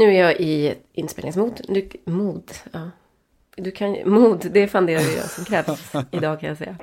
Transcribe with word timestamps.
Nu 0.00 0.14
är 0.14 0.20
jag 0.20 0.40
i 0.40 0.74
inspelningsmod. 0.92 1.60
Du, 1.68 1.88
mod, 2.04 2.52
ja. 2.72 2.90
Du 3.56 3.70
kan, 3.70 3.96
mod, 4.04 4.46
det 4.52 4.62
är 4.62 4.66
fan 4.66 4.86
det 4.86 4.92
jag 4.92 5.30
som 5.30 5.44
krävs 5.44 5.92
idag 6.10 6.40
kan 6.40 6.48
jag 6.48 6.58
säga. 6.58 6.76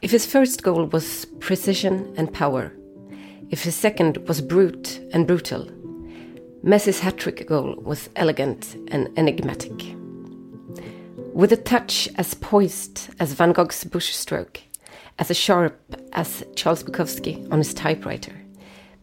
If 0.00 0.12
his 0.12 0.26
first 0.26 0.62
goal 0.62 0.90
was 0.90 1.26
precision 1.40 2.14
and 2.18 2.32
power, 2.32 2.70
if 3.50 3.64
his 3.64 3.80
second 3.80 4.16
was 4.28 4.48
brute 4.48 4.90
and 5.14 5.26
brutal, 5.26 5.70
Messi's 6.62 7.00
hat 7.00 7.18
trick 7.18 7.48
goal 7.48 7.82
was 7.84 8.10
elegant 8.14 8.76
and 8.92 9.18
enigmatic. 9.18 10.03
With 11.34 11.50
a 11.50 11.56
touch 11.56 12.08
as 12.14 12.32
poised 12.34 13.10
as 13.18 13.32
Van 13.32 13.50
Gogh's 13.50 13.82
bush 13.82 14.14
stroke, 14.14 14.60
as 15.18 15.36
sharp 15.36 15.76
as 16.12 16.44
Charles 16.54 16.84
Bukowski 16.84 17.50
on 17.50 17.58
his 17.58 17.74
typewriter, 17.74 18.40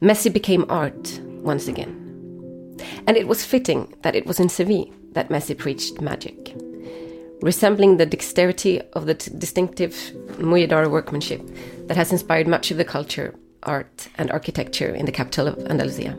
Messi 0.02 0.32
became 0.32 0.66
art 0.70 1.20
once 1.26 1.68
again. 1.68 1.92
And 3.06 3.18
it 3.18 3.28
was 3.28 3.44
fitting 3.44 3.94
that 4.04 4.16
it 4.16 4.26
was 4.26 4.40
in 4.40 4.48
Seville 4.48 4.86
that 5.12 5.28
Messi 5.28 5.58
preached 5.58 6.00
magic. 6.00 6.56
Resembling 7.42 7.98
the 7.98 8.06
dexterity 8.06 8.82
of 8.94 9.08
the 9.08 9.16
distinctive 9.16 9.94
Mujedar 10.38 10.90
workmanship 10.90 11.46
that 11.88 11.98
has 11.98 12.14
inspired 12.14 12.48
much 12.48 12.72
of 12.72 12.78
the 12.78 12.86
culture, 12.86 13.36
art, 13.64 14.08
and 14.16 14.32
architecture 14.32 14.96
in 14.96 15.06
the 15.06 15.12
capital 15.12 15.50
of 15.50 15.60
Andalusia, 15.70 16.18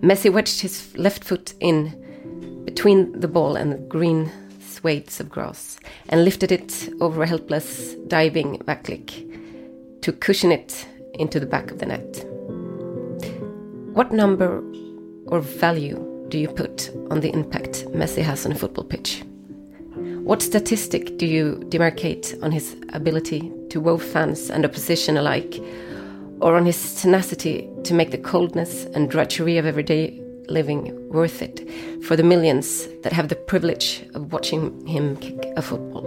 Messi 0.00 0.32
wedged 0.32 0.62
his 0.62 0.92
left 0.96 1.22
foot 1.22 1.54
in 1.60 1.94
between 2.64 3.20
the 3.20 3.28
ball 3.28 3.54
and 3.54 3.70
the 3.70 3.78
green 3.78 4.32
swathes 4.84 5.18
of 5.18 5.30
grass 5.30 5.78
and 6.10 6.26
lifted 6.26 6.52
it 6.52 6.90
over 7.00 7.22
a 7.22 7.26
helpless 7.26 7.94
diving 8.06 8.58
backlick 8.66 9.08
to 10.02 10.12
cushion 10.12 10.52
it 10.52 10.86
into 11.14 11.40
the 11.40 11.46
back 11.46 11.70
of 11.70 11.78
the 11.78 11.86
net. 11.86 12.26
What 13.94 14.12
number 14.12 14.62
or 15.28 15.40
value 15.40 16.26
do 16.28 16.38
you 16.38 16.48
put 16.48 16.90
on 17.10 17.20
the 17.20 17.32
impact 17.32 17.86
Messi 17.92 18.22
has 18.22 18.44
on 18.44 18.52
a 18.52 18.54
football 18.54 18.84
pitch? 18.84 19.24
What 20.22 20.42
statistic 20.42 21.16
do 21.16 21.24
you 21.24 21.62
demarcate 21.70 22.42
on 22.42 22.52
his 22.52 22.76
ability 22.92 23.50
to 23.70 23.80
wow 23.80 23.96
fans 23.96 24.50
and 24.50 24.66
opposition 24.66 25.16
alike, 25.16 25.62
or 26.42 26.56
on 26.56 26.66
his 26.66 27.00
tenacity 27.00 27.70
to 27.84 27.94
make 27.94 28.10
the 28.10 28.18
coldness 28.18 28.84
and 28.94 29.10
drudgery 29.10 29.56
of 29.56 29.64
everyday 29.64 30.20
living 30.48 31.08
worth 31.10 31.42
it 31.42 31.68
for 32.04 32.16
the 32.16 32.22
millions 32.22 32.88
that 33.02 33.12
have 33.12 33.28
the 33.28 33.36
privilege 33.36 34.04
of 34.14 34.32
watching 34.32 34.86
him 34.86 35.16
kick 35.16 35.52
a 35.56 35.62
football. 35.62 36.06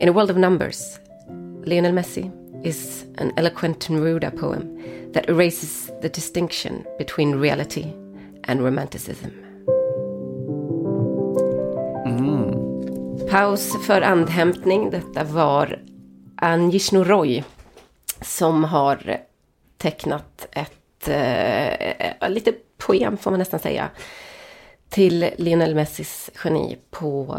In 0.00 0.08
a 0.08 0.12
world 0.12 0.30
of 0.30 0.36
numbers, 0.36 0.98
Lionel 1.64 1.92
Messi 1.92 2.30
is 2.64 3.04
an 3.18 3.32
eloquent 3.36 3.88
Neruda 3.88 4.30
poem 4.36 5.12
that 5.12 5.28
erases 5.28 5.90
the 6.02 6.08
distinction 6.08 6.84
between 6.98 7.36
reality 7.36 7.92
and 8.44 8.62
romanticism. 8.62 9.30
Paus 13.30 13.86
för 13.86 14.00
andhämtning. 14.00 14.90
Detta 14.90 15.24
var 15.24 15.82
Anjishno 16.36 17.04
Roy 17.04 17.44
som 18.20 18.64
har 18.64 19.20
tecknat 19.76 20.48
ett 20.52 21.08
eh, 21.08 22.30
lite 22.30 22.52
poem 22.76 23.16
får 23.16 23.30
man 23.30 23.38
nästan 23.38 23.60
säga. 23.60 23.90
Till 24.88 25.30
Lionel 25.36 25.74
Messis 25.74 26.30
geni 26.44 26.78
på 26.90 27.38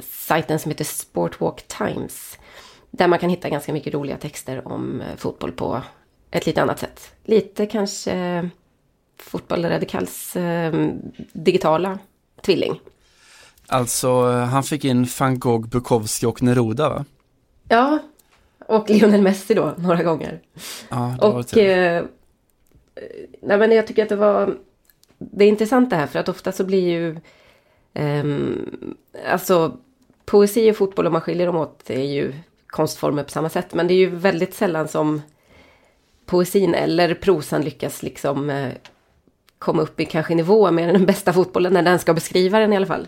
sajten 0.00 0.58
som 0.58 0.70
heter 0.70 0.84
Sportwalk 0.84 1.68
Times. 1.68 2.38
Där 2.90 3.08
man 3.08 3.18
kan 3.18 3.30
hitta 3.30 3.48
ganska 3.48 3.72
mycket 3.72 3.94
roliga 3.94 4.16
texter 4.16 4.68
om 4.68 5.02
fotboll 5.16 5.52
på 5.52 5.82
ett 6.30 6.46
lite 6.46 6.62
annat 6.62 6.78
sätt. 6.78 7.12
Lite 7.24 7.66
kanske 7.66 8.48
fotboll 9.16 9.64
radikals 9.64 10.36
eh, 10.36 10.90
digitala 11.32 11.98
tvilling. 12.42 12.80
Alltså, 13.66 14.22
han 14.30 14.62
fick 14.62 14.84
in 14.84 15.06
van 15.18 15.38
Gogh, 15.38 15.68
Bukowski 15.68 16.26
och 16.26 16.42
Neruda 16.42 16.88
va? 16.88 17.04
Ja, 17.68 17.98
och 18.66 18.90
Lionel 18.90 19.22
Messi 19.22 19.54
då, 19.54 19.74
några 19.78 20.02
gånger. 20.02 20.40
Ja, 20.88 21.16
det 21.20 21.26
var 21.28 21.38
och 21.38 21.56
eh, 21.58 22.04
nej, 23.42 23.58
men 23.58 23.72
jag 23.72 23.86
tycker 23.86 24.02
att 24.02 24.08
det 24.08 24.16
var 24.16 24.56
det 25.32 25.44
är 25.44 25.48
intressant 25.48 25.90
det 25.90 25.96
här 25.96 26.06
för 26.06 26.18
att 26.18 26.28
ofta 26.28 26.52
så 26.52 26.64
blir 26.64 26.88
ju 26.88 27.16
Um, 27.94 28.96
alltså 29.26 29.76
poesi 30.24 30.70
och 30.70 30.76
fotboll 30.76 31.06
om 31.06 31.12
man 31.12 31.22
skiljer 31.22 31.46
dem 31.46 31.56
åt 31.56 31.90
är 31.90 32.04
ju 32.04 32.32
konstformer 32.66 33.22
på 33.22 33.30
samma 33.30 33.48
sätt. 33.48 33.74
Men 33.74 33.86
det 33.86 33.94
är 33.94 33.98
ju 33.98 34.10
väldigt 34.10 34.54
sällan 34.54 34.88
som 34.88 35.22
poesin 36.26 36.74
eller 36.74 37.14
prosan 37.14 37.62
lyckas 37.62 38.02
liksom 38.02 38.50
eh, 38.50 38.72
komma 39.58 39.82
upp 39.82 40.00
i 40.00 40.04
kanske 40.04 40.34
nivå 40.34 40.70
med 40.70 40.94
den 40.94 41.06
bästa 41.06 41.32
fotbollen 41.32 41.72
när 41.72 41.82
den 41.82 41.98
ska 41.98 42.14
beskriva 42.14 42.58
den 42.58 42.72
i 42.72 42.76
alla 42.76 42.86
fall. 42.86 43.06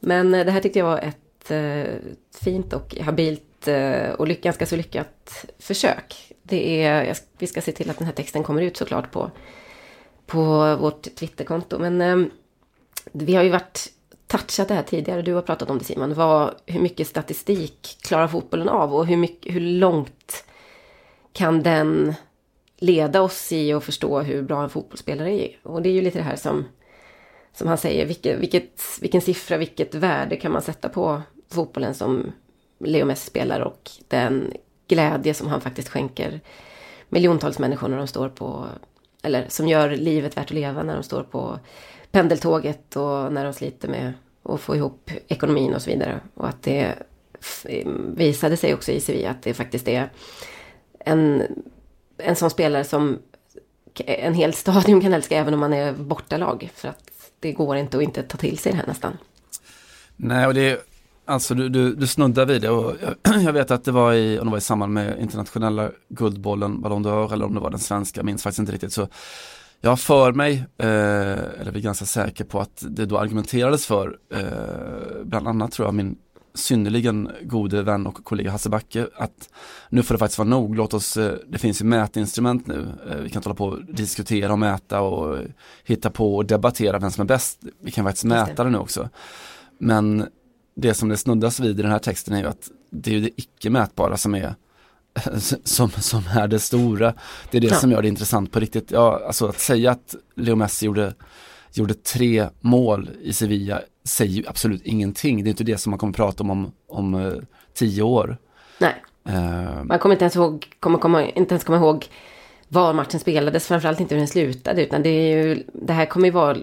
Men 0.00 0.34
eh, 0.34 0.44
det 0.44 0.50
här 0.50 0.60
tyckte 0.60 0.78
jag 0.78 0.86
var 0.86 0.98
ett 0.98 1.50
eh, 1.50 1.94
fint 2.40 2.72
och 2.72 2.96
habilt 3.00 3.68
eh, 3.68 4.10
och 4.10 4.28
lyck, 4.28 4.42
ganska 4.42 4.66
så 4.66 4.76
lyckat 4.76 5.46
försök. 5.58 6.32
Det 6.42 6.84
är, 6.84 7.16
vi 7.38 7.46
ska 7.46 7.60
se 7.60 7.72
till 7.72 7.90
att 7.90 7.98
den 7.98 8.06
här 8.06 8.14
texten 8.14 8.42
kommer 8.42 8.62
ut 8.62 8.76
såklart 8.76 9.10
på 9.10 9.30
på 10.26 10.76
vårt 10.76 11.02
Twitterkonto. 11.02 11.78
Men 11.78 12.00
eh, 12.00 12.28
vi 13.12 13.34
har 13.34 13.42
ju 13.42 13.50
varit 13.50 13.92
touchat 14.26 14.68
det 14.68 14.74
här 14.74 14.82
tidigare. 14.82 15.22
Du 15.22 15.34
har 15.34 15.42
pratat 15.42 15.70
om 15.70 15.78
det 15.78 15.84
Simon. 15.84 16.14
Vad, 16.14 16.54
hur 16.66 16.80
mycket 16.80 17.08
statistik 17.08 17.98
klarar 18.00 18.28
fotbollen 18.28 18.68
av? 18.68 18.94
Och 18.94 19.06
hur, 19.06 19.16
mycket, 19.16 19.54
hur 19.54 19.60
långt 19.60 20.44
kan 21.32 21.62
den 21.62 22.14
leda 22.76 23.22
oss 23.22 23.52
i 23.52 23.72
att 23.72 23.84
förstå 23.84 24.20
hur 24.20 24.42
bra 24.42 24.62
en 24.62 24.70
fotbollsspelare 24.70 25.32
är? 25.32 25.58
Och 25.62 25.82
det 25.82 25.88
är 25.88 25.92
ju 25.92 26.02
lite 26.02 26.18
det 26.18 26.24
här 26.24 26.36
som, 26.36 26.64
som 27.52 27.68
han 27.68 27.78
säger. 27.78 28.06
Vilket, 28.06 28.38
vilket, 28.38 28.80
vilken 29.00 29.20
siffra, 29.20 29.56
vilket 29.56 29.94
värde 29.94 30.36
kan 30.36 30.52
man 30.52 30.62
sätta 30.62 30.88
på 30.88 31.22
fotbollen 31.50 31.94
som 31.94 32.32
Leo 32.78 33.06
Messi 33.06 33.26
spelar 33.26 33.60
och 33.60 33.90
den 34.08 34.52
glädje 34.88 35.34
som 35.34 35.48
han 35.48 35.60
faktiskt 35.60 35.88
skänker 35.88 36.40
miljontals 37.08 37.58
människor 37.58 37.88
när 37.88 37.96
de 37.96 38.06
står 38.06 38.28
på 38.28 38.66
eller 39.26 39.48
som 39.48 39.68
gör 39.68 39.90
livet 39.90 40.36
värt 40.36 40.44
att 40.44 40.50
leva 40.50 40.82
när 40.82 40.94
de 40.94 41.02
står 41.02 41.22
på 41.22 41.58
pendeltåget 42.10 42.96
och 42.96 43.32
när 43.32 43.44
de 43.44 43.52
sliter 43.52 43.88
med 43.88 44.12
att 44.42 44.60
få 44.60 44.76
ihop 44.76 45.10
ekonomin 45.28 45.74
och 45.74 45.82
så 45.82 45.90
vidare. 45.90 46.20
Och 46.34 46.48
att 46.48 46.62
det 46.62 46.94
visade 48.16 48.56
sig 48.56 48.74
också 48.74 48.92
i 48.92 49.00
Sevilla 49.00 49.30
att 49.30 49.42
det 49.42 49.54
faktiskt 49.54 49.88
är 49.88 50.10
en, 51.00 51.42
en 52.18 52.36
sån 52.36 52.50
spelare 52.50 52.84
som 52.84 53.18
en 54.06 54.34
hel 54.34 54.52
stadion 54.52 55.00
kan 55.00 55.12
älska 55.12 55.38
även 55.38 55.54
om 55.54 55.60
man 55.60 55.72
är 55.72 55.92
bortalag. 55.92 56.70
För 56.74 56.88
att 56.88 57.10
det 57.40 57.52
går 57.52 57.76
inte 57.76 57.96
att 57.96 58.02
inte 58.02 58.22
ta 58.22 58.38
till 58.38 58.58
sig 58.58 58.72
det 58.72 58.78
här 58.78 58.86
nästan. 58.86 59.18
Nej, 60.16 60.46
och 60.46 60.54
det 60.54 60.86
Alltså 61.28 61.54
du, 61.54 61.68
du, 61.68 61.94
du 61.94 62.06
snuddar 62.06 62.46
vid 62.46 62.62
det 62.62 62.70
och 62.70 62.96
jag, 63.02 63.42
jag, 63.42 63.52
vet 63.52 63.70
att 63.70 63.84
det 63.84 63.92
var 63.92 64.12
i, 64.12 64.38
om 64.38 64.46
det 64.46 64.50
var 64.50 64.58
i 64.58 64.60
samband 64.60 64.92
med 64.92 65.20
internationella 65.20 65.90
guldbollen, 66.08 66.80
Ballon 66.80 67.06
d'Or 67.06 67.32
eller 67.32 67.44
om 67.44 67.54
det 67.54 67.60
var 67.60 67.70
den 67.70 67.78
svenska, 67.78 68.22
minns 68.22 68.42
faktiskt 68.42 68.58
inte 68.58 68.72
riktigt. 68.72 68.92
Så 68.92 69.08
jag 69.80 69.90
har 69.90 69.96
för 69.96 70.32
mig, 70.32 70.64
eh, 70.78 70.86
eller 71.60 71.76
är 71.76 71.80
ganska 71.80 72.04
säker 72.04 72.44
på 72.44 72.60
att 72.60 72.84
det 72.88 73.06
då 73.06 73.18
argumenterades 73.18 73.86
för, 73.86 74.18
eh, 74.34 75.24
bland 75.24 75.48
annat 75.48 75.72
tror 75.72 75.86
jag 75.86 75.94
min 75.94 76.16
synnerligen 76.54 77.30
gode 77.42 77.82
vän 77.82 78.06
och 78.06 78.24
kollega 78.24 78.50
Hasse 78.50 78.68
Backe 78.68 79.08
att 79.16 79.48
nu 79.88 80.02
får 80.02 80.14
det 80.14 80.18
faktiskt 80.18 80.38
vara 80.38 80.48
nog, 80.48 80.76
låt 80.76 80.94
oss, 80.94 81.16
eh, 81.16 81.34
det 81.48 81.58
finns 81.58 81.80
ju 81.80 81.84
mätinstrument 81.84 82.66
nu, 82.66 82.88
eh, 83.10 83.16
vi 83.16 83.28
kan 83.28 83.38
inte 83.38 83.48
hålla 83.48 83.54
på 83.54 83.66
och 83.66 83.84
diskutera 83.84 84.52
och 84.52 84.58
mäta 84.58 85.00
och 85.00 85.38
hitta 85.84 86.10
på 86.10 86.36
och 86.36 86.46
debattera 86.46 86.98
vem 86.98 87.10
som 87.10 87.22
är 87.22 87.26
bäst, 87.26 87.60
vi 87.80 87.90
kan 87.90 88.04
faktiskt 88.04 88.24
mäta 88.24 88.64
det 88.64 88.70
nu 88.70 88.78
också. 88.78 89.08
Men 89.78 90.26
det 90.76 90.94
som 90.94 91.08
det 91.08 91.16
snuddas 91.16 91.60
vid 91.60 91.78
i 91.78 91.82
den 91.82 91.90
här 91.90 91.98
texten 91.98 92.34
är 92.34 92.38
ju 92.40 92.46
att 92.46 92.70
det 92.90 93.10
är 93.10 93.14
ju 93.14 93.20
det 93.20 93.30
icke 93.36 93.70
mätbara 93.70 94.16
som 94.16 94.34
är 94.34 94.54
som, 95.64 95.90
som 95.90 96.22
är 96.36 96.48
det 96.48 96.58
stora. 96.58 97.14
Det 97.50 97.56
är 97.56 97.60
det 97.60 97.66
ja. 97.66 97.74
som 97.74 97.92
gör 97.92 98.02
det 98.02 98.08
intressant 98.08 98.52
på 98.52 98.60
riktigt. 98.60 98.90
Ja, 98.90 99.22
alltså 99.26 99.46
att 99.46 99.60
säga 99.60 99.90
att 99.90 100.14
Leo 100.34 100.56
Messi 100.56 100.86
gjorde, 100.86 101.14
gjorde 101.72 101.94
tre 101.94 102.48
mål 102.60 103.10
i 103.22 103.32
Sevilla 103.32 103.80
säger 104.04 104.32
ju 104.32 104.44
absolut 104.46 104.82
ingenting. 104.82 105.44
Det 105.44 105.48
är 105.48 105.50
inte 105.50 105.64
det 105.64 105.78
som 105.78 105.90
man 105.90 105.98
kommer 105.98 106.12
prata 106.12 106.42
om 106.42 106.50
om, 106.50 106.72
om 106.88 107.14
uh, 107.14 107.42
tio 107.74 108.02
år. 108.02 108.38
Nej, 108.78 109.02
uh, 109.28 109.84
man 109.84 109.98
kommer 109.98 110.14
inte 110.14 110.24
ens 110.24 110.36
ihåg, 110.36 110.66
kommer, 110.80 110.98
kommer 110.98 111.38
inte 111.38 111.54
ens 111.54 111.64
komma 111.64 111.78
ihåg 111.78 112.06
var 112.68 112.92
matchen 112.92 113.20
spelades, 113.20 113.66
framförallt 113.66 114.00
inte 114.00 114.14
hur 114.14 114.20
den 114.20 114.28
slutade, 114.28 114.82
utan 114.82 115.02
det 115.02 115.08
är 115.08 115.44
ju, 115.44 115.62
det 115.72 115.92
här 115.92 116.06
kommer 116.06 116.26
ju 116.26 116.32
vara 116.32 116.56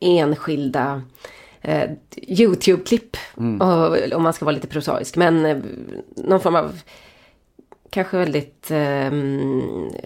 enskilda 0.00 1.02
eh, 1.64 1.90
YouTube-klipp. 2.16 3.16
Mm. 3.38 3.60
om 4.14 4.22
man 4.22 4.32
ska 4.32 4.44
vara 4.44 4.54
lite 4.54 4.66
prosaisk. 4.66 5.16
Men 5.16 5.46
eh, 5.46 5.56
någon 6.16 6.40
form 6.40 6.56
av 6.56 6.80
kanske 7.90 8.16
väldigt 8.16 8.70
eh, 8.70 9.10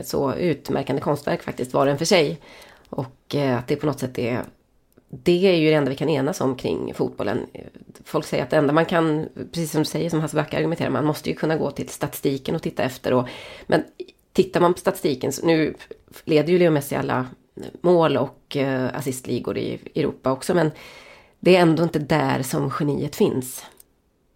så 0.02 0.34
utmärkande 0.34 1.02
konstverk 1.02 1.42
faktiskt 1.42 1.74
var 1.74 1.86
den 1.86 1.98
för 1.98 2.04
sig. 2.04 2.40
Och 2.90 3.34
eh, 3.34 3.58
att 3.58 3.66
det 3.66 3.76
på 3.76 3.86
något 3.86 4.00
sätt 4.00 4.18
är 4.18 4.44
det 5.10 5.46
är 5.46 5.56
ju 5.56 5.68
det 5.68 5.74
enda 5.74 5.90
vi 5.90 5.96
kan 5.96 6.08
enas 6.08 6.40
om 6.40 6.56
kring 6.56 6.94
fotbollen. 6.94 7.46
Folk 8.04 8.26
säger 8.26 8.42
att 8.42 8.50
det 8.50 8.56
enda 8.56 8.72
man 8.72 8.84
kan, 8.84 9.28
precis 9.34 9.70
som 9.70 9.80
du 9.80 9.84
säger, 9.84 10.10
som 10.10 10.20
Hasse 10.20 10.36
Backe 10.36 10.56
argumenterar, 10.56 10.90
man 10.90 11.04
måste 11.04 11.30
ju 11.30 11.36
kunna 11.36 11.56
gå 11.56 11.70
till 11.70 11.88
statistiken 11.88 12.54
och 12.54 12.62
titta 12.62 12.82
efter. 12.82 13.12
Och, 13.12 13.28
men 13.66 13.84
tittar 14.32 14.60
man 14.60 14.74
på 14.74 14.80
statistiken, 14.80 15.32
så 15.32 15.46
nu 15.46 15.74
leder 16.24 16.52
ju 16.52 16.58
Leo 16.58 16.70
Messi 16.70 16.94
alla 16.94 17.26
mål 17.80 18.16
och 18.16 18.56
eh, 18.56 18.96
assistligor 18.96 19.58
i 19.58 19.78
Europa 19.94 20.32
också, 20.32 20.54
men 20.54 20.70
det 21.40 21.56
är 21.56 21.60
ändå 21.60 21.82
inte 21.82 21.98
där 21.98 22.42
som 22.42 22.70
geniet 22.80 23.16
finns. 23.16 23.62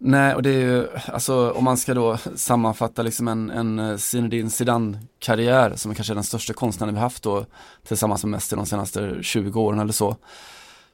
Nej, 0.05 0.35
och 0.35 0.43
det 0.43 0.49
är 0.49 0.59
ju, 0.59 0.87
alltså 1.07 1.51
om 1.51 1.63
man 1.63 1.77
ska 1.77 1.93
då 1.93 2.17
sammanfatta 2.35 3.01
liksom 3.01 3.27
en, 3.27 3.49
en 3.49 3.79
eh, 3.79 3.97
Zinedine 3.97 4.49
Zidane-karriär 4.49 5.73
som 5.75 5.95
kanske 5.95 6.13
är 6.13 6.15
den 6.15 6.23
största 6.23 6.53
konstnären 6.53 6.93
vi 6.93 6.99
haft 6.99 7.23
då 7.23 7.45
tillsammans 7.87 8.23
med 8.23 8.31
Messi 8.31 8.55
de 8.55 8.65
senaste 8.65 9.17
20 9.21 9.61
åren 9.61 9.79
eller 9.79 9.93
så. 9.93 10.15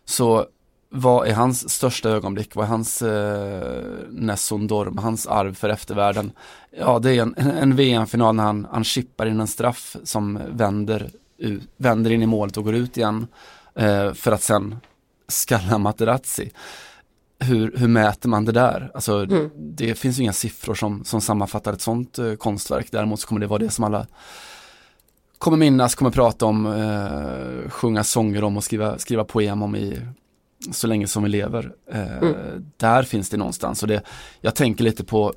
Så 0.06 0.46
vad 0.90 1.28
är 1.28 1.34
hans 1.34 1.70
största 1.70 2.10
ögonblick? 2.10 2.56
Vad 2.56 2.66
är 2.66 2.70
hans 2.70 3.02
eh, 3.02 3.84
Nessun 4.10 4.68
Dorm, 4.68 4.98
hans 4.98 5.28
arv 5.28 5.54
för 5.54 5.70
eftervärlden? 5.70 6.32
Ja, 6.80 7.00
det 7.00 7.18
är 7.18 7.22
en, 7.22 7.36
en 7.38 7.76
VM-final 7.76 8.36
när 8.36 8.44
han, 8.44 8.68
han 8.72 8.84
chippar 8.84 9.26
in 9.26 9.40
en 9.40 9.48
straff 9.48 9.96
som 10.04 10.40
vänder, 10.50 11.10
vänder 11.78 12.12
in 12.12 12.22
i 12.22 12.26
målet 12.26 12.58
och 12.58 12.64
går 12.64 12.76
ut 12.76 12.98
igen 12.98 13.28
eh, 13.76 14.14
för 14.14 14.32
att 14.32 14.44
sen 14.44 14.76
skalla 15.30 15.78
Materazzi 15.78 16.52
hur, 17.40 17.78
hur 17.78 17.88
mäter 17.88 18.30
man 18.30 18.46
det 18.46 18.52
där? 18.52 18.92
Alltså 18.94 19.24
mm. 19.24 19.50
det 19.56 19.96
finns 19.96 20.20
ju 20.20 20.24
inga 20.24 20.34
siffror 20.34 20.76
som, 20.76 21.04
som 21.06 21.22
sammanfattar 21.22 21.74
ett 21.74 21.82
sånt 21.82 22.20
eh, 22.20 22.34
konstverk. 22.34 22.88
Däremot 22.92 23.20
så 23.20 23.28
kommer 23.28 23.42
det 23.42 23.48
vara 23.48 23.60
det 23.60 23.70
som 23.70 23.84
alla 23.84 24.08
kommer 25.38 25.58
minnas, 25.58 25.96
kommer 25.96 26.12
prata 26.12 26.46
om, 26.46 26.66
eh, 26.66 27.70
sjunga 27.70 28.04
sånger 28.04 28.44
om 28.44 28.58
och 28.58 28.64
skriva, 28.64 28.98
skriva 28.98 29.24
poem 29.24 29.62
om 29.62 29.76
i 29.76 30.00
så 30.72 30.88
länge 30.88 31.08
som 31.08 31.24
vi 31.24 31.30
lever. 31.30 31.72
Eh, 31.92 32.18
mm. 32.18 32.36
Där 32.78 33.04
finns 33.04 33.30
det 33.30 33.38
någonstans 33.38 33.82
och 33.82 33.88
det, 33.88 34.02
jag 34.42 34.56
tänker 34.56 34.84
lite 34.84 35.04
på 35.04 35.34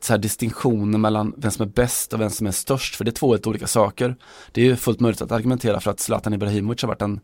så 0.00 0.12
här 0.12 0.18
distinktioner 0.18 0.98
mellan 0.98 1.34
vem 1.36 1.50
som 1.50 1.66
är 1.66 1.70
bäst 1.70 2.12
och 2.12 2.20
vem 2.20 2.30
som 2.30 2.46
är 2.46 2.50
störst, 2.50 2.96
för 2.96 3.04
det 3.04 3.10
är 3.10 3.12
två 3.12 3.32
helt 3.32 3.46
olika 3.46 3.66
saker. 3.66 4.16
Det 4.52 4.60
är 4.60 4.64
ju 4.64 4.76
fullt 4.76 5.00
möjligt 5.00 5.22
att 5.22 5.32
argumentera 5.32 5.80
för 5.80 5.90
att 5.90 6.00
Zlatan 6.00 6.34
Ibrahimovic 6.34 6.82
har 6.82 6.88
varit 6.88 7.02
en 7.02 7.20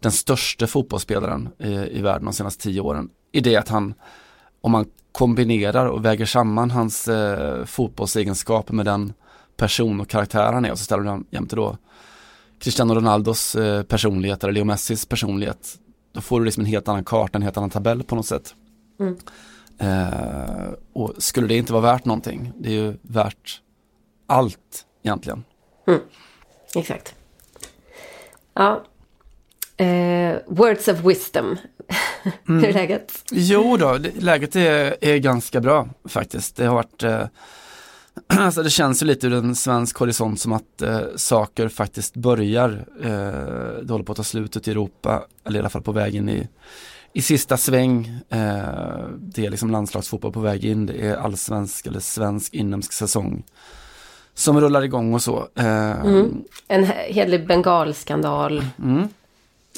den 0.00 0.12
största 0.12 0.66
fotbollsspelaren 0.66 1.48
i, 1.58 1.72
i 1.72 2.02
världen 2.02 2.24
de 2.24 2.32
senaste 2.32 2.62
tio 2.62 2.80
åren. 2.80 3.10
I 3.32 3.40
det 3.40 3.56
att 3.56 3.68
han, 3.68 3.94
om 4.60 4.72
man 4.72 4.86
kombinerar 5.12 5.86
och 5.86 6.04
väger 6.04 6.26
samman 6.26 6.70
hans 6.70 7.08
eh, 7.08 7.64
fotbollsegenskaper 7.64 8.74
med 8.74 8.86
den 8.86 9.12
person 9.56 10.00
och 10.00 10.08
karaktär 10.08 10.52
han 10.52 10.64
är 10.64 10.72
och 10.72 10.78
så 10.78 10.84
ställer 10.84 11.04
han 11.04 11.26
jämte 11.30 11.56
då 11.56 11.76
Cristiano 12.58 12.94
Ronaldos 12.94 13.54
eh, 13.54 13.82
personlighet 13.82 14.44
eller 14.44 14.52
Leo 14.52 14.64
Messis 14.64 15.06
personlighet. 15.06 15.78
Då 16.12 16.20
får 16.20 16.40
du 16.40 16.44
liksom 16.44 16.60
en 16.60 16.66
helt 16.66 16.88
annan 16.88 17.04
karta, 17.04 17.38
en 17.38 17.42
helt 17.42 17.56
annan 17.56 17.70
tabell 17.70 18.02
på 18.02 18.14
något 18.14 18.26
sätt. 18.26 18.54
Mm. 19.00 19.16
Eh, 19.78 20.68
och 20.92 21.14
skulle 21.18 21.46
det 21.46 21.56
inte 21.56 21.72
vara 21.72 21.82
värt 21.82 22.04
någonting, 22.04 22.52
det 22.58 22.68
är 22.68 22.72
ju 22.72 22.96
värt 23.02 23.60
allt 24.26 24.86
egentligen. 25.02 25.44
Mm. 25.86 26.00
Exakt. 26.74 27.14
Ja, 28.54 28.84
Eh, 29.76 30.36
words 30.46 30.88
of 30.88 31.00
wisdom. 31.04 31.56
Mm. 32.48 32.62
Hur 32.62 32.68
är 32.68 32.72
läget? 32.72 33.24
Jo 33.30 33.76
då, 33.76 33.98
läget 34.18 34.56
är, 34.56 34.96
är 35.00 35.16
ganska 35.16 35.60
bra 35.60 35.88
faktiskt. 36.08 36.56
Det 36.56 36.66
har 36.66 36.74
varit 36.74 37.02
eh, 37.02 37.26
Alltså 38.26 38.62
det 38.62 38.70
känns 38.70 39.02
ju 39.02 39.06
lite 39.06 39.26
ur 39.26 39.34
en 39.34 39.54
svensk 39.54 39.96
horisont 39.96 40.40
som 40.40 40.52
att 40.52 40.82
eh, 40.82 41.00
saker 41.16 41.68
faktiskt 41.68 42.16
börjar. 42.16 42.84
Eh, 43.02 43.82
det 43.82 43.90
håller 43.90 44.04
på 44.04 44.12
att 44.12 44.16
ta 44.16 44.24
slut 44.24 44.56
ute 44.56 44.70
i 44.70 44.72
Europa, 44.72 45.26
eller 45.46 45.56
i 45.56 45.60
alla 45.60 45.70
fall 45.70 45.82
på 45.82 45.92
väg 45.92 46.14
in 46.14 46.28
i, 46.28 46.48
i 47.12 47.22
sista 47.22 47.56
sväng. 47.56 48.20
Eh, 48.28 49.08
det 49.18 49.46
är 49.46 49.50
liksom 49.50 49.70
landslagsfotboll 49.70 50.32
på 50.32 50.40
väg 50.40 50.64
in, 50.64 50.86
det 50.86 51.06
är 51.06 51.16
allsvensk 51.16 51.86
eller 51.86 52.00
svensk 52.00 52.54
inhemsk 52.54 52.92
säsong 52.92 53.44
som 54.34 54.60
rullar 54.60 54.82
igång 54.82 55.14
och 55.14 55.22
så. 55.22 55.48
Eh, 55.54 56.00
mm. 56.00 56.44
En 56.68 56.84
hederlig 56.84 57.46
bengalskandal. 57.46 58.64
Mm 58.78 59.08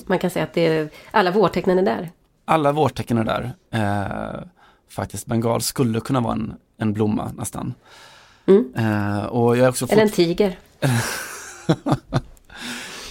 man 0.06 0.18
kan 0.18 0.30
säga 0.30 0.44
att 0.44 0.54
det 0.54 0.66
är, 0.66 0.88
alla 1.10 1.30
vårtecknen 1.30 1.78
är 1.78 1.82
där. 1.82 2.10
Alla 2.44 2.72
vårtecken 2.72 3.18
är 3.18 3.24
där. 3.24 3.52
Eh, 3.70 4.42
faktiskt, 4.90 5.26
bengal 5.26 5.62
skulle 5.62 6.00
kunna 6.00 6.20
vara 6.20 6.32
en, 6.32 6.54
en 6.78 6.92
blomma 6.92 7.32
nästan. 7.36 7.74
Mm. 8.46 8.72
Eh, 8.76 9.24
och 9.24 9.56
jag 9.56 9.64
är 9.64 9.68
också 9.68 9.86
Eller 9.90 10.02
en 10.02 10.10
tiger. 10.10 10.58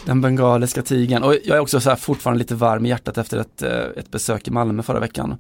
Den 0.06 0.22
bengaliska 0.22 0.82
tigern. 0.82 1.24
Och 1.24 1.36
jag 1.44 1.58
är 1.58 1.60
också 1.60 1.80
så 1.80 1.96
fortfarande 1.96 2.40
lite 2.40 2.56
varm 2.56 2.86
i 2.86 2.90
hjärtat 2.90 3.18
efter 3.18 3.38
ett, 3.38 3.62
eh, 3.62 3.86
ett 3.98 4.12
besök 4.12 4.48
i 4.48 4.52
Malmö 4.52 4.84
förra 4.84 5.00
veckan. 5.00 5.38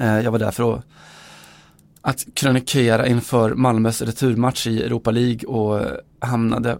Eh, 0.00 0.20
jag 0.20 0.30
var 0.30 0.38
där 0.38 0.50
för 0.50 0.74
att, 0.74 0.84
att 2.00 2.24
krönikera 2.34 3.06
inför 3.06 3.54
Malmös 3.54 4.02
returmatch 4.02 4.66
i 4.66 4.82
Europa 4.82 5.10
League 5.10 5.48
och 5.48 5.80
hamnade 6.20 6.78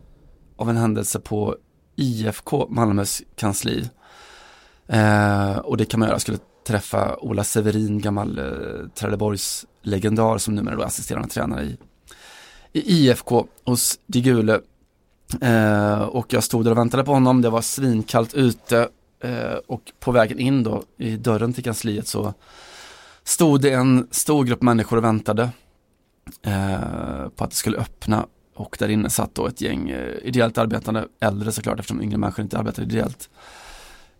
av 0.56 0.70
en 0.70 0.76
händelse 0.76 1.20
på 1.20 1.56
IFK 1.96 2.66
Malmös 2.68 3.22
kansli. 3.36 3.90
Eh, 4.86 5.56
och 5.56 5.76
det 5.76 5.84
kan 5.84 6.00
man 6.00 6.06
göra, 6.06 6.14
jag 6.14 6.20
skulle 6.20 6.38
träffa 6.66 7.16
Ola 7.16 7.44
Severin, 7.44 8.00
gammal 8.00 8.38
eh, 8.38 8.88
Trelleborgs 8.94 9.66
legendar 9.82 10.38
som 10.38 10.54
numera 10.54 10.74
är 10.74 10.86
assisterande 10.86 11.28
tränare 11.28 11.64
i, 11.64 11.76
i 12.72 12.80
IFK 12.80 13.46
hos 13.64 13.98
Digule. 14.06 14.60
Eh, 15.40 16.02
och 16.02 16.32
jag 16.32 16.44
stod 16.44 16.64
där 16.64 16.70
och 16.70 16.78
väntade 16.78 17.04
på 17.04 17.12
honom, 17.12 17.42
det 17.42 17.50
var 17.50 17.62
svinkallt 17.62 18.34
ute 18.34 18.88
eh, 19.20 19.58
och 19.66 19.92
på 20.00 20.12
vägen 20.12 20.38
in 20.38 20.62
då 20.62 20.82
i 20.96 21.16
dörren 21.16 21.52
till 21.52 21.64
kansliet 21.64 22.08
så 22.08 22.34
stod 23.24 23.60
det 23.60 23.70
en 23.70 24.08
stor 24.10 24.44
grupp 24.44 24.62
människor 24.62 24.96
och 24.96 25.04
väntade 25.04 25.50
eh, 26.42 27.28
på 27.36 27.44
att 27.44 27.50
det 27.50 27.56
skulle 27.56 27.78
öppna 27.78 28.26
och 28.54 28.76
där 28.78 28.88
inne 28.88 29.10
satt 29.10 29.34
då 29.34 29.46
ett 29.46 29.60
gäng 29.60 29.90
eh, 29.90 30.14
ideellt 30.22 30.58
arbetande 30.58 31.08
äldre 31.20 31.52
såklart 31.52 31.78
eftersom 31.78 32.02
yngre 32.02 32.18
människor 32.18 32.42
inte 32.42 32.58
arbetar 32.58 32.82
ideellt. 32.82 33.30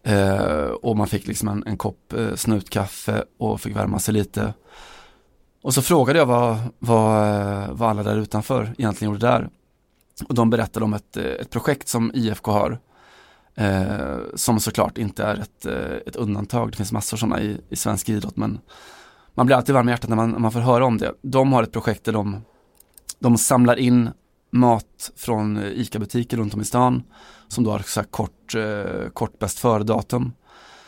Eh, 0.02 0.66
och 0.82 0.96
man 0.96 1.06
fick 1.06 1.26
liksom 1.26 1.48
en, 1.48 1.62
en 1.66 1.76
kopp 1.76 2.12
eh, 2.12 2.34
snutkaffe 2.34 3.24
och 3.38 3.60
fick 3.60 3.76
värma 3.76 3.98
sig 3.98 4.14
lite. 4.14 4.54
Och 5.62 5.74
så 5.74 5.82
frågade 5.82 6.18
jag 6.18 6.26
vad, 6.26 6.56
vad, 6.78 7.28
eh, 7.28 7.72
vad 7.72 7.90
alla 7.90 8.02
där 8.02 8.16
utanför 8.16 8.74
egentligen 8.78 9.12
gjorde 9.12 9.26
där. 9.26 9.48
Och 10.28 10.34
de 10.34 10.50
berättade 10.50 10.84
om 10.84 10.94
ett, 10.94 11.16
eh, 11.16 11.24
ett 11.24 11.50
projekt 11.50 11.88
som 11.88 12.10
IFK 12.14 12.52
har. 12.52 12.78
Eh, 13.54 14.18
som 14.34 14.60
såklart 14.60 14.98
inte 14.98 15.24
är 15.24 15.34
ett, 15.34 15.66
eh, 15.66 15.96
ett 16.06 16.16
undantag. 16.16 16.70
Det 16.70 16.76
finns 16.76 16.92
massor 16.92 17.16
sådana 17.16 17.40
i, 17.40 17.60
i 17.68 17.76
svensk 17.76 18.08
idrott 18.08 18.36
men 18.36 18.60
man 19.34 19.46
blir 19.46 19.56
alltid 19.56 19.74
varm 19.74 19.88
i 19.88 19.92
hjärtat 19.92 20.10
när 20.10 20.16
man, 20.16 20.30
när 20.30 20.38
man 20.38 20.52
får 20.52 20.60
höra 20.60 20.84
om 20.84 20.98
det. 20.98 21.14
De 21.22 21.52
har 21.52 21.62
ett 21.62 21.72
projekt 21.72 22.04
där 22.04 22.12
de, 22.12 22.44
de 23.18 23.38
samlar 23.38 23.76
in 23.76 24.10
mat 24.54 25.10
från 25.16 25.62
ICA-butiker 25.64 26.36
runt 26.36 26.54
om 26.54 26.60
i 26.60 26.64
stan 26.64 27.02
som 27.48 27.64
då 27.64 27.70
har 27.70 27.78
så 27.78 28.02
kort, 28.02 28.54
eh, 28.54 29.08
kort 29.12 29.38
bäst 29.38 29.58
före-datum. 29.58 30.32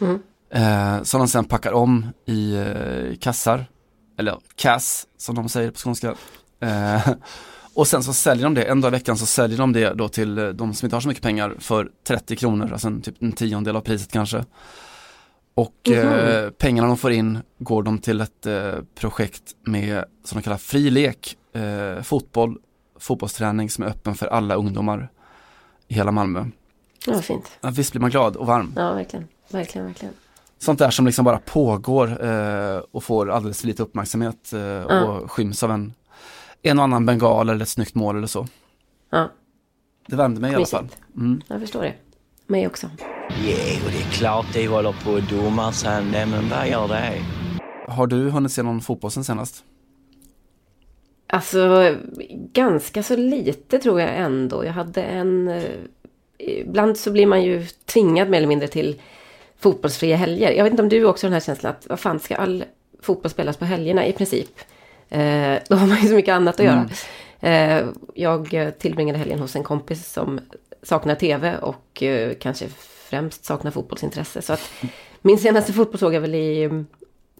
Mm. 0.00 0.18
Eh, 0.50 1.02
som 1.02 1.20
de 1.20 1.28
sen 1.28 1.44
packar 1.44 1.72
om 1.72 2.06
i 2.26 2.54
eh, 2.54 3.16
kassar, 3.20 3.66
eller 4.18 4.38
kass 4.56 5.06
som 5.16 5.34
de 5.34 5.48
säger 5.48 5.70
på 5.70 5.78
skånska. 5.78 6.14
Eh, 6.60 7.08
och 7.74 7.86
sen 7.86 8.02
så 8.02 8.12
säljer 8.12 8.44
de 8.44 8.54
det, 8.54 8.62
en 8.62 8.80
dag 8.80 8.88
i 8.88 8.92
veckan 8.92 9.16
så 9.16 9.26
säljer 9.26 9.58
de 9.58 9.72
det 9.72 9.94
då 9.94 10.08
till 10.08 10.38
eh, 10.38 10.48
de 10.48 10.74
som 10.74 10.86
inte 10.86 10.96
har 10.96 11.00
så 11.00 11.08
mycket 11.08 11.22
pengar 11.22 11.56
för 11.58 11.90
30 12.06 12.36
kronor, 12.36 12.72
alltså 12.72 12.88
en, 12.88 13.00
typ 13.02 13.22
en 13.22 13.32
tiondel 13.32 13.76
av 13.76 13.80
priset 13.80 14.12
kanske. 14.12 14.44
Och 15.54 15.88
mm 15.88 16.08
-hmm. 16.08 16.44
eh, 16.44 16.50
pengarna 16.50 16.88
de 16.88 16.96
får 16.96 17.12
in 17.12 17.38
går 17.58 17.82
de 17.82 17.98
till 17.98 18.20
ett 18.20 18.46
eh, 18.46 18.74
projekt 18.94 19.42
med, 19.66 20.04
som 20.24 20.38
de 20.38 20.42
kallar 20.42 20.58
fri 20.58 20.90
lek, 20.90 21.36
eh, 21.52 22.02
fotboll, 22.02 22.58
fotbollsträning 22.98 23.70
som 23.70 23.84
är 23.84 23.88
öppen 23.88 24.14
för 24.14 24.26
alla 24.26 24.54
ungdomar 24.54 25.08
i 25.88 25.94
hela 25.94 26.12
Malmö. 26.12 26.44
Ja, 27.06 27.22
fint. 27.22 27.58
Ja, 27.60 27.70
visst 27.70 27.92
blir 27.92 28.00
man 28.00 28.10
glad 28.10 28.36
och 28.36 28.46
varm. 28.46 28.72
Ja, 28.76 28.92
verkligen. 28.92 29.28
Verkligen, 29.50 29.86
verkligen. 29.86 30.14
Sånt 30.58 30.78
där 30.78 30.90
som 30.90 31.06
liksom 31.06 31.24
bara 31.24 31.38
pågår 31.38 32.26
eh, 32.26 32.78
och 32.90 33.04
får 33.04 33.30
alldeles 33.30 33.60
för 33.60 33.66
lite 33.66 33.82
uppmärksamhet 33.82 34.52
eh, 34.52 34.60
ja. 34.60 35.04
och 35.04 35.30
skyms 35.30 35.62
av 35.62 35.70
en, 35.70 35.94
en 36.62 36.78
och 36.78 36.84
annan 36.84 37.06
bengal 37.06 37.48
eller 37.48 37.62
ett 37.62 37.68
snyggt 37.68 37.94
mål 37.94 38.16
eller 38.16 38.26
så. 38.26 38.46
Ja. 39.10 39.30
Det 40.06 40.16
värmde 40.16 40.40
mig 40.40 40.52
i 40.52 40.54
alla 40.54 40.66
fall. 40.66 40.88
Mm. 41.16 41.42
Jag 41.48 41.60
förstår 41.60 41.82
det. 41.82 41.94
Mig 42.46 42.66
också. 42.66 42.90
Yeah, 43.40 43.84
och 43.84 43.90
det 43.90 43.98
är 43.98 44.10
klart 44.10 44.46
de 44.52 44.66
håller 44.66 44.94
på 45.04 45.16
att 45.16 45.30
domar 45.30 45.72
sen, 45.72 46.10
men 46.10 46.48
vad 46.48 46.68
gör 46.68 46.88
det? 46.88 47.22
Har 47.88 48.06
du 48.06 48.30
hunnit 48.30 48.52
se 48.52 48.62
någon 48.62 48.80
fotboll 48.80 49.10
sen 49.10 49.24
senast? 49.24 49.64
Alltså, 51.26 51.94
ganska 52.52 53.02
så 53.02 53.16
lite 53.16 53.78
tror 53.78 54.00
jag 54.00 54.16
ändå. 54.16 54.64
Jag 54.64 54.72
hade 54.72 55.02
en... 55.02 55.48
Eh, 55.48 55.62
ibland 56.38 56.98
så 56.98 57.10
blir 57.10 57.26
man 57.26 57.42
ju 57.42 57.66
tvingad 57.84 58.28
mer 58.28 58.38
eller 58.38 58.48
mindre 58.48 58.68
till 58.68 59.00
fotbollsfria 59.58 60.16
helger. 60.16 60.52
Jag 60.52 60.64
vet 60.64 60.70
inte 60.70 60.82
om 60.82 60.88
du 60.88 61.04
också 61.04 61.26
har 61.26 61.30
den 61.30 61.40
här 61.40 61.46
känslan 61.46 61.72
att 61.72 61.86
vad 61.88 62.00
fan 62.00 62.20
ska 62.20 62.36
all 62.36 62.64
fotboll 63.00 63.30
spelas 63.30 63.56
på 63.56 63.64
helgerna 63.64 64.06
i 64.06 64.12
princip? 64.12 64.60
Eh, 65.08 65.54
då 65.68 65.76
har 65.76 65.86
man 65.86 66.02
ju 66.02 66.08
så 66.08 66.14
mycket 66.14 66.32
annat 66.32 66.60
att 66.60 66.66
göra. 66.66 66.88
Mm. 67.40 67.80
Eh, 67.80 67.88
jag 68.14 68.72
tillbringade 68.78 69.18
helgen 69.18 69.38
hos 69.38 69.56
en 69.56 69.64
kompis 69.64 70.12
som 70.12 70.40
saknar 70.82 71.14
tv 71.14 71.58
och 71.58 72.02
eh, 72.02 72.32
kanske 72.40 72.68
främst 73.08 73.44
saknar 73.44 73.70
fotbollsintresse. 73.70 74.42
Så 74.42 74.52
att 74.52 74.70
min 75.22 75.38
senaste 75.38 75.72
fotboll 75.72 75.98
såg 75.98 76.14
jag 76.14 76.20
väl 76.20 76.34
i 76.34 76.84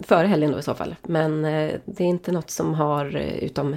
före 0.00 0.26
helgen 0.26 0.53
då 0.53 0.59
i 0.59 0.62
så 0.62 0.75
fall. 0.75 0.95
Men 1.03 1.45
eh, 1.45 1.75
det 1.85 2.05
är 2.05 2.09
inte 2.09 2.33
något 2.33 2.50
som 2.50 2.75
har, 2.75 3.17
eh, 3.17 3.37
utom 3.37 3.76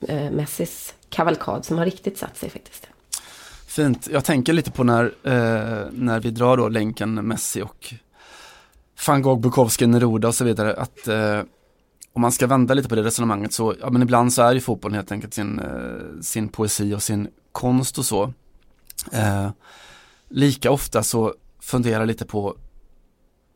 eh, 0.00 0.30
Messis 0.30 0.94
kavalkad, 1.08 1.64
som 1.64 1.78
har 1.78 1.84
riktigt 1.84 2.18
satt 2.18 2.36
sig 2.36 2.50
faktiskt. 2.50 2.88
Fint. 3.66 4.08
Jag 4.12 4.24
tänker 4.24 4.52
lite 4.52 4.70
på 4.70 4.84
när, 4.84 5.04
eh, 5.04 5.86
när 5.92 6.20
vi 6.20 6.30
drar 6.30 6.56
då 6.56 6.68
länken 6.68 7.14
Messi 7.14 7.62
och 7.62 7.94
van 9.06 9.22
Gogh, 9.22 9.40
Bukowski, 9.40 9.86
Neruda 9.86 10.28
och 10.28 10.34
så 10.34 10.44
vidare. 10.44 10.74
Att 10.74 11.08
eh, 11.08 11.40
om 12.12 12.22
man 12.22 12.32
ska 12.32 12.46
vända 12.46 12.74
lite 12.74 12.88
på 12.88 12.94
det 12.94 13.02
resonemanget 13.02 13.52
så, 13.52 13.74
ja 13.80 13.90
men 13.90 14.02
ibland 14.02 14.32
så 14.32 14.42
är 14.42 14.52
ju 14.52 14.60
fotbollen 14.60 14.94
helt 14.94 15.12
enkelt 15.12 15.34
sin, 15.34 15.58
eh, 15.58 16.20
sin 16.20 16.48
poesi 16.48 16.94
och 16.94 17.02
sin 17.02 17.28
konst 17.52 17.98
och 17.98 18.04
så. 18.04 18.32
Lika 20.28 20.70
ofta 20.70 21.02
så 21.02 21.34
funderar 21.60 22.06
lite 22.06 22.26
på 22.26 22.56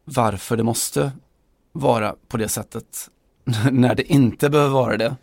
varför 0.05 0.57
det 0.57 0.63
måste 0.63 1.13
vara 1.73 2.15
på 2.29 2.37
det 2.37 2.49
sättet 2.49 3.11
när 3.71 3.95
det 3.95 4.13
inte 4.13 4.51
behöver 4.51 4.75
vara 4.75 4.97
det. 4.97 5.17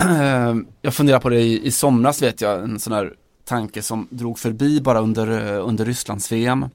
Eh, 0.00 0.54
jag 0.82 0.94
funderar 0.94 1.20
på 1.20 1.28
det 1.28 1.40
i, 1.40 1.66
i 1.66 1.70
somras 1.70 2.22
vet 2.22 2.40
jag, 2.40 2.62
en 2.62 2.80
sån 2.80 2.92
här 2.92 3.14
tanke 3.44 3.82
som 3.82 4.08
drog 4.10 4.38
förbi 4.38 4.80
bara 4.80 5.00
under, 5.00 5.56
eh, 5.56 5.68
under 5.68 5.84
Rysslands-VM. 5.84 6.68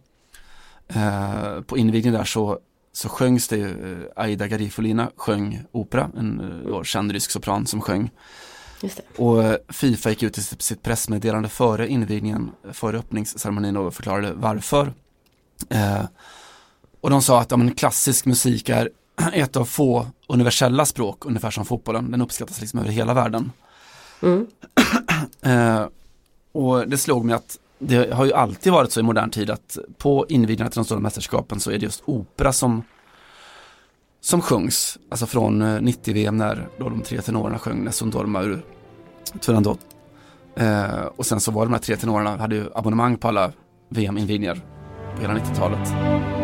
Eh, 0.88 1.62
på 1.62 1.78
invigningen 1.78 2.20
där 2.20 2.26
så, 2.26 2.60
så 2.94 3.10
sjöngs 3.10 3.48
det 3.48 3.58
ju, 3.58 4.10
Aida 4.16 4.48
Garifolina 4.48 5.12
sjöng 5.16 5.64
opera, 5.72 6.10
en 6.18 6.42
uh, 6.42 6.84
känd 6.84 7.12
rysk 7.12 7.32
sopran 7.32 7.66
som 7.66 7.82
sjöng. 7.82 8.10
Och 9.18 9.58
Fifa 9.70 10.10
gick 10.10 10.24
ut 10.24 10.38
i 10.38 10.42
sitt 10.42 10.84
pressmeddelande 10.84 11.50
före 11.50 11.88
invigningen, 11.88 12.52
före 12.72 12.98
öppningsceremonin 12.98 13.78
och 13.78 13.94
förklarade 13.94 14.34
varför. 14.34 14.94
Eh, 15.70 16.04
och 17.04 17.10
de 17.10 17.22
sa 17.22 17.42
att 17.42 17.52
ja, 17.52 17.58
men 17.58 17.76
klassisk 17.76 18.26
musik 18.26 18.70
är 18.70 18.90
ett 19.34 19.56
av 19.56 19.66
få 19.66 20.08
universella 20.28 20.86
språk, 20.86 21.26
ungefär 21.26 21.52
som 21.52 21.66
fotbollen. 21.66 22.12
Den 22.12 22.22
uppskattas 22.22 22.62
liksom 22.62 22.80
över 22.80 22.90
hela 22.90 23.14
världen. 23.14 23.52
Mm. 24.22 24.48
eh, 25.42 25.88
och 26.52 26.90
det 26.90 26.98
slog 26.98 27.26
mig 27.26 27.36
att 27.36 27.60
det 27.80 28.14
har 28.14 28.26
ju 28.26 28.34
alltid 28.34 28.74
varit 28.74 28.92
så 28.92 29.00
i 29.00 29.04
modern 29.04 29.30
tid 29.30 29.50
att 29.50 29.78
på 29.98 30.26
invigningarna 30.30 30.70
till 30.70 30.80
de 30.80 30.86
stora 30.86 31.00
mästerskapen 31.00 31.60
så 31.60 31.72
är 31.72 31.78
det 31.78 31.86
just 31.86 32.04
opera 32.06 32.54
som 32.54 32.84
som 34.22 34.42
sjungs, 34.42 34.98
alltså 35.10 35.26
från 35.26 35.64
90-VM 35.64 36.42
eh, 36.42 36.48
när 36.48 36.68
då 36.80 36.90
de 36.90 37.02
tre 37.02 37.22
tenorerna 37.22 37.60
sjöng 37.60 37.84
Nessun 37.84 38.10
Dorma 38.10 38.42
ur 38.42 38.66
Turandot. 39.40 39.80
Eh, 40.56 41.06
och 41.16 41.26
sen 41.26 41.40
så 41.40 41.52
var 41.52 41.66
de 41.66 41.74
här 41.74 41.80
tre 41.80 41.96
tenorerna, 41.96 42.38
hade 42.38 42.56
ju 42.56 42.66
abonnemang 42.76 43.18
på 43.18 43.28
alla 43.28 43.52
VM-invigningar 43.90 44.62
på 45.16 45.22
hela 45.22 45.34
90-talet. 45.34 46.43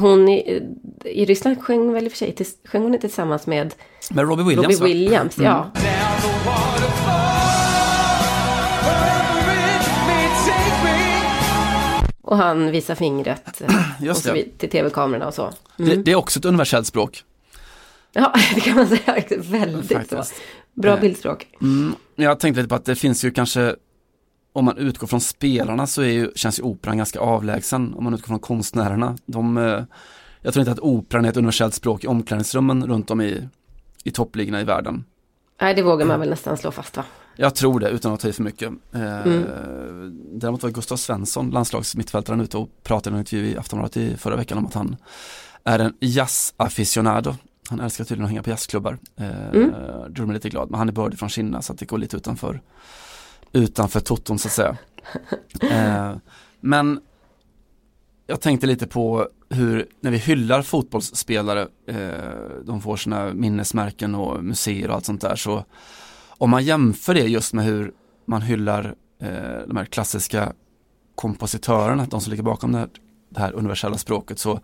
Hon 0.00 0.28
i, 0.28 0.62
i 1.04 1.24
Ryssland 1.24 1.62
sjöng 1.62 1.92
väl 1.92 2.04
i 2.04 2.08
och 2.08 2.12
för 2.12 2.18
sig, 2.18 2.34
sjöng 2.64 2.82
hon 2.82 2.94
inte 2.94 3.08
tillsammans 3.08 3.46
med 3.46 3.74
Med 4.10 4.28
Robbie 4.28 4.42
Williams 4.42 4.80
Robbie 4.80 4.94
Williams, 4.94 5.38
mm. 5.38 5.50
ja. 5.50 5.70
Och 12.22 12.36
han 12.36 12.70
visar 12.70 12.94
fingret 12.94 13.62
Just 14.00 14.26
och 14.26 14.36
så 14.36 14.42
till 14.58 14.70
tv-kamerorna 14.70 15.26
och 15.26 15.34
så. 15.34 15.42
Mm. 15.42 15.90
Det, 15.90 15.96
det, 15.96 16.10
är 16.10 16.14
också 16.16 16.38
ett 16.38 16.44
universellt 16.44 16.86
språk. 16.86 17.24
Ja, 18.12 18.34
det 18.54 18.60
kan 18.60 18.76
man 18.76 18.88
säga. 18.88 19.22
Väldigt 19.38 20.10
så. 20.10 20.22
Bra 20.74 20.94
eh, 20.94 21.00
bildspråk. 21.00 21.46
Mm, 21.62 21.94
jag 22.16 22.40
tänkte 22.40 22.60
lite 22.60 22.68
på 22.68 22.74
att 22.74 22.84
det 22.84 22.96
finns 22.96 23.24
ju 23.24 23.30
kanske 23.30 23.76
om 24.60 24.64
man 24.64 24.78
utgår 24.78 25.06
från 25.06 25.20
spelarna 25.20 25.86
så 25.86 26.02
är 26.02 26.06
ju, 26.06 26.30
känns 26.34 26.58
ju 26.58 26.62
operan 26.62 26.96
ganska 26.96 27.20
avlägsen. 27.20 27.94
Om 27.94 28.04
man 28.04 28.14
utgår 28.14 28.26
från 28.26 28.38
konstnärerna. 28.38 29.16
De, 29.26 29.56
eh, 29.56 29.82
jag 30.42 30.52
tror 30.52 30.60
inte 30.60 30.72
att 30.72 30.80
operan 30.80 31.24
är 31.24 31.28
ett 31.28 31.36
universellt 31.36 31.74
språk 31.74 32.04
i 32.04 32.06
omklädningsrummen 32.06 32.86
runt 32.86 33.10
om 33.10 33.20
i, 33.20 33.48
i 34.04 34.10
toppligorna 34.10 34.60
i 34.60 34.64
världen. 34.64 35.04
Nej, 35.60 35.74
det 35.74 35.82
vågar 35.82 36.06
man 36.06 36.20
väl 36.20 36.30
nästan 36.30 36.56
slå 36.56 36.70
fast 36.70 36.96
va? 36.96 37.04
Jag 37.36 37.54
tror 37.54 37.80
det, 37.80 37.88
utan 37.88 38.12
att 38.12 38.20
ta 38.20 38.28
i 38.28 38.32
för 38.32 38.42
mycket. 38.42 38.72
Eh, 38.92 39.26
mm. 39.26 39.44
Däremot 40.32 40.62
var 40.62 40.70
Gustav 40.70 40.96
Svensson, 40.96 41.50
landslagsmittfältaren, 41.50 42.40
ute 42.40 42.56
och 42.56 42.68
pratade 42.82 43.14
i 43.14 43.16
en 43.16 43.20
intervju 43.20 43.46
i 43.46 43.56
Aftonbladet 43.56 43.96
i 43.96 44.16
förra 44.16 44.36
veckan 44.36 44.58
om 44.58 44.66
att 44.66 44.74
han 44.74 44.96
är 45.64 45.78
en 45.78 45.94
jazz-aficionado. 46.00 47.34
Han 47.68 47.80
älskar 47.80 48.04
tydligen 48.04 48.24
att 48.24 48.30
hänga 48.30 48.42
på 48.42 48.50
jazzklubbar. 48.50 48.98
Eh, 49.16 49.48
mm. 49.48 49.70
Det 49.70 50.08
gjorde 50.08 50.26
mig 50.26 50.34
lite 50.34 50.48
glad, 50.48 50.70
men 50.70 50.78
han 50.78 50.88
är 50.88 50.92
bördig 50.92 51.18
från 51.18 51.28
Kina 51.28 51.62
så 51.62 51.72
att 51.72 51.78
det 51.78 51.86
går 51.86 51.98
lite 51.98 52.16
utanför 52.16 52.60
utanför 53.52 54.00
toton 54.00 54.38
så 54.38 54.48
att 54.48 54.52
säga. 54.52 54.76
Eh, 55.62 56.16
men 56.60 57.00
jag 58.26 58.40
tänkte 58.40 58.66
lite 58.66 58.86
på 58.86 59.28
hur, 59.48 59.86
när 60.00 60.10
vi 60.10 60.16
hyllar 60.16 60.62
fotbollsspelare, 60.62 61.68
eh, 61.86 62.64
de 62.64 62.80
får 62.80 62.96
sina 62.96 63.34
minnesmärken 63.34 64.14
och 64.14 64.44
museer 64.44 64.88
och 64.88 64.94
allt 64.94 65.04
sånt 65.04 65.20
där, 65.20 65.36
så 65.36 65.64
om 66.28 66.50
man 66.50 66.64
jämför 66.64 67.14
det 67.14 67.26
just 67.26 67.52
med 67.52 67.64
hur 67.64 67.92
man 68.24 68.42
hyllar 68.42 68.94
eh, 69.20 69.66
de 69.66 69.76
här 69.76 69.84
klassiska 69.84 70.52
kompositörerna, 71.14 72.06
de 72.10 72.20
som 72.20 72.30
ligger 72.30 72.42
bakom 72.42 72.72
det 72.72 72.78
här, 72.78 72.88
det 73.28 73.40
här 73.40 73.52
universella 73.52 73.98
språket, 73.98 74.38
så 74.38 74.60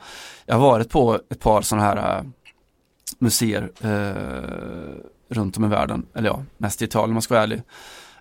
jag 0.46 0.54
har 0.54 0.62
varit 0.62 0.90
på 0.90 1.20
ett 1.30 1.40
par 1.40 1.62
sådana 1.62 1.86
här 1.86 2.24
museer 3.18 3.70
eh, 3.80 5.04
runt 5.28 5.56
om 5.56 5.64
i 5.64 5.68
världen, 5.68 6.06
eller 6.14 6.28
ja, 6.28 6.42
mest 6.58 6.82
i 6.82 6.84
Italien 6.84 7.10
om 7.10 7.14
man 7.14 7.22
ska 7.22 7.34
vara 7.34 7.42
ärlig 7.42 7.62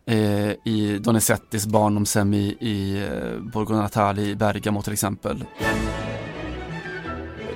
eh, 0.06 0.52
i 0.64 1.00
Donizettis 1.04 1.68
barndomshem 1.68 2.34
i, 2.34 2.58
i 2.60 3.04
eh, 3.04 3.40
Borgo 3.40 3.74
Natale 3.74 4.22
i 4.22 4.36
Bergamo 4.36 4.82
till 4.82 4.94
exempel. 4.94 5.44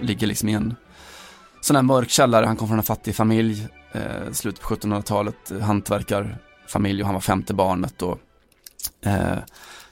Ligger 0.01 0.27
liksom 0.27 0.49
i 0.49 0.53
en 0.53 0.75
sån 1.61 1.75
här 1.75 1.83
mörk 1.83 2.09
källare, 2.09 2.45
han 2.45 2.55
kom 2.55 2.67
från 2.67 2.77
en 2.77 2.83
fattig 2.83 3.15
familj, 3.15 3.67
eh, 3.91 4.31
slutet 4.31 4.61
på 4.61 4.75
1700-talet, 4.75 5.51
eh, 5.51 5.59
hantverkarfamilj 5.59 7.01
och 7.01 7.05
han 7.05 7.13
var 7.13 7.21
femte 7.21 7.53
barnet 7.53 8.01
och 8.01 8.19
eh, 9.01 9.37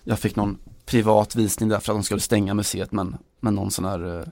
jag 0.04 0.20
fick 0.20 0.36
någon 0.36 0.58
privat 0.86 1.36
visning 1.36 1.70
där 1.70 1.80
för 1.80 1.94
att 1.94 1.98
de 1.98 2.04
skulle 2.04 2.22
stänga 2.22 2.54
museet 2.54 2.92
men, 2.92 3.18
men 3.40 3.56
någon 3.56 3.72
sån 3.72 3.86
här 3.86 4.20
eh, 4.20 4.28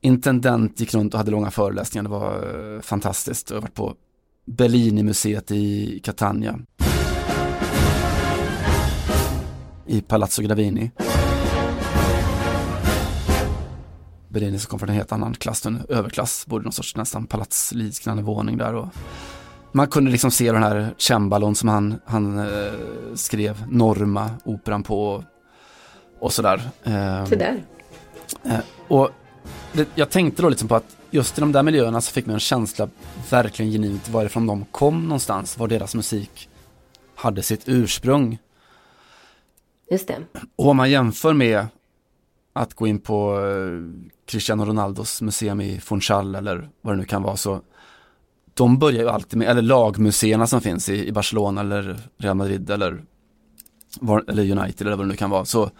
intendent 0.00 0.80
gick 0.80 0.94
runt 0.94 1.14
och 1.14 1.18
hade 1.18 1.30
långa 1.30 1.50
föreläsningar, 1.50 2.02
det 2.02 2.10
var 2.10 2.74
eh, 2.74 2.80
fantastiskt. 2.80 3.50
Jag 3.50 3.56
har 3.56 3.62
varit 3.62 3.74
på 3.74 3.94
Bellini-museet 4.46 5.50
i 5.50 6.00
Catania 6.04 6.58
i 9.86 10.00
Palazzo 10.00 10.42
Gravini. 10.42 10.90
Bellini 14.28 14.58
som 14.58 14.70
kom 14.70 14.78
från 14.78 14.88
en 14.88 14.94
helt 14.94 15.12
annan 15.12 15.34
klass, 15.34 15.66
en 15.66 15.82
överklass, 15.88 16.46
bodde 16.46 16.64
någon 16.64 16.72
sorts 16.72 16.96
nästan 16.96 17.26
palatsliknande 17.26 18.22
våning 18.22 18.58
där. 18.58 18.74
Och 18.74 18.88
man 19.72 19.88
kunde 19.88 20.10
liksom 20.10 20.30
se 20.30 20.52
den 20.52 20.62
här 20.62 20.94
cembalon 20.98 21.54
som 21.54 21.68
han, 21.68 22.00
han 22.04 22.38
eh, 22.38 22.72
skrev 23.14 23.64
Norma, 23.70 24.30
operan 24.44 24.82
på 24.82 25.24
och 26.18 26.32
sådär. 26.32 26.62
Eh, 26.84 27.24
så 27.24 27.34
där. 27.34 27.64
Eh, 28.44 28.58
och 28.88 29.10
det, 29.72 29.88
jag 29.94 30.10
tänkte 30.10 30.42
då 30.42 30.48
liksom 30.48 30.68
på 30.68 30.74
att 30.74 30.96
just 31.10 31.38
i 31.38 31.40
de 31.40 31.52
där 31.52 31.62
miljöerna 31.62 32.00
så 32.00 32.12
fick 32.12 32.26
man 32.26 32.34
en 32.34 32.40
känsla 32.40 32.88
verkligen 33.30 33.72
genuint 33.72 34.08
varifrån 34.08 34.46
de 34.46 34.64
kom 34.64 35.02
någonstans, 35.02 35.58
var 35.58 35.68
deras 35.68 35.94
musik 35.94 36.48
hade 37.14 37.42
sitt 37.42 37.62
ursprung. 37.66 38.38
Just 39.90 40.08
det. 40.08 40.18
Och 40.56 40.68
om 40.68 40.76
man 40.76 40.90
jämför 40.90 41.32
med 41.32 41.66
att 42.52 42.74
gå 42.74 42.86
in 42.86 42.98
på 42.98 43.38
eh, 43.46 44.04
Cristiano 44.26 44.64
Ronaldos 44.64 45.22
museum 45.22 45.60
i 45.60 45.80
Funchal 45.80 46.34
eller 46.34 46.68
vad 46.80 46.94
det 46.94 46.98
nu 46.98 47.04
kan 47.04 47.22
vara 47.22 47.36
så 47.36 47.60
de 48.54 48.78
börjar 48.78 49.02
ju 49.02 49.08
alltid 49.08 49.38
med, 49.38 49.48
eller 49.48 49.62
lagmuseerna 49.62 50.46
som 50.46 50.60
finns 50.60 50.88
i, 50.88 51.08
i 51.08 51.12
Barcelona 51.12 51.60
eller 51.60 51.98
Real 52.18 52.36
Madrid 52.36 52.70
eller, 52.70 53.04
var, 54.00 54.24
eller 54.28 54.42
United 54.42 54.86
eller 54.86 54.96
vad 54.96 55.06
det 55.06 55.10
nu 55.10 55.16
kan 55.16 55.30
vara. 55.30 55.44
Så 55.44 55.70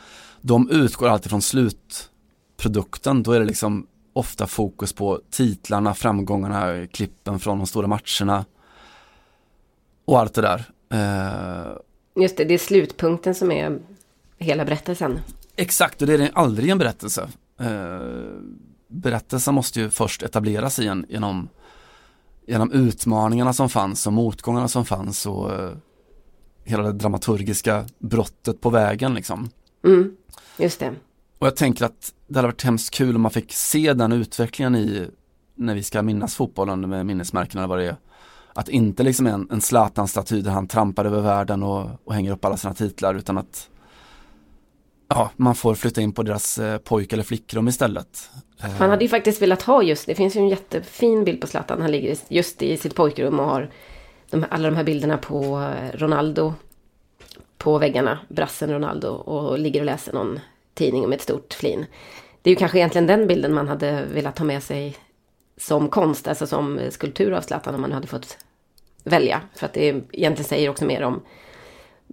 de 0.40 0.70
utgår 0.70 1.08
alltid 1.08 1.30
från 1.30 1.42
slutprodukten. 1.42 3.22
Då 3.22 3.32
är 3.32 3.40
det 3.40 3.46
liksom 3.46 3.86
ofta 4.12 4.46
fokus 4.46 4.92
på 4.92 5.20
titlarna, 5.30 5.94
framgångarna, 5.94 6.86
klippen 6.86 7.38
från 7.38 7.58
de 7.58 7.66
stora 7.66 7.86
matcherna 7.86 8.44
och 10.04 10.18
allt 10.20 10.34
det 10.34 10.42
där. 10.42 10.64
Eh, 10.92 11.72
Just 12.22 12.36
det, 12.36 12.44
det 12.44 12.54
är 12.54 12.58
slutpunkten 12.58 13.34
som 13.34 13.52
är 13.52 13.78
hela 14.44 14.64
berättelsen. 14.64 15.20
Exakt, 15.56 16.02
och 16.02 16.08
det 16.08 16.14
är 16.14 16.30
aldrig 16.34 16.70
en 16.70 16.78
berättelse. 16.78 17.28
Eh, 17.60 18.00
berättelsen 18.88 19.54
måste 19.54 19.80
ju 19.80 19.90
först 19.90 20.22
etableras 20.22 20.78
igen 20.78 21.06
genom, 21.08 21.48
genom 22.46 22.72
utmaningarna 22.72 23.52
som 23.52 23.68
fanns 23.68 24.06
och 24.06 24.12
motgångarna 24.12 24.68
som 24.68 24.84
fanns 24.84 25.26
och 25.26 25.52
eh, 25.52 25.70
hela 26.64 26.82
det 26.82 26.92
dramaturgiska 26.92 27.84
brottet 27.98 28.60
på 28.60 28.70
vägen 28.70 29.14
liksom. 29.14 29.50
Mm, 29.84 30.16
just 30.58 30.80
det. 30.80 30.94
Och 31.38 31.46
jag 31.46 31.56
tänker 31.56 31.84
att 31.84 32.12
det 32.26 32.38
hade 32.38 32.48
varit 32.48 32.62
hemskt 32.62 32.94
kul 32.94 33.16
om 33.16 33.22
man 33.22 33.30
fick 33.30 33.52
se 33.52 33.92
den 33.92 34.12
utvecklingen 34.12 34.76
i 34.76 35.06
när 35.54 35.74
vi 35.74 35.82
ska 35.82 36.02
minnas 36.02 36.34
fotbollen 36.34 36.88
med 36.88 37.06
minnesmärken 37.06 37.58
eller 37.58 37.68
vad 37.68 37.78
det 37.78 37.86
är. 37.86 37.96
Att 38.54 38.68
inte 38.68 39.02
liksom 39.02 39.26
en, 39.26 39.48
en 39.50 39.60
Zlatan-staty 39.60 40.40
där 40.40 40.50
han 40.50 40.66
trampar 40.66 41.04
över 41.04 41.20
världen 41.20 41.62
och, 41.62 41.90
och 42.04 42.14
hänger 42.14 42.32
upp 42.32 42.44
alla 42.44 42.56
sina 42.56 42.74
titlar 42.74 43.14
utan 43.14 43.38
att 43.38 43.68
ja, 45.08 45.30
man 45.36 45.54
får 45.54 45.74
flytta 45.74 46.00
in 46.00 46.12
på 46.12 46.22
deras 46.22 46.58
eh, 46.58 46.78
pojk 46.78 47.12
eller 47.12 47.22
flickrum 47.22 47.68
istället. 47.68 48.30
Eh, 48.62 48.78
man 48.78 48.90
hade 48.90 49.04
ju 49.04 49.08
faktiskt 49.08 49.42
velat 49.42 49.62
ha 49.62 49.82
just, 49.82 50.06
det 50.06 50.14
finns 50.14 50.36
ju 50.36 50.40
en 50.40 50.48
jättefin 50.48 51.24
bild 51.24 51.40
på 51.40 51.46
Zlatan. 51.46 51.82
Han 51.82 51.90
ligger 51.90 52.16
just 52.28 52.62
i 52.62 52.76
sitt 52.76 52.94
pojkrum 52.94 53.40
och 53.40 53.46
har 53.46 53.70
de, 54.30 54.44
alla 54.50 54.70
de 54.70 54.76
här 54.76 54.84
bilderna 54.84 55.18
på 55.18 55.60
eh, 55.60 55.98
Ronaldo 55.98 56.54
på 57.58 57.78
väggarna, 57.78 58.18
brassen 58.28 58.72
Ronaldo, 58.72 59.08
och 59.08 59.58
ligger 59.58 59.80
och 59.80 59.86
läser 59.86 60.12
någon 60.12 60.40
tidning 60.74 61.08
med 61.08 61.16
ett 61.16 61.22
stort 61.22 61.54
flin. 61.54 61.86
Det 62.42 62.50
är 62.50 62.52
ju 62.52 62.56
kanske 62.56 62.78
egentligen 62.78 63.06
den 63.06 63.26
bilden 63.26 63.54
man 63.54 63.68
hade 63.68 64.04
velat 64.04 64.38
ha 64.38 64.46
med 64.46 64.62
sig 64.62 64.96
som 65.56 65.88
konst, 65.88 66.28
alltså 66.28 66.46
som 66.46 66.80
skulptur 66.90 67.32
av 67.32 67.40
Zlatan 67.40 67.74
om 67.74 67.80
man 67.80 67.92
hade 67.92 68.06
fått 68.06 68.38
välja. 69.04 69.40
För 69.54 69.66
att 69.66 69.72
det 69.72 69.80
egentligen 69.88 70.48
säger 70.48 70.68
också 70.68 70.84
mer 70.84 71.02
om 71.02 71.22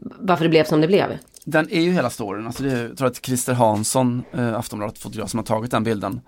varför 0.02 0.44
det 0.46 0.50
blev 0.50 0.64
som 0.64 0.82
det 0.82 0.88
blev. 0.88 1.18
Den 1.46 1.70
är 1.70 1.82
ju 1.82 1.92
hela 1.92 2.10
storyn, 2.10 2.48
alltså 2.48 2.64
det 2.64 2.72
är, 2.72 2.88
jag 2.88 2.98
tror 2.98 3.08
att 3.08 3.26
Christer 3.26 3.54
Hansson, 3.54 4.24
eh, 4.32 4.56
Aftonbladet 4.56 4.98
fotograf 4.98 5.30
som 5.30 5.38
har 5.38 5.46
tagit 5.46 5.72
den 5.72 5.84
bilden. 5.84 6.22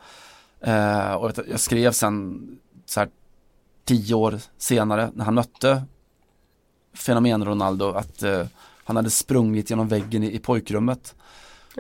Eh, 0.61 1.13
och 1.13 1.31
jag 1.49 1.59
skrev 1.59 1.91
sen 1.91 2.41
så 2.85 2.99
här 2.99 3.09
tio 3.85 4.15
år 4.15 4.39
senare 4.57 5.11
när 5.13 5.25
han 5.25 5.33
mötte 5.33 5.83
fenomen 6.93 7.45
Ronaldo 7.45 7.89
att 7.89 8.23
eh, 8.23 8.45
han 8.83 8.95
hade 8.95 9.09
sprungit 9.09 9.69
genom 9.69 9.87
väggen 9.87 10.23
i, 10.23 10.35
i 10.35 10.39
pojkrummet. 10.39 11.15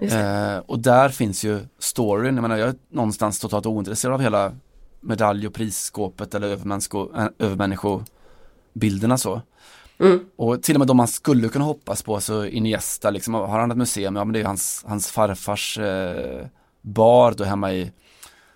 Eh, 0.01 0.57
och 0.57 0.79
där 0.79 1.09
finns 1.09 1.45
ju 1.45 1.59
storyn, 1.79 2.35
jag 2.35 2.41
menar 2.41 2.57
jag 2.57 2.69
är 2.69 2.75
någonstans 2.89 3.39
totalt 3.39 3.65
ointresserad 3.65 4.13
av 4.13 4.21
hela 4.21 4.51
medalj 4.99 5.47
och 5.47 5.53
prisskåpet 5.53 6.35
eller 6.35 6.51
äh, 6.51 7.27
övermänniskobilderna 7.39 9.17
så. 9.17 9.41
Mm. 9.99 10.19
Och 10.35 10.63
till 10.63 10.75
och 10.75 10.79
med 10.79 10.87
de 10.87 10.97
man 10.97 11.07
skulle 11.07 11.49
kunna 11.49 11.65
hoppas 11.65 12.03
på, 12.03 12.21
så 12.21 12.45
Iniesta 12.45 13.09
liksom, 13.09 13.33
har 13.33 13.59
han 13.59 13.71
ett 13.71 13.77
museum, 13.77 14.15
ja 14.15 14.25
men 14.25 14.33
det 14.33 14.39
är 14.41 14.45
hans, 14.45 14.83
hans 14.87 15.11
farfars 15.11 15.77
eh, 15.77 16.45
bar 16.81 17.31
då 17.31 17.43
hemma 17.43 17.73
i 17.73 17.91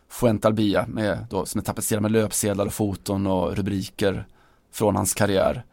Fuentalbia 0.09 0.85
med, 0.87 1.25
då, 1.29 1.45
som 1.45 1.59
är 1.59 1.63
tapetserad 1.63 2.01
med 2.01 2.11
löpsedlar 2.11 2.65
och 2.65 2.73
foton 2.73 3.27
och 3.27 3.55
rubriker 3.55 4.25
från 4.71 4.95
hans 4.95 5.13
karriär. 5.13 5.63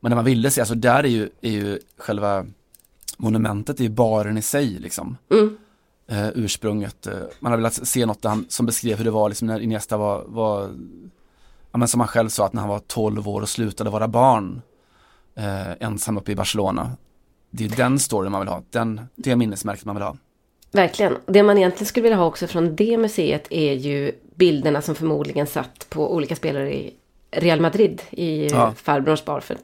Men 0.00 0.10
det 0.10 0.16
man 0.16 0.24
ville 0.24 0.50
se, 0.50 0.60
alltså 0.60 0.74
där 0.74 1.04
är 1.04 1.08
ju, 1.08 1.30
är 1.40 1.50
ju 1.50 1.78
själva 1.96 2.46
monumentet 3.16 3.80
är 3.80 3.84
ju 3.84 3.90
baren 3.90 4.38
i 4.38 4.42
sig 4.42 4.66
liksom. 4.66 5.16
Mm. 5.30 5.56
Eh, 6.08 6.28
ursprunget. 6.34 7.06
Eh, 7.06 7.18
man 7.40 7.52
har 7.52 7.56
velat 7.56 7.88
se 7.88 8.06
något 8.06 8.24
han, 8.24 8.46
som 8.48 8.66
beskrev 8.66 8.98
hur 8.98 9.04
det 9.04 9.10
var 9.10 9.28
liksom 9.28 9.48
när 9.48 9.60
Iniesta 9.60 9.96
var, 9.96 10.24
var 10.26 10.70
ja, 11.72 11.78
men 11.78 11.88
som 11.88 12.00
han 12.00 12.08
själv 12.08 12.28
sa 12.28 12.46
att 12.46 12.52
när 12.52 12.60
han 12.60 12.70
var 12.70 12.78
12 12.78 13.28
år 13.28 13.42
och 13.42 13.48
slutade 13.48 13.90
vara 13.90 14.08
barn 14.08 14.62
eh, 15.40 15.86
ensam 15.86 16.18
uppe 16.18 16.32
i 16.32 16.36
Barcelona. 16.36 16.90
Det 17.50 17.64
är 17.64 17.68
den 17.68 17.98
storyn 17.98 18.32
man 18.32 18.40
vill 18.40 18.48
ha, 18.48 18.62
den, 18.70 19.00
det 19.14 19.36
minnesmärket 19.36 19.84
man 19.84 19.96
vill 19.96 20.02
ha. 20.02 20.16
Verkligen. 20.72 21.16
Det 21.26 21.42
man 21.42 21.58
egentligen 21.58 21.86
skulle 21.86 22.02
vilja 22.02 22.16
ha 22.16 22.26
också 22.26 22.46
från 22.46 22.76
det 22.76 22.98
museet 22.98 23.46
är 23.50 23.72
ju 23.72 24.12
bilderna 24.34 24.82
som 24.82 24.94
förmodligen 24.94 25.46
satt 25.46 25.86
på 25.90 26.14
olika 26.14 26.36
spelare 26.36 26.74
i 26.74 26.94
Real 27.30 27.60
Madrid 27.60 28.02
i 28.10 28.48
ja. 28.48 28.72
farbrorns 28.76 29.24
bar. 29.24 29.40
För 29.40 29.56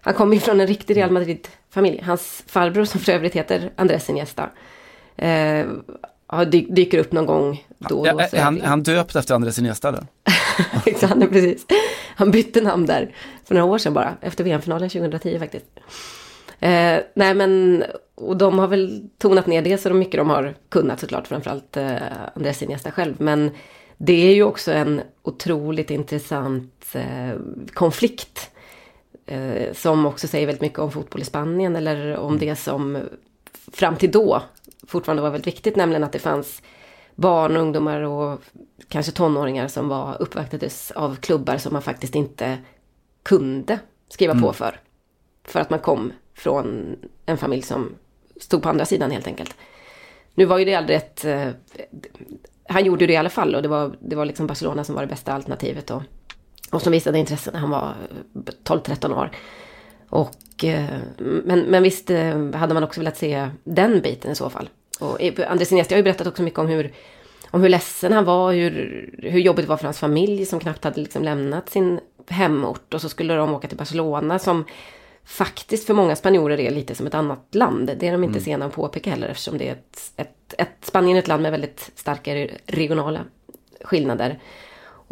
han 0.00 0.14
kommer 0.14 0.34
ju 0.34 0.40
från 0.40 0.60
en 0.60 0.66
riktig 0.66 0.96
Real 0.96 1.10
Madrid-familj. 1.10 2.02
Hans 2.02 2.42
farbror 2.46 2.84
som 2.84 3.00
för 3.00 3.12
övrigt 3.12 3.34
heter 3.34 3.72
Andres 3.76 4.10
Iniesta. 4.10 4.50
Eh, 5.16 5.66
dyker 6.68 6.98
upp 6.98 7.12
någon 7.12 7.26
gång 7.26 7.66
då 7.78 7.98
och 7.98 8.06
då. 8.06 8.20
Ja, 8.20 8.28
är 8.32 8.42
han, 8.42 8.60
han 8.60 8.82
döpt 8.82 9.16
efter 9.16 9.34
Andres 9.34 9.58
Iniesta? 9.58 10.06
Exakt, 10.86 11.30
precis. 11.30 11.66
Han 12.16 12.30
bytte 12.30 12.60
namn 12.60 12.86
där 12.86 13.14
för 13.44 13.54
några 13.54 13.72
år 13.72 13.78
sedan 13.78 13.94
bara. 13.94 14.16
Efter 14.20 14.44
VM-finalen 14.44 14.90
2010 14.90 15.38
faktiskt. 15.38 15.66
Eh, 16.60 16.98
nej 17.14 17.34
men, 17.34 17.84
och 18.14 18.36
de 18.36 18.58
har 18.58 18.68
väl 18.68 19.08
tonat 19.18 19.46
ner 19.46 19.62
det 19.62 19.78
så 19.78 19.94
mycket 19.94 20.18
de 20.18 20.30
har 20.30 20.54
kunnat 20.68 21.00
såklart. 21.00 21.26
Framförallt 21.26 21.76
eh, 21.76 21.96
Andres 22.34 22.62
Iniesta 22.62 22.90
själv. 22.90 23.14
Men 23.18 23.50
det 23.96 24.28
är 24.28 24.34
ju 24.34 24.42
också 24.42 24.72
en 24.72 25.00
otroligt 25.22 25.90
intressant 25.90 26.86
eh, 26.92 27.38
konflikt. 27.74 28.50
Eh, 29.26 29.72
som 29.72 30.06
också 30.06 30.28
säger 30.28 30.46
väldigt 30.46 30.62
mycket 30.62 30.78
om 30.78 30.90
fotboll 30.90 31.22
i 31.22 31.24
Spanien. 31.24 31.76
Eller 31.76 32.16
om 32.16 32.28
mm. 32.34 32.38
det 32.38 32.56
som 32.56 32.98
fram 33.72 33.96
till 33.96 34.10
då 34.10 34.42
fortfarande 34.86 35.22
var 35.22 35.30
väldigt 35.30 35.46
viktigt. 35.46 35.76
Nämligen 35.76 36.04
att 36.04 36.12
det 36.12 36.18
fanns 36.18 36.62
barn, 37.14 37.56
ungdomar 37.56 38.00
och 38.00 38.40
kanske 38.88 39.12
tonåringar 39.12 39.68
som 39.68 39.88
var 39.88 40.22
uppvaktades 40.22 40.90
av 40.90 41.16
klubbar 41.16 41.56
som 41.56 41.72
man 41.72 41.82
faktiskt 41.82 42.14
inte 42.14 42.58
kunde 43.22 43.78
skriva 44.08 44.32
mm. 44.32 44.44
på 44.44 44.52
för. 44.52 44.80
För 45.44 45.60
att 45.60 45.70
man 45.70 45.78
kom 45.78 46.12
från 46.34 46.96
en 47.26 47.38
familj 47.38 47.62
som 47.62 47.94
stod 48.40 48.62
på 48.62 48.68
andra 48.68 48.84
sidan 48.84 49.10
helt 49.10 49.26
enkelt. 49.26 49.56
Nu 50.34 50.44
var 50.44 50.58
ju 50.58 50.64
det 50.64 50.74
aldrig 50.74 50.96
ett... 50.96 51.24
Eh, 51.24 51.48
han 52.68 52.84
gjorde 52.84 53.06
det 53.06 53.12
i 53.12 53.16
alla 53.16 53.30
fall 53.30 53.54
och 53.54 53.62
det 53.62 53.68
var, 53.68 53.96
det 54.00 54.16
var 54.16 54.24
liksom 54.24 54.46
Barcelona 54.46 54.84
som 54.84 54.94
var 54.94 55.02
det 55.02 55.08
bästa 55.08 55.32
alternativet. 55.32 55.90
Och, 55.90 56.02
och 56.72 56.82
som 56.82 56.92
visade 56.92 57.18
intresse 57.18 57.50
när 57.52 57.60
han 57.60 57.70
var 57.70 57.94
12-13 58.64 59.18
år. 59.18 59.30
Och, 60.08 60.30
men, 61.44 61.60
men 61.60 61.82
visst 61.82 62.10
eh, 62.10 62.50
hade 62.52 62.74
man 62.74 62.84
också 62.84 63.00
velat 63.00 63.16
se 63.16 63.48
den 63.64 64.00
biten 64.00 64.30
i 64.30 64.34
så 64.34 64.50
fall. 64.50 64.68
Och 65.00 65.40
Andres 65.48 65.72
Iniesta 65.72 65.94
har 65.94 65.96
ju 65.96 66.02
berättat 66.02 66.26
också 66.26 66.42
mycket 66.42 66.58
om 66.58 66.66
hur, 66.66 66.92
om 67.50 67.62
hur 67.62 67.68
ledsen 67.68 68.12
han 68.12 68.24
var, 68.24 68.52
hur, 68.52 69.10
hur 69.22 69.40
jobbigt 69.40 69.64
det 69.64 69.68
var 69.68 69.76
för 69.76 69.84
hans 69.84 69.98
familj 69.98 70.46
som 70.46 70.60
knappt 70.60 70.84
hade 70.84 71.00
liksom 71.00 71.22
lämnat 71.22 71.70
sin 71.70 72.00
hemort. 72.28 72.94
Och 72.94 73.00
så 73.00 73.08
skulle 73.08 73.34
de 73.34 73.54
åka 73.54 73.68
till 73.68 73.78
Barcelona 73.78 74.38
som 74.38 74.64
faktiskt 75.24 75.86
för 75.86 75.94
många 75.94 76.16
spanjorer 76.16 76.60
är 76.60 76.70
lite 76.70 76.94
som 76.94 77.06
ett 77.06 77.14
annat 77.14 77.54
land. 77.54 77.86
Det 77.86 78.08
är 78.08 78.12
de 78.12 78.24
inte 78.24 78.38
mm. 78.38 78.44
sena 78.44 78.64
att 78.64 78.72
påpeka 78.72 79.10
heller 79.10 79.28
eftersom 79.28 79.58
det 79.58 79.68
är 79.68 79.72
ett, 79.72 80.12
ett, 80.16 80.54
ett, 80.58 80.76
Spanien 80.80 81.16
är 81.16 81.22
ett 81.22 81.28
land 81.28 81.42
med 81.42 81.52
väldigt 81.52 81.90
starka 81.94 82.48
regionala 82.66 83.20
skillnader. 83.80 84.38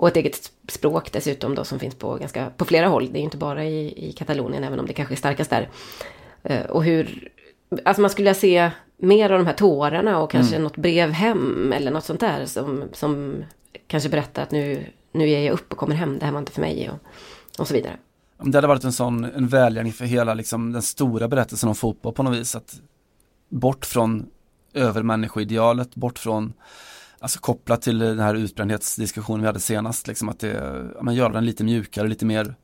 Och 0.03 0.09
ett 0.09 0.17
eget 0.17 0.53
språk 0.69 1.13
dessutom 1.13 1.55
då 1.55 1.65
som 1.65 1.79
finns 1.79 1.95
på, 1.95 2.17
ganska, 2.17 2.51
på 2.57 2.65
flera 2.65 2.89
håll. 2.89 3.09
Det 3.13 3.19
är 3.19 3.23
inte 3.23 3.37
bara 3.37 3.65
i, 3.65 4.09
i 4.09 4.13
Katalonien 4.13 4.65
även 4.65 4.81
om 4.81 4.87
det 4.87 4.93
kanske 4.93 5.15
är 5.15 5.17
starkast 5.17 5.51
där. 5.51 5.71
Uh, 6.51 6.71
och 6.71 6.85
hur, 6.85 7.29
alltså 7.85 8.01
man 8.01 8.11
skulle 8.11 8.25
vilja 8.25 8.41
se 8.41 8.71
mer 8.97 9.31
av 9.31 9.39
de 9.39 9.47
här 9.47 9.55
tårarna 9.55 10.19
och 10.19 10.31
kanske 10.31 10.55
mm. 10.57 10.65
något 10.65 10.77
brev 10.77 11.11
hem 11.11 11.73
eller 11.73 11.91
något 11.91 12.05
sånt 12.05 12.21
där 12.21 12.47
som, 12.47 12.85
som 12.93 13.45
kanske 13.87 14.09
berättar 14.09 14.43
att 14.43 14.51
nu, 14.51 14.87
nu 15.13 15.29
ger 15.29 15.41
jag 15.41 15.53
upp 15.53 15.73
och 15.73 15.79
kommer 15.79 15.95
hem, 15.95 16.19
det 16.19 16.25
här 16.25 16.33
var 16.33 16.39
inte 16.39 16.53
för 16.53 16.61
mig 16.61 16.91
och, 16.91 16.99
och 17.61 17.69
så 17.69 17.75
vidare. 17.75 17.97
Det 18.39 18.57
hade 18.57 18.69
varit 18.69 18.85
en 18.85 18.93
sån 18.93 19.25
en 19.25 19.49
välgärning 19.49 19.93
för 19.93 20.05
hela 20.05 20.35
liksom, 20.35 20.73
den 20.73 20.83
stora 20.83 21.29
berättelsen 21.29 21.69
om 21.69 21.75
fotboll 21.75 22.13
på 22.13 22.23
något 22.23 22.37
vis. 22.37 22.55
Att 22.55 22.81
bort 23.49 23.87
från 23.87 24.27
övermänniskoidealet, 24.75 25.95
bort 25.95 26.19
från 26.19 26.53
Alltså 27.23 27.39
kopplat 27.39 27.83
till 27.83 27.99
den 27.99 28.19
här 28.19 28.35
utbrändhetsdiskussionen 28.35 29.41
vi 29.41 29.47
hade 29.47 29.61
senast, 29.61 30.07
liksom 30.07 30.29
att 30.29 30.39
det, 30.39 30.83
ja, 30.95 31.03
man 31.03 31.15
gör 31.15 31.31
den 31.31 31.45
lite 31.45 31.65
mjukare, 31.65 32.09
lite 32.09 32.25
mer, 32.25 32.55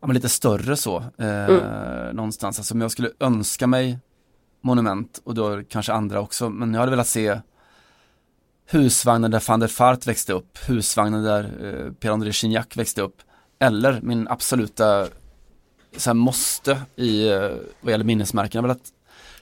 ja, 0.00 0.06
men 0.06 0.14
lite 0.14 0.28
större 0.28 0.76
så. 0.76 0.96
Eh, 1.18 1.44
mm. 1.44 2.16
Någonstans, 2.16 2.58
alltså 2.58 2.74
om 2.74 2.80
jag 2.80 2.90
skulle 2.90 3.10
önska 3.20 3.66
mig 3.66 3.98
monument 4.60 5.20
och 5.24 5.34
då 5.34 5.62
kanske 5.68 5.92
andra 5.92 6.20
också, 6.20 6.50
men 6.50 6.74
jag 6.74 6.80
hade 6.80 6.90
velat 6.90 7.06
se 7.06 7.40
husvagnen 8.66 9.30
där 9.30 9.44
van 9.48 9.60
der 9.60 9.68
Fart 9.68 10.06
växte 10.06 10.32
upp, 10.32 10.58
husvagnen 10.68 11.22
där 11.22 11.44
eh, 11.44 11.92
Pierre-André 11.92 12.30
Gignac 12.32 12.66
växte 12.76 13.02
upp, 13.02 13.16
eller 13.58 14.00
min 14.02 14.28
absoluta 14.28 15.08
så 15.96 16.10
här, 16.10 16.14
måste 16.14 16.82
i 16.96 17.28
eh, 17.28 17.50
vad 17.80 17.90
gäller 17.90 18.04
minnesmärken, 18.04 18.58
jag 18.58 18.62
vill 18.62 18.70
att 18.70 18.92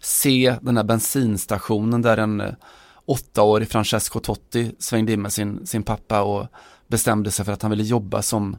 se 0.01 0.57
den 0.62 0.77
här 0.77 0.85
bensinstationen 0.85 2.03
där 2.03 2.16
en 2.16 2.40
eh, 2.40 2.55
åttaårig 3.11 3.68
Francesco 3.68 4.20
Totti 4.20 4.75
svängde 4.79 5.12
in 5.12 5.23
med 5.23 5.33
sin, 5.33 5.66
sin 5.66 5.83
pappa 5.83 6.23
och 6.23 6.46
bestämde 6.87 7.31
sig 7.31 7.44
för 7.44 7.53
att 7.53 7.62
han 7.62 7.70
ville 7.70 7.83
jobba 7.83 8.23
som 8.23 8.57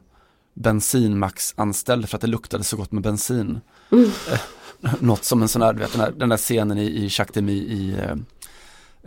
bensinmaxanställd 0.54 2.08
för 2.08 2.16
att 2.16 2.20
det 2.20 2.26
luktade 2.26 2.64
så 2.64 2.76
gott 2.76 2.92
med 2.92 3.02
bensin. 3.02 3.60
Mm. 3.92 4.10
Eh, 4.32 4.94
något 5.00 5.24
som 5.24 5.42
en 5.42 5.48
sån 5.48 5.62
här, 5.62 5.72
du 5.72 5.78
vet, 5.78 5.92
den, 5.92 6.00
här, 6.00 6.10
den 6.10 6.28
där 6.28 6.36
scenen 6.36 6.78
i, 6.78 6.84
i 6.84 7.08
Jacques 7.10 7.34
Demy 7.34 7.52
i 7.52 7.96
eh, 7.98 8.16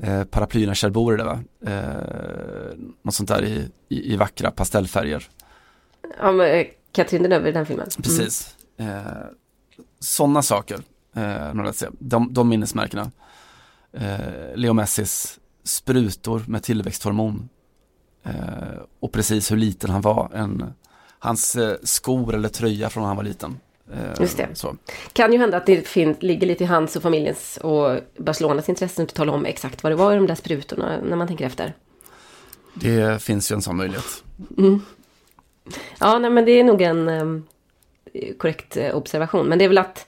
eh 0.10 0.24
Paraplyerna 0.24 0.76
Cherbourg, 0.76 1.22
va? 1.22 1.40
Eh, 1.66 2.78
något 3.02 3.16
sånt 3.16 3.30
där 3.30 3.44
i, 3.44 3.70
i, 3.90 4.14
i 4.14 4.16
vackra 4.16 4.52
pastellfärger. 4.52 5.30
Ja, 6.20 6.32
men 6.32 6.48
eh, 6.48 6.66
Katrin 6.92 7.24
Deneuve 7.24 7.50
i 7.50 7.52
den 7.52 7.66
filmen. 7.66 7.88
Mm. 7.98 8.04
Precis. 8.04 8.56
Eh, 8.78 8.88
Sådana 10.00 10.42
saker, 10.42 10.80
eh, 11.16 11.54
de, 12.00 12.34
de 12.34 12.50
minnesmärkena. 12.50 13.12
Eh, 13.96 14.56
Leo 14.56 14.74
Messis 14.74 15.40
sprutor 15.64 16.44
med 16.48 16.64
tillväxthormon. 16.64 17.50
Eh, 18.24 18.34
och 19.00 19.12
precis 19.12 19.52
hur 19.52 19.58
liten 19.58 19.90
han 19.90 20.02
var. 20.02 20.32
En, 20.34 20.74
hans 21.20 21.56
eh, 21.56 21.76
skor 21.84 22.36
eller 22.36 22.50
tröja 22.50 22.90
från 22.90 23.02
när 23.02 23.08
han 23.08 23.18
var 23.18 23.24
liten. 23.24 23.60
Eh, 23.94 24.22
Just 24.22 24.38
det. 24.38 24.48
Så. 24.54 24.76
Kan 25.14 25.34
ju 25.34 25.40
hända 25.40 25.58
att 25.58 25.66
det 25.66 25.88
fin- 25.88 26.16
ligger 26.20 26.48
lite 26.48 26.64
i 26.64 26.68
hans 26.68 26.96
och 26.96 27.02
familjens 27.02 27.58
och 27.58 28.00
Barcelonas 28.18 28.70
intresse 28.70 29.04
att 29.04 29.14
tala 29.14 29.32
om 29.32 29.46
exakt 29.46 29.84
vad 29.84 29.92
det 29.92 29.96
var 29.96 30.14
i 30.14 30.16
de 30.16 30.28
där 30.28 30.36
sprutorna 30.36 31.00
när 31.04 31.16
man 31.16 31.28
tänker 31.28 31.46
efter. 31.46 31.74
Det 32.74 33.22
finns 33.24 33.52
ju 33.52 33.54
en 33.54 33.62
sån 33.62 33.78
möjlighet. 33.78 34.24
Ja, 36.00 36.20
nej, 36.20 36.30
men 36.32 36.46
det 36.46 36.52
är 36.52 36.64
nog 36.64 36.82
en 36.82 37.08
eh, 37.08 38.34
korrekt 38.38 38.78
eh, 38.78 38.96
observation. 38.96 39.48
Men 39.48 39.58
det 39.60 39.66
är 39.66 39.70
väl 39.70 39.78
att 39.78 40.08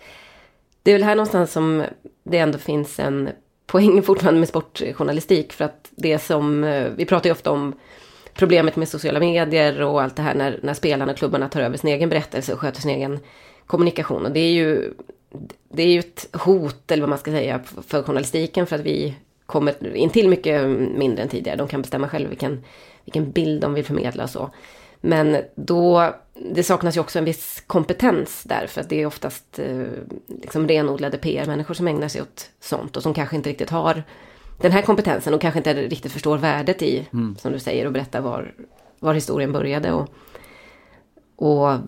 det 0.83 0.91
är 0.91 0.95
väl 0.95 1.03
här 1.03 1.15
någonstans 1.15 1.51
som 1.51 1.83
det 2.23 2.37
ändå 2.37 2.57
finns 2.57 2.99
en 2.99 3.29
poängen 3.67 4.03
fortfarande 4.03 4.39
med 4.39 4.49
sportjournalistik. 4.49 5.53
För 5.53 5.65
att 5.65 5.91
det 5.95 6.19
som, 6.19 6.63
eh, 6.63 6.91
vi 6.95 7.05
pratar 7.05 7.29
ju 7.29 7.31
ofta 7.31 7.51
om 7.51 7.73
problemet 8.33 8.75
med 8.75 8.89
sociala 8.89 9.19
medier 9.19 9.81
och 9.81 10.01
allt 10.01 10.15
det 10.15 10.21
här 10.21 10.35
när, 10.35 10.59
när 10.63 10.73
spelarna 10.73 11.11
och 11.11 11.17
klubbarna 11.17 11.49
tar 11.49 11.61
över 11.61 11.77
sin 11.77 11.89
egen 11.89 12.09
berättelse 12.09 12.53
och 12.53 12.59
sköter 12.59 12.81
sin 12.81 12.91
egen 12.91 13.19
kommunikation. 13.65 14.25
Och 14.25 14.31
det 14.31 14.39
är 14.39 14.51
ju, 14.51 14.93
det 15.69 15.83
är 15.83 15.87
ju 15.87 15.99
ett 15.99 16.27
hot, 16.33 16.91
eller 16.91 17.01
vad 17.01 17.09
man 17.09 17.19
ska 17.19 17.31
säga, 17.31 17.59
för 17.87 18.03
journalistiken 18.03 18.65
för 18.65 18.75
att 18.75 18.81
vi 18.81 19.15
kommer 19.45 19.95
in 19.95 20.09
till 20.09 20.29
mycket 20.29 20.67
mindre 20.97 21.23
än 21.23 21.29
tidigare. 21.29 21.57
De 21.57 21.67
kan 21.67 21.81
bestämma 21.81 22.09
själva 22.09 22.29
vilken, 22.29 22.63
vilken 23.05 23.31
bild 23.31 23.61
de 23.61 23.73
vill 23.73 23.85
förmedla 23.85 24.23
och 24.23 24.29
så. 24.29 24.49
Men 25.01 25.37
då, 25.55 26.13
det 26.51 26.63
saknas 26.63 26.97
ju 26.97 27.01
också 27.01 27.19
en 27.19 27.25
viss 27.25 27.63
kompetens 27.67 28.43
där, 28.43 28.67
för 28.67 28.81
att 28.81 28.89
det 28.89 29.01
är 29.01 29.05
oftast 29.05 29.59
eh, 29.59 29.83
liksom 30.27 30.67
renodlade 30.67 31.17
PR-människor 31.17 31.73
som 31.73 31.87
ägnar 31.87 32.07
sig 32.07 32.21
åt 32.21 32.49
sånt 32.59 32.97
och 32.97 33.03
som 33.03 33.13
kanske 33.13 33.35
inte 33.35 33.49
riktigt 33.49 33.69
har 33.69 34.03
den 34.61 34.71
här 34.71 34.81
kompetensen 34.81 35.33
och 35.33 35.41
kanske 35.41 35.59
inte 35.59 35.73
riktigt 35.73 36.11
förstår 36.11 36.37
värdet 36.37 36.81
i, 36.81 37.07
som 37.37 37.51
du 37.51 37.59
säger, 37.59 37.85
och 37.85 37.91
berätta 37.91 38.21
var, 38.21 38.53
var 38.99 39.13
historien 39.13 39.51
började 39.51 39.91
och, 39.91 40.09
och 41.35 41.79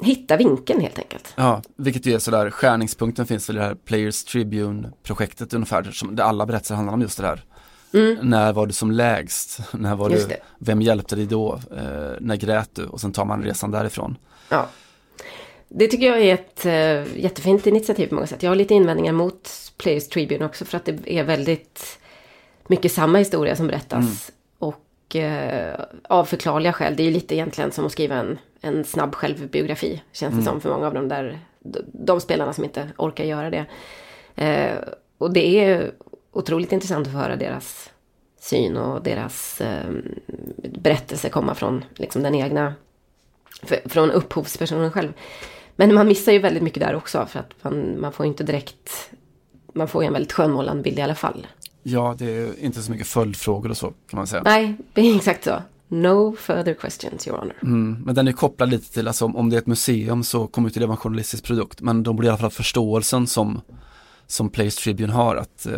hitta 0.00 0.36
vinkeln 0.36 0.80
helt 0.80 0.98
enkelt. 0.98 1.34
Ja, 1.36 1.62
vilket 1.76 2.06
ju 2.06 2.14
är 2.14 2.18
sådär, 2.18 2.50
skärningspunkten 2.50 3.26
finns 3.26 3.48
väl 3.48 3.56
i 3.56 3.58
det 3.58 3.64
här 3.64 3.74
Players 3.74 4.24
Tribune-projektet 4.24 5.54
ungefär, 5.54 5.82
som, 5.82 6.16
där 6.16 6.24
alla 6.24 6.46
berättelser 6.46 6.74
handlar 6.74 6.94
om 6.94 7.00
just 7.00 7.20
det 7.20 7.26
här. 7.26 7.44
När 8.22 8.52
var 8.52 8.66
du 8.66 8.72
som 8.72 8.90
lägst? 8.90 9.60
När 9.72 9.96
var 9.96 10.06
Mm. 10.06 10.18
Just 10.18 10.28
du, 10.28 10.34
det. 10.34 10.40
vem 10.58 10.82
hjälpte 10.82 11.16
dig 11.16 11.26
då? 11.26 11.60
Eh, 11.76 12.12
när 12.20 12.36
grät 12.36 12.70
du? 12.72 12.84
Och 12.86 13.00
sen 13.00 13.12
tar 13.12 13.24
man 13.24 13.42
resan 13.42 13.70
därifrån. 13.70 14.16
Ja. 14.48 14.68
Det 15.68 15.86
tycker 15.86 16.06
jag 16.06 16.20
är 16.20 16.34
ett 16.34 16.66
uh, 16.66 17.20
jättefint 17.20 17.66
initiativ 17.66 18.06
på 18.06 18.14
många 18.14 18.26
sätt. 18.26 18.42
Jag 18.42 18.50
har 18.50 18.56
lite 18.56 18.74
invändningar 18.74 19.12
mot 19.12 19.50
Players 19.78 20.08
Tribune 20.08 20.44
också 20.44 20.64
för 20.64 20.76
att 20.76 20.84
det 20.84 21.12
är 21.12 21.24
väldigt 21.24 21.98
mycket 22.66 22.92
samma 22.92 23.18
historia 23.18 23.56
som 23.56 23.66
berättas. 23.66 24.32
Och 24.58 25.16
uh, 25.16 25.84
av 26.02 26.24
förklarliga 26.24 26.72
skäl, 26.72 26.96
det 26.96 27.02
är 27.02 27.04
ju 27.04 27.10
lite 27.10 27.34
egentligen 27.34 27.72
som 27.72 27.86
att 27.86 27.92
skriva 27.92 28.14
en, 28.14 28.38
en 28.60 28.84
snabb 28.84 29.14
självbiografi. 29.14 30.02
Känns 30.12 30.34
det 30.36 30.42
som 30.42 30.60
för 30.60 30.70
många 30.70 30.86
av 30.86 30.94
de 30.94 31.08
där, 31.08 31.38
de, 31.60 31.80
de 31.92 32.20
spelarna 32.20 32.52
som 32.52 32.64
inte 32.64 32.88
orkar 32.96 33.24
göra 33.24 33.50
det. 33.50 33.66
Eh, 34.34 34.78
och 35.18 35.32
det 35.32 35.60
är 35.60 35.92
otroligt 36.32 36.72
intressant 36.72 37.06
att 37.06 37.12
få 37.12 37.18
höra 37.18 37.36
deras 37.36 37.90
syn 38.40 38.76
och 38.76 39.02
deras 39.02 39.60
eh, 39.60 39.90
berättelse 40.56 41.28
komma 41.28 41.54
från 41.54 41.84
liksom, 41.94 42.22
den 42.22 42.34
egna 42.34 42.74
för, 43.62 43.88
från 43.88 44.10
upphovspersonen 44.10 44.92
själv. 44.92 45.12
Men 45.76 45.94
man 45.94 46.08
missar 46.08 46.32
ju 46.32 46.38
väldigt 46.38 46.62
mycket 46.62 46.80
där 46.80 46.94
också 46.94 47.26
för 47.26 47.40
att 47.40 47.52
man, 47.62 48.00
man 48.00 48.12
får 48.12 48.26
inte 48.26 48.44
direkt, 48.44 49.10
man 49.74 49.88
får 49.88 50.02
ju 50.02 50.06
en 50.06 50.12
väldigt 50.12 50.32
skönmålande 50.32 50.82
bild 50.82 50.98
i 50.98 51.02
alla 51.02 51.14
fall. 51.14 51.46
Ja, 51.82 52.14
det 52.18 52.24
är 52.24 52.64
inte 52.64 52.82
så 52.82 52.90
mycket 52.90 53.06
följdfrågor 53.06 53.70
och 53.70 53.76
så 53.76 53.86
kan 53.86 54.16
man 54.16 54.26
säga. 54.26 54.42
Nej, 54.44 54.76
det 54.92 55.00
är 55.00 55.16
exakt 55.16 55.44
så. 55.44 55.62
No 55.88 56.36
further 56.36 56.74
questions, 56.74 57.28
your 57.28 57.38
honor. 57.38 57.54
Mm, 57.62 58.02
men 58.04 58.14
den 58.14 58.28
är 58.28 58.32
kopplad 58.32 58.70
lite 58.70 58.92
till, 58.92 59.08
alltså 59.08 59.24
om, 59.24 59.50
det 59.50 59.56
är 59.56 59.58
ett 59.58 59.66
museum 59.66 60.24
så 60.24 60.46
kommer 60.46 60.70
det 60.70 60.80
vara 60.80 60.90
en 60.92 60.96
journalistisk 60.96 61.44
produkt. 61.44 61.80
Men 61.80 62.02
de 62.02 62.16
borde 62.16 62.26
i 62.26 62.30
alla 62.30 62.38
fall 62.38 62.50
förståelsen 62.50 63.26
som, 63.26 63.60
som 64.30 64.50
Players 64.50 64.76
Tribune 64.76 65.12
har. 65.12 65.36
Att 65.36 65.66
eh, 65.66 65.72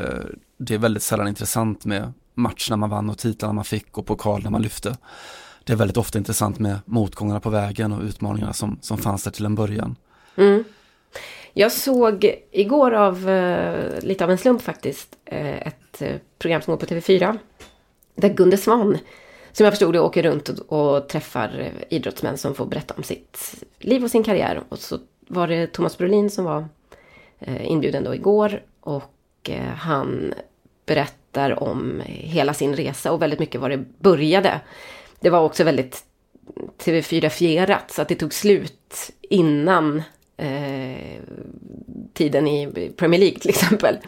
det 0.58 0.74
är 0.74 0.78
väldigt 0.78 1.02
sällan 1.02 1.28
intressant 1.28 1.84
med 1.84 2.12
matcherna 2.34 2.76
man 2.76 2.90
vann 2.90 3.10
och 3.10 3.18
titlarna 3.18 3.52
man 3.52 3.64
fick 3.64 3.98
och 3.98 4.06
pokalerna 4.06 4.50
man 4.50 4.62
lyfte. 4.62 4.96
Det 5.64 5.72
är 5.72 5.76
väldigt 5.76 5.96
ofta 5.96 6.18
intressant 6.18 6.58
med 6.58 6.78
motgångarna 6.84 7.40
på 7.40 7.50
vägen 7.50 7.92
och 7.92 8.02
utmaningarna 8.02 8.52
som, 8.52 8.78
som 8.80 8.98
fanns 8.98 9.24
där 9.24 9.30
till 9.30 9.44
en 9.44 9.54
början. 9.54 9.96
Mm. 10.36 10.64
Jag 11.52 11.72
såg 11.72 12.34
igår 12.50 12.92
av, 12.92 13.28
eh, 13.28 14.02
lite 14.02 14.24
av 14.24 14.30
en 14.30 14.38
slump 14.38 14.62
faktiskt, 14.62 15.18
eh, 15.24 15.66
ett 15.66 16.02
eh, 16.02 16.16
program 16.38 16.62
som 16.62 16.72
går 16.72 16.78
på 16.78 16.86
TV4. 16.86 17.38
Där 18.14 18.28
Gunde 18.28 18.56
Svan, 18.56 18.98
som 19.52 19.64
jag 19.64 19.72
förstod 19.72 19.92
det, 19.92 20.00
åker 20.00 20.22
runt 20.22 20.48
och, 20.48 20.96
och 20.96 21.08
träffar 21.08 21.60
eh, 21.60 21.96
idrottsmän 21.96 22.38
som 22.38 22.54
får 22.54 22.66
berätta 22.66 22.94
om 22.94 23.02
sitt 23.02 23.64
liv 23.78 24.04
och 24.04 24.10
sin 24.10 24.24
karriär. 24.24 24.62
Och 24.68 24.78
så 24.78 24.98
var 25.28 25.48
det 25.48 25.66
Thomas 25.66 25.98
Brolin 25.98 26.30
som 26.30 26.44
var 26.44 26.68
inbjuden 27.46 28.04
då 28.04 28.14
igår. 28.14 28.62
Och 28.80 29.50
eh, 29.50 29.62
han 29.62 30.34
berättar 30.86 31.62
om 31.62 32.02
hela 32.06 32.54
sin 32.54 32.76
resa 32.76 33.12
och 33.12 33.22
väldigt 33.22 33.38
mycket 33.38 33.60
var 33.60 33.68
det 33.68 33.84
började. 33.98 34.60
Det 35.20 35.30
var 35.30 35.40
också 35.40 35.64
väldigt 35.64 36.04
TV4-fierat 36.84 37.90
så 37.90 38.02
att 38.02 38.08
det 38.08 38.14
tog 38.14 38.34
slut 38.34 39.10
innan 39.20 40.02
eh, 40.36 41.20
tiden 42.12 42.46
i 42.46 42.92
Premier 42.96 43.20
League 43.20 43.38
till 43.38 43.50
exempel. 43.50 43.98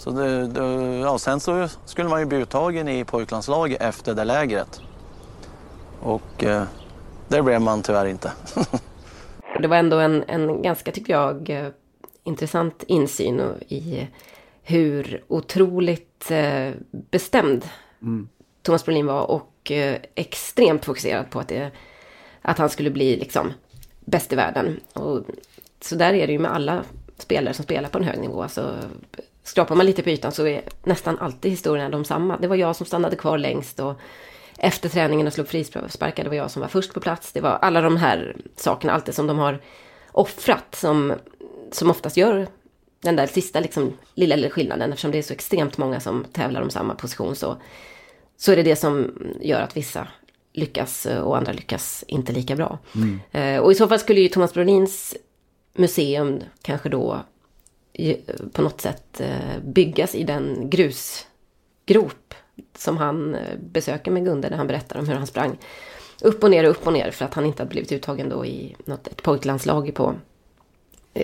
Så 0.00 0.10
det, 0.10 0.46
det, 0.46 0.96
ja, 0.98 1.18
sen 1.18 1.40
så 1.40 1.68
skulle 1.84 2.08
man 2.08 2.20
ju 2.20 2.26
bli 2.26 2.38
uttagen 2.38 2.88
i 2.88 3.04
pojklandslaget 3.04 3.82
efter 3.82 4.14
det 4.14 4.24
lägret. 4.24 4.80
Och 6.00 6.44
eh, 6.44 6.62
det 7.28 7.42
blev 7.42 7.60
man 7.60 7.82
tyvärr 7.82 8.06
inte. 8.06 8.32
Det 9.60 9.68
var 9.68 9.76
ändå 9.76 9.98
en, 9.98 10.24
en 10.28 10.62
ganska, 10.62 10.92
tycker 10.92 11.12
jag, 11.12 11.50
eh, 11.50 11.66
intressant 12.28 12.82
insyn 12.86 13.40
i 13.68 14.06
hur 14.62 15.24
otroligt 15.28 16.30
eh, 16.30 16.70
bestämd 16.90 17.64
Thomas 18.62 18.84
Brolin 18.84 19.06
var 19.06 19.30
och 19.30 19.70
eh, 19.70 19.96
extremt 20.14 20.84
fokuserad 20.84 21.30
på 21.30 21.40
att, 21.40 21.48
det, 21.48 21.70
att 22.42 22.58
han 22.58 22.70
skulle 22.70 22.90
bli 22.90 23.16
liksom 23.16 23.52
bäst 24.00 24.32
i 24.32 24.36
världen. 24.36 24.80
Och, 24.92 25.24
så 25.80 25.94
där 25.94 26.14
är 26.14 26.26
det 26.26 26.32
ju 26.32 26.38
med 26.38 26.54
alla 26.54 26.84
spelare 27.18 27.54
som 27.54 27.64
spelar 27.64 27.88
på 27.88 27.98
en 27.98 28.04
hög 28.04 28.18
nivå. 28.18 28.42
Alltså, 28.42 28.74
skrapar 29.42 29.74
man 29.74 29.86
lite 29.86 30.02
på 30.02 30.10
ytan 30.10 30.32
så 30.32 30.46
är 30.46 30.62
nästan 30.84 31.18
alltid 31.18 31.50
historierna 31.50 31.90
de 31.90 32.04
samma. 32.04 32.36
Det 32.36 32.48
var 32.48 32.56
jag 32.56 32.76
som 32.76 32.86
stannade 32.86 33.16
kvar 33.16 33.38
längst 33.38 33.80
och 33.80 34.00
efter 34.58 34.88
träningen 34.88 35.26
och 35.26 35.32
slog 35.32 35.48
frisparkar, 35.48 36.24
det 36.24 36.28
var 36.28 36.36
jag 36.36 36.50
som 36.50 36.62
var 36.62 36.68
först 36.68 36.94
på 36.94 37.00
plats. 37.00 37.32
Det 37.32 37.40
var 37.40 37.50
alla 37.50 37.80
de 37.80 37.96
här 37.96 38.36
sakerna, 38.56 38.92
allt 38.92 39.06
det 39.06 39.12
som 39.12 39.26
de 39.26 39.38
har 39.38 39.60
offrat 40.12 40.74
som, 40.74 41.14
som 41.72 41.90
oftast 41.90 42.16
gör 42.16 42.46
den 43.00 43.16
där 43.16 43.26
sista 43.26 43.60
liksom, 43.60 43.92
lilla, 44.14 44.36
lilla 44.36 44.50
skillnaden. 44.50 44.90
Eftersom 44.92 45.10
det 45.10 45.18
är 45.18 45.22
så 45.22 45.32
extremt 45.32 45.78
många 45.78 46.00
som 46.00 46.24
tävlar 46.32 46.62
om 46.62 46.70
samma 46.70 46.94
position 46.94 47.36
så, 47.36 47.56
så 48.36 48.52
är 48.52 48.56
det 48.56 48.62
det 48.62 48.76
som 48.76 49.18
gör 49.40 49.60
att 49.60 49.76
vissa 49.76 50.08
lyckas 50.52 51.06
eh, 51.06 51.20
och 51.20 51.36
andra 51.36 51.52
lyckas 51.52 52.04
inte 52.06 52.32
lika 52.32 52.56
bra. 52.56 52.78
Eh, 53.32 53.58
och 53.58 53.72
i 53.72 53.74
så 53.74 53.88
fall 53.88 53.98
skulle 53.98 54.20
ju 54.20 54.28
Thomas 54.28 54.54
Brolins 54.54 55.16
museum 55.74 56.40
kanske 56.62 56.88
då 56.88 57.20
på 58.52 58.62
något 58.62 58.80
sätt 58.80 59.20
eh, 59.20 59.62
byggas 59.62 60.14
i 60.14 60.24
den 60.24 60.70
grusgrop 60.70 62.34
som 62.76 62.96
han 62.96 63.36
besöker 63.60 64.10
med 64.10 64.24
Gunde 64.24 64.50
när 64.50 64.56
han 64.56 64.66
berättar 64.66 64.98
om 64.98 65.08
hur 65.08 65.14
han 65.14 65.26
sprang 65.26 65.58
upp 66.22 66.44
och 66.44 66.50
ner 66.50 66.64
och 66.64 66.70
upp 66.70 66.86
och 66.86 66.92
ner 66.92 67.10
för 67.10 67.24
att 67.24 67.34
han 67.34 67.46
inte 67.46 67.62
hade 67.62 67.70
blivit 67.70 67.92
uttagen 67.92 68.28
då 68.28 68.46
i 68.46 68.76
något, 68.84 69.06
ett 69.06 69.22
pojklandslag 69.22 69.94
på, 69.94 70.14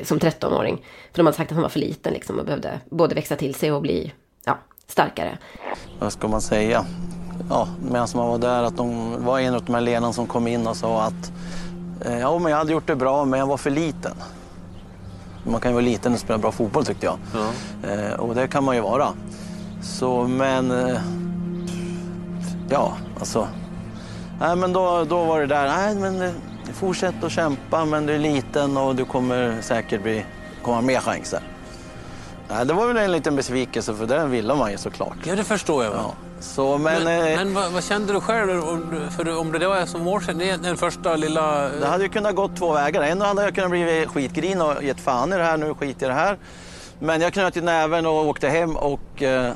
som 0.04 0.18
13-åring. 0.18 0.76
För 1.12 1.16
de 1.16 1.26
hade 1.26 1.36
sagt 1.36 1.50
att 1.50 1.54
han 1.54 1.62
var 1.62 1.68
för 1.68 1.80
liten 1.80 2.12
liksom 2.12 2.38
och 2.38 2.44
behövde 2.44 2.80
både 2.90 3.14
växa 3.14 3.36
till 3.36 3.54
sig 3.54 3.72
och 3.72 3.82
bli 3.82 4.12
ja, 4.44 4.58
starkare. 4.86 5.38
Vad 5.98 6.12
ska 6.12 6.28
man 6.28 6.40
säga? 6.40 6.86
Ja, 7.50 7.68
medan 7.90 8.08
man 8.14 8.28
var 8.28 8.38
där 8.38 8.62
att 8.62 8.76
de 8.76 9.16
var 9.24 9.40
en 9.40 9.54
av 9.54 9.64
de 9.64 9.74
här 9.74 9.80
ledarna 9.80 10.12
som 10.12 10.26
kom 10.26 10.46
in 10.46 10.66
och 10.66 10.76
sa 10.76 11.02
att 11.02 11.32
eh, 12.06 12.18
ja, 12.18 12.38
men 12.38 12.50
jag 12.50 12.58
hade 12.58 12.72
gjort 12.72 12.86
det 12.86 12.96
bra 12.96 13.24
men 13.24 13.40
jag 13.40 13.46
var 13.46 13.56
för 13.56 13.70
liten. 13.70 14.14
Man 15.46 15.60
kan 15.60 15.70
ju 15.70 15.74
vara 15.74 15.84
liten 15.84 16.12
och 16.12 16.18
spela 16.18 16.38
bra 16.38 16.52
fotboll 16.52 16.84
tyckte 16.84 17.06
jag. 17.06 17.18
Eh, 17.82 18.12
och 18.12 18.34
det 18.34 18.46
kan 18.46 18.64
man 18.64 18.76
ju 18.76 18.82
vara. 18.82 19.08
Så 19.82 20.22
men 20.22 20.70
eh, 20.70 21.00
ja, 22.68 22.92
alltså. 23.18 23.48
Nej, 24.40 24.56
men 24.56 24.72
då, 24.72 25.04
då 25.04 25.24
var 25.24 25.40
det 25.40 25.46
där, 25.46 25.68
nej 25.68 25.94
men 25.94 26.22
eh, 26.22 26.32
fortsätt 26.72 27.24
att 27.24 27.32
kämpa 27.32 27.84
men 27.84 28.06
du 28.06 28.14
är 28.14 28.18
liten 28.18 28.76
och 28.76 28.96
du 28.96 29.04
kommer 29.04 29.60
säkert 29.60 30.02
bli, 30.02 30.24
kommer 30.62 30.74
ha 30.74 30.82
mer 30.82 31.00
chanser. 31.00 31.40
Nej, 32.48 32.66
det 32.66 32.72
var 32.72 32.86
väl 32.86 32.96
en 32.96 33.12
liten 33.12 33.36
besvikelse 33.36 33.94
för 33.94 34.06
det 34.06 34.26
ville 34.26 34.54
man 34.54 34.70
ju 34.70 34.78
såklart. 34.78 35.16
Ja, 35.24 35.34
det 35.34 35.44
förstår 35.44 35.84
jag. 35.84 35.90
väl. 35.90 36.00
Ja. 36.00 36.14
Så, 36.40 36.78
men, 36.78 37.04
Men, 37.04 37.26
eh, 37.26 37.36
men 37.36 37.54
vad, 37.54 37.72
vad 37.72 37.84
kände 37.84 38.12
du 38.12 38.20
själv? 38.20 38.62
För 39.10 39.38
om 39.38 39.52
det 39.52 39.66
var 39.68 39.86
som 39.86 40.38
det 40.38 40.50
är 40.50 40.58
den 40.58 40.76
första 40.76 41.16
lilla... 41.16 41.68
det 41.68 41.86
hade 41.86 42.04
ju 42.04 42.08
kunnat 42.10 42.34
gått 42.34 42.56
två 42.56 42.72
vägar. 42.72 43.02
En 43.02 43.20
hade 43.20 43.42
jag 43.42 43.54
kunnat 43.54 43.70
bli 43.70 44.06
skitgrin 44.14 44.60
och 44.60 44.84
gett 44.84 45.00
fan 45.00 45.32
i 45.32 45.36
det 45.36 45.42
här, 45.42 45.56
nu 45.56 45.74
skiter 45.74 46.06
i 46.06 46.08
det 46.08 46.14
här. 46.14 46.38
Men 46.98 47.20
jag 47.20 47.32
knöt 47.32 47.56
i 47.56 47.60
näven 47.60 48.06
och 48.06 48.26
åkte 48.26 48.48
hem 48.48 48.76
och 48.76 49.22
eh, 49.22 49.52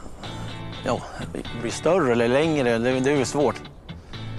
ja, 0.85 1.01
bli 1.63 1.71
större 1.71 2.13
eller 2.13 2.29
längre, 2.29 2.79
det, 2.79 3.01
det 3.01 3.11
är 3.11 3.17
ju 3.17 3.25
svårt. 3.25 3.57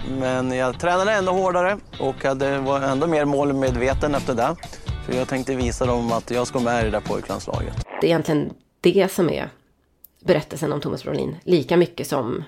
Men 0.08 0.52
jag 0.52 0.80
tränade 0.80 1.12
ändå 1.12 1.32
hårdare 1.32 1.78
och 2.00 2.24
hade, 2.24 2.60
var 2.60 2.82
ändå 2.82 3.08
mer 3.08 3.26
målmedveten 3.26 4.16
efter 4.16 4.36
det. 4.36 4.56
För 5.06 5.14
jag 5.14 5.28
tänkte 5.28 5.56
visa 5.56 5.86
dem 5.86 6.12
att 6.12 6.32
jag 6.32 6.48
ska 6.48 6.60
med 6.60 6.82
i 6.82 6.86
det 6.86 6.92
där 6.92 7.02
pojklandslaget. 7.02 7.86
Det 8.02 8.08
är 8.08 8.10
egentligen 8.10 8.54
det 8.82 9.12
som 9.12 9.30
är 9.30 9.50
berättelsen 10.20 10.74
om 10.74 10.82
Thomas 10.82 11.04
Brolin. 11.04 11.36
Lika 11.44 11.78
mycket 11.78 12.08
som 12.08 12.44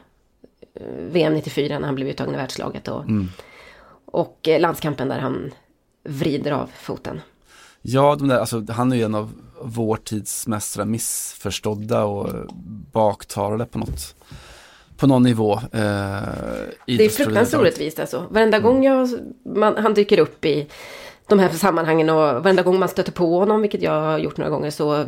eh, 0.73 0.85
VM 1.11 1.33
94 1.33 1.79
när 1.79 1.85
han 1.85 1.95
blev 1.95 2.07
uttagen 2.07 2.33
i 2.33 2.37
världslaget 2.37 2.87
och, 2.87 3.05
och 4.05 4.47
eh, 4.47 4.59
landskampen 4.59 5.07
där 5.07 5.19
han 5.19 5.53
vrider 6.03 6.51
av 6.51 6.69
foten. 6.75 7.21
Ja, 7.81 8.15
de 8.15 8.27
där, 8.27 8.37
alltså, 8.37 8.65
han 8.69 8.91
är 8.91 8.95
ju 8.95 9.03
en 9.03 9.15
av 9.15 9.33
vår 9.61 9.95
tids 9.95 10.47
mest 10.47 10.85
missförstådda 10.85 12.03
och 12.03 12.29
baktalade 12.91 13.65
på 13.65 13.79
något 13.79 14.15
på 15.01 15.07
någon 15.07 15.23
nivå. 15.23 15.53
Eh, 15.53 15.59
Det 15.71 17.05
är 17.05 17.09
fruktansvärt 17.09 17.61
orättvist 17.61 17.99
alltså. 17.99 18.27
Varenda 18.29 18.59
gång 18.59 18.83
jag, 18.83 19.09
man, 19.45 19.77
han 19.77 19.93
dyker 19.93 20.19
upp 20.19 20.45
i 20.45 20.67
de 21.27 21.39
här 21.39 21.49
sammanhangen 21.49 22.09
och 22.09 22.43
varenda 22.43 22.63
gång 22.63 22.79
man 22.79 22.89
stöter 22.89 23.11
på 23.11 23.39
honom, 23.39 23.61
vilket 23.61 23.81
jag 23.81 24.01
har 24.01 24.17
gjort 24.17 24.37
några 24.37 24.49
gånger, 24.49 24.71
så 24.71 25.05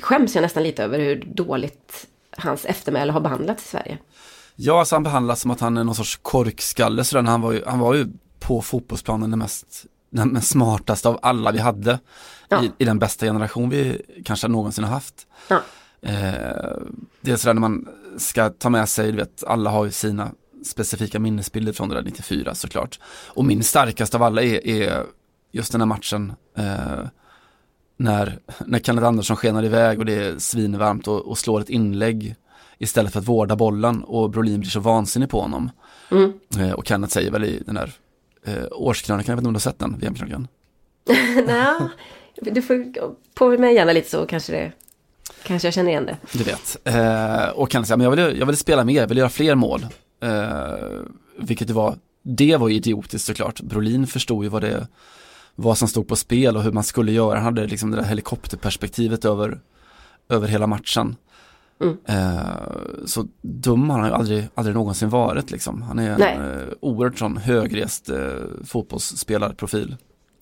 skäms 0.00 0.34
jag 0.34 0.42
nästan 0.42 0.62
lite 0.62 0.84
över 0.84 0.98
hur 0.98 1.24
dåligt 1.34 2.06
hans 2.36 2.64
eftermäle 2.64 3.12
har 3.12 3.20
behandlats 3.20 3.64
i 3.64 3.68
Sverige. 3.68 3.98
Ja, 4.56 4.78
alltså 4.78 4.94
han 4.94 5.02
behandlas 5.02 5.40
som 5.40 5.50
att 5.50 5.60
han 5.60 5.76
är 5.76 5.84
någon 5.84 5.94
sorts 5.94 6.18
korkskalle 6.22 7.04
sådär. 7.04 7.22
Han 7.22 7.40
var 7.40 7.52
ju, 7.52 7.62
han 7.66 7.78
var 7.78 7.94
ju 7.94 8.06
på 8.40 8.62
fotbollsplanen 8.62 9.30
den 9.30 9.38
mest, 9.38 9.86
den 10.10 10.28
mest 10.28 10.48
smartaste 10.50 11.08
av 11.08 11.18
alla 11.22 11.52
vi 11.52 11.58
hade. 11.58 11.98
Ja. 12.48 12.62
I, 12.62 12.72
I 12.78 12.84
den 12.84 12.98
bästa 12.98 13.26
generation 13.26 13.70
vi 13.70 14.02
kanske 14.24 14.48
någonsin 14.48 14.84
har 14.84 14.90
haft. 14.90 15.26
Ja. 15.48 15.60
Eh, 16.02 16.12
det 17.20 17.30
är 17.30 17.36
sådär 17.36 17.54
när 17.54 17.60
man 17.60 17.88
ska 18.16 18.50
ta 18.50 18.70
med 18.70 18.88
sig, 18.88 19.12
du 19.12 19.18
vet, 19.18 19.44
alla 19.46 19.70
har 19.70 19.84
ju 19.84 19.90
sina 19.90 20.30
specifika 20.64 21.18
minnesbilder 21.18 21.72
från 21.72 21.88
det 21.88 21.94
där 21.94 22.02
94 22.02 22.54
såklart. 22.54 23.00
Och 23.26 23.44
min 23.44 23.62
starkaste 23.62 24.16
av 24.16 24.22
alla 24.22 24.42
är, 24.42 24.66
är 24.66 25.04
just 25.52 25.72
den 25.72 25.80
här 25.80 25.86
matchen 25.86 26.32
eh, 26.56 27.06
när, 27.96 28.38
när 28.66 28.78
Kenneth 28.78 29.06
Andersson 29.06 29.36
skenar 29.36 29.64
iväg 29.64 29.98
och 29.98 30.04
det 30.04 30.14
är 30.14 30.38
svinvarmt 30.38 31.08
och, 31.08 31.26
och 31.26 31.38
slår 31.38 31.60
ett 31.60 31.70
inlägg 31.70 32.34
istället 32.78 33.12
för 33.12 33.20
att 33.20 33.28
vårda 33.28 33.56
bollen 33.56 34.04
och 34.04 34.30
Brolin 34.30 34.60
blir 34.60 34.70
så 34.70 34.80
vansinnig 34.80 35.28
på 35.28 35.40
honom. 35.40 35.70
Mm. 36.10 36.32
Eh, 36.58 36.72
och 36.72 36.86
Kenneth 36.86 37.12
säger 37.12 37.30
väl 37.30 37.44
i 37.44 37.62
den 37.66 37.76
här 37.76 37.92
eh, 38.44 38.64
årskrönikan, 38.70 39.32
jag 39.32 39.36
vet 39.36 39.40
inte 39.40 39.48
om 39.48 39.52
du 39.52 39.56
har 39.56 39.60
sett 39.60 39.78
den, 39.78 39.98
VM-krönikan? 39.98 40.48
Nej, 41.46 41.74
du 42.40 42.62
får 42.62 42.92
på 43.34 43.48
mig 43.48 43.74
gärna 43.74 43.92
lite 43.92 44.10
så 44.10 44.26
kanske 44.26 44.52
det, 44.52 44.72
kanske 45.42 45.66
jag 45.66 45.74
känner 45.74 45.90
igen 45.90 46.06
det. 46.06 46.16
Du 46.32 46.44
vet. 46.44 46.76
Eh, 46.84 47.48
och 47.48 47.72
Kenneth 47.72 47.88
säger, 47.88 47.96
men 47.96 48.04
jag 48.04 48.10
vill, 48.10 48.38
jag 48.38 48.46
vill 48.46 48.56
spela 48.56 48.84
mer, 48.84 49.00
jag 49.00 49.08
vill 49.08 49.18
göra 49.18 49.28
fler 49.28 49.54
mål. 49.54 49.86
Eh, 50.22 50.74
vilket 51.38 51.68
det 51.68 51.74
var, 51.74 51.94
det 52.22 52.56
var 52.56 52.68
ju 52.68 52.74
idiotiskt 52.74 53.26
såklart. 53.26 53.60
Brolin 53.60 54.06
förstod 54.06 54.44
ju 54.44 54.50
vad 54.50 54.62
det 54.62 54.86
vad 55.60 55.78
som 55.78 55.88
stod 55.88 56.08
på 56.08 56.16
spel 56.16 56.56
och 56.56 56.62
hur 56.62 56.72
man 56.72 56.84
skulle 56.84 57.12
göra. 57.12 57.34
Han 57.34 57.44
hade 57.44 57.66
liksom 57.66 57.90
det 57.90 57.96
där 57.96 58.04
helikopterperspektivet 58.04 59.24
över, 59.24 59.60
över 60.28 60.48
hela 60.48 60.66
matchen. 60.66 61.16
Mm. 61.80 61.96
Eh, 62.04 62.46
så 63.06 63.26
dum 63.40 63.90
har 63.90 63.98
han 63.98 64.08
ju 64.08 64.14
aldrig, 64.14 64.48
aldrig 64.54 64.76
någonsin 64.76 65.08
varit 65.08 65.50
liksom. 65.50 65.82
Han 65.82 65.98
är 65.98 66.10
en 66.10 66.22
eh, 66.22 66.66
oerhört 66.80 67.18
sån 67.18 67.36
högrest 67.36 68.08
eh, 68.08 68.18
fotbollsspelarprofil. 68.64 69.96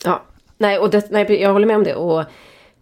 Ja, 0.05 0.23
nej, 0.59 0.79
och 0.79 0.91
det, 0.91 1.11
nej, 1.11 1.43
jag 1.43 1.53
håller 1.53 1.67
med 1.67 1.77
om 1.77 1.85
det. 1.85 1.95
Och 1.95 2.25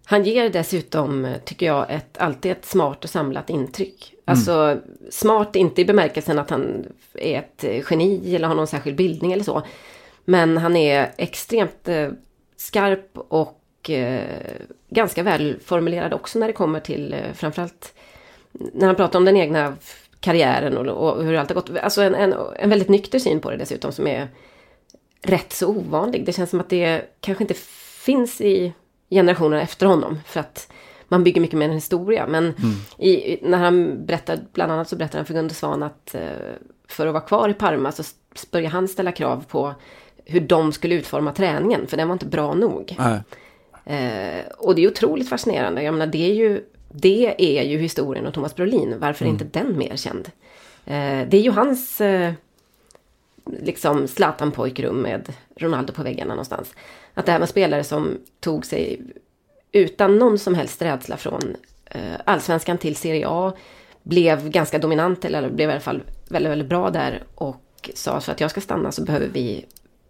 han 0.04 0.24
ger 0.24 0.50
dessutom, 0.50 1.34
tycker 1.44 1.66
jag, 1.66 1.86
ett, 1.90 2.18
alltid 2.18 2.52
ett 2.52 2.64
smart 2.64 3.04
och 3.04 3.10
samlat 3.10 3.50
intryck. 3.50 4.14
Alltså 4.24 4.78
smart 5.10 5.56
inte 5.56 5.80
i 5.80 5.84
bemärkelsen 5.84 6.38
att 6.38 6.50
han 6.50 6.86
är 7.14 7.38
ett 7.38 7.64
geni 7.90 8.34
eller 8.34 8.48
har 8.48 8.54
någon 8.54 8.66
särskild 8.66 8.96
bildning 8.96 9.32
eller 9.32 9.44
så. 9.44 9.62
Men 10.24 10.56
han 10.56 10.76
är 10.76 11.12
extremt 11.16 11.88
eh, 11.88 12.08
skarp 12.56 13.10
och 13.14 13.90
eh, 13.90 14.22
ganska 14.88 15.22
välformulerad 15.22 16.12
också 16.12 16.38
när 16.38 16.46
det 16.46 16.52
kommer 16.52 16.80
till 16.80 17.12
eh, 17.12 17.32
framförallt 17.34 17.94
när 18.52 18.86
han 18.86 18.96
pratar 18.96 19.18
om 19.18 19.24
den 19.24 19.36
egna 19.36 19.76
karriären 20.20 20.76
och, 20.76 21.16
och 21.16 21.24
hur 21.24 21.34
allt 21.34 21.48
har 21.48 21.54
gått. 21.54 21.70
Alltså 21.82 22.02
en, 22.02 22.14
en, 22.14 22.34
en 22.56 22.70
väldigt 22.70 22.88
nykter 22.88 23.18
syn 23.18 23.40
på 23.40 23.50
det 23.50 23.56
dessutom 23.56 23.92
som 23.92 24.06
är 24.06 24.28
rätt 25.22 25.52
så 25.52 25.68
ovanlig. 25.68 26.26
Det 26.26 26.32
känns 26.32 26.50
som 26.50 26.60
att 26.60 26.70
det 26.70 27.02
kanske 27.20 27.44
inte 27.44 27.54
finns 28.04 28.40
i 28.40 28.72
generationerna 29.10 29.62
efter 29.62 29.86
honom. 29.86 30.18
För 30.26 30.40
att 30.40 30.72
man 31.08 31.24
bygger 31.24 31.40
mycket 31.40 31.58
mer 31.58 31.68
en 31.68 31.74
historia. 31.74 32.26
Men 32.26 32.54
i, 32.98 33.38
när 33.42 33.58
han 33.58 34.06
berättar, 34.06 34.38
bland 34.52 34.72
annat 34.72 34.88
så 34.88 34.96
berättar 34.96 35.18
han 35.18 35.26
för 35.26 35.34
Gunde 35.34 35.54
Svan 35.54 35.82
att 35.82 36.14
eh, 36.14 36.20
för 36.88 37.06
att 37.06 37.12
vara 37.12 37.24
kvar 37.24 37.48
i 37.48 37.54
Parma 37.54 37.92
så 37.92 38.02
började 38.50 38.72
han 38.72 38.88
ställa 38.88 39.12
krav 39.12 39.44
på 39.48 39.74
hur 40.24 40.40
de 40.40 40.72
skulle 40.72 40.94
utforma 40.94 41.32
träningen. 41.32 41.86
För 41.86 41.96
den 41.96 42.08
var 42.08 42.12
inte 42.12 42.26
bra 42.26 42.54
nog. 42.54 42.96
Eh, 43.84 44.46
och 44.58 44.74
det 44.74 44.84
är 44.84 44.88
otroligt 44.88 45.28
fascinerande. 45.28 45.82
Jag 45.82 45.94
menar, 45.94 46.06
det 46.06 46.30
är 46.30 46.34
ju, 46.34 46.64
det 46.88 47.34
är 47.58 47.62
ju 47.62 47.78
historien 47.78 48.26
om 48.26 48.32
Thomas 48.32 48.54
Brolin. 48.54 48.94
Varför 48.98 49.24
är 49.24 49.28
inte 49.28 49.44
den 49.44 49.78
mer 49.78 49.96
känd? 49.96 50.30
Eh, 50.84 51.28
det 51.28 51.34
är 51.36 51.40
ju 51.40 51.50
hans 51.50 52.00
eh, 52.00 52.32
liksom 53.46 54.08
Zlatan-pojkrum 54.08 55.02
med 55.02 55.32
Ronaldo 55.56 55.92
på 55.92 56.02
väggarna 56.02 56.34
någonstans. 56.34 56.74
Att 57.14 57.26
det 57.26 57.32
här 57.32 57.38
var 57.38 57.46
spelare 57.46 57.84
som 57.84 58.18
tog 58.40 58.66
sig 58.66 59.02
utan 59.72 60.18
någon 60.18 60.38
som 60.38 60.54
helst 60.54 60.82
rädsla 60.82 61.16
från 61.16 61.56
eh, 61.84 62.14
allsvenskan 62.24 62.78
till 62.78 62.96
Serie 62.96 63.26
A. 63.28 63.52
Blev 64.02 64.48
ganska 64.48 64.78
dominant, 64.78 65.24
eller 65.24 65.50
blev 65.50 65.68
i 65.68 65.72
alla 65.72 65.80
fall 65.80 66.02
väldigt, 66.28 66.52
väldigt 66.52 66.68
bra 66.68 66.90
där. 66.90 67.22
Och 67.34 67.90
sa 67.94 68.20
för 68.20 68.32
att 68.32 68.40
jag 68.40 68.50
ska 68.50 68.60
stanna 68.60 68.92
så 68.92 69.02
behöver 69.02 69.28
vi 69.28 69.64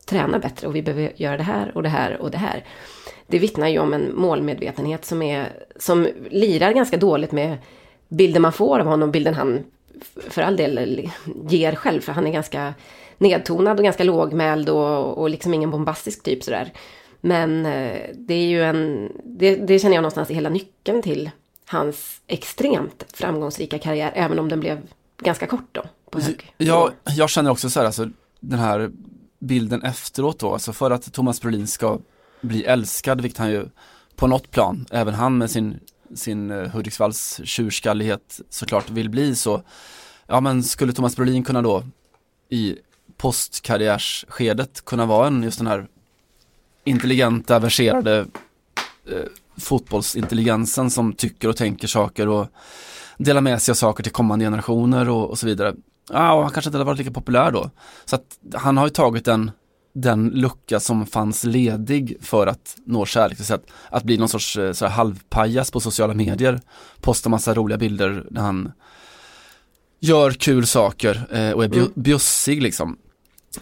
träna 0.07 0.39
bättre 0.39 0.67
och 0.67 0.77
vi 0.77 0.83
behöver 0.83 1.13
göra 1.17 1.37
det 1.37 1.43
här 1.43 1.77
och 1.77 1.83
det 1.83 1.89
här 1.89 2.21
och 2.21 2.31
det 2.31 2.39
här. 2.39 2.65
Det 3.27 3.39
vittnar 3.39 3.69
ju 3.69 3.79
om 3.79 3.95
en 3.95 4.15
målmedvetenhet 4.15 5.05
som, 5.05 5.23
är, 5.23 5.53
som 5.77 6.09
lirar 6.31 6.73
ganska 6.73 6.97
dåligt 6.97 7.33
med 7.33 7.59
bilden 8.09 8.43
man 8.43 8.53
får 8.53 8.79
av 8.79 8.87
honom, 8.87 9.11
bilden 9.11 9.35
han 9.35 9.65
för 10.29 10.43
all 10.43 10.57
del 10.57 11.11
ger 11.49 11.75
själv, 11.75 12.01
för 12.01 12.13
han 12.13 12.27
är 12.27 12.33
ganska 12.33 12.75
nedtonad 13.19 13.79
och 13.79 13.85
ganska 13.85 14.05
lågmäld 14.05 14.69
och, 14.69 15.19
och 15.19 15.31
liksom 15.31 15.55
ingen 15.55 15.71
bombastisk 15.71 16.23
typ 16.23 16.45
sådär. 16.45 16.73
Men 17.21 17.67
eh, 17.67 18.01
det 18.15 18.35
är 18.35 18.47
ju 18.47 18.63
en, 18.63 19.13
det, 19.25 19.57
det 19.57 19.79
känner 19.79 19.95
jag 19.95 20.03
någonstans 20.03 20.31
är 20.31 20.35
hela 20.35 20.49
nyckeln 20.49 21.03
till 21.03 21.31
hans 21.67 22.21
extremt 22.27 23.05
framgångsrika 23.13 23.79
karriär, 23.79 24.13
även 24.15 24.39
om 24.39 24.49
den 24.49 24.61
blev 24.61 24.81
ganska 25.19 25.47
kort 25.47 25.69
då. 25.73 25.83
På 26.11 26.21
hög. 26.21 26.55
Ja, 26.59 26.91
jag 27.17 27.31
känner 27.31 27.51
också 27.51 27.71
så 27.71 27.81
här, 27.81 27.87
alltså 27.87 28.09
den 28.41 28.59
här 28.59 28.91
bilden 29.39 29.83
efteråt 29.83 30.39
då, 30.39 30.53
alltså 30.53 30.73
för 30.73 30.91
att 30.91 31.13
Thomas 31.13 31.41
Brolin 31.41 31.67
ska 31.67 31.99
bli 32.41 32.65
älskad, 32.65 33.21
vilket 33.21 33.39
han 33.39 33.51
ju 33.51 33.67
på 34.17 34.27
något 34.27 34.51
plan, 34.51 34.87
även 34.91 35.15
han 35.15 35.39
med 35.39 35.51
sin, 35.51 35.81
sin 36.15 36.51
uh, 36.51 36.69
Hudiksvalls 36.69 37.41
tjurskallighet 37.45 38.41
såklart 38.51 38.91
vill 38.91 39.11
bli 39.11 39.35
så, 39.35 39.63
ja 40.27 40.41
men 40.41 40.63
skulle 40.63 40.93
Thomas 40.93 41.17
Brolin 41.17 41.45
kunna 41.45 41.63
då 41.63 41.83
i 42.49 42.77
postkarriärsskedet 43.25 44.85
kunna 44.85 45.07
vara 45.07 45.27
en 45.27 45.43
just 45.43 45.59
den 45.59 45.67
här 45.67 45.87
intelligenta, 46.85 47.59
verserade 47.59 48.19
eh, 49.09 49.27
fotbollsintelligensen 49.57 50.91
som 50.91 51.13
tycker 51.13 51.49
och 51.49 51.57
tänker 51.57 51.89
saker 51.89 52.29
och 52.29 52.47
delar 53.19 53.41
med 53.41 53.63
sig 53.63 53.73
av 53.73 53.77
saker 53.77 54.03
till 54.03 54.13
kommande 54.13 54.45
generationer 54.45 55.09
och, 55.09 55.31
och 55.31 55.39
så 55.39 55.47
vidare. 55.47 55.75
Ja, 56.13 56.33
och 56.35 56.43
han 56.43 56.51
kanske 56.53 56.69
inte 56.69 56.79
hade 56.79 56.85
varit 56.85 56.99
lika 56.99 57.11
populär 57.11 57.51
då. 57.51 57.71
Så 58.05 58.17
att 58.17 58.39
han 58.55 58.77
har 58.77 58.87
ju 58.87 58.91
tagit 58.91 59.25
den, 59.25 59.51
den 59.95 60.29
lucka 60.29 60.81
som 60.81 61.07
fanns 61.07 61.45
ledig 61.45 62.17
för 62.21 62.47
att 62.47 62.77
nå 62.87 63.07
kärlek. 63.07 63.39
Så 63.39 63.55
att, 63.55 63.65
att 63.91 64.03
bli 64.05 64.19
någon 64.19 64.29
sorts 64.29 64.57
eh, 64.57 64.73
så 64.73 64.87
här 64.87 64.93
halvpajas 64.93 65.71
på 65.71 65.81
sociala 65.81 66.15
medier. 66.15 66.61
Posta 67.01 67.29
massa 67.29 67.55
roliga 67.55 67.79
bilder 67.79 68.27
när 68.31 68.41
han 68.41 68.73
gör 70.01 70.31
kul 70.31 70.67
saker 70.67 71.27
eh, 71.31 71.51
och 71.51 71.65
är 71.65 71.75
Mm. 71.75 71.93
bjussig 71.95 72.63
liksom. 72.63 72.97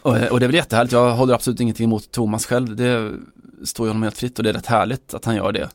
Och, 0.02 0.16
och 0.30 0.40
det 0.40 0.46
är 0.46 0.48
väl 0.48 0.54
jättehärligt, 0.54 0.92
jag 0.92 1.10
håller 1.14 1.34
absolut 1.34 1.60
ingenting 1.60 1.84
emot 1.84 2.10
Thomas 2.12 2.46
själv. 2.46 2.76
Det 2.76 3.12
står 3.64 3.86
ju 3.86 3.90
honom 3.90 4.02
helt 4.02 4.18
fritt 4.18 4.38
och 4.38 4.44
det 4.44 4.50
är 4.50 4.54
rätt 4.54 4.66
härligt 4.66 5.14
att 5.14 5.24
han 5.24 5.36
gör 5.36 5.52
det. 5.52 5.68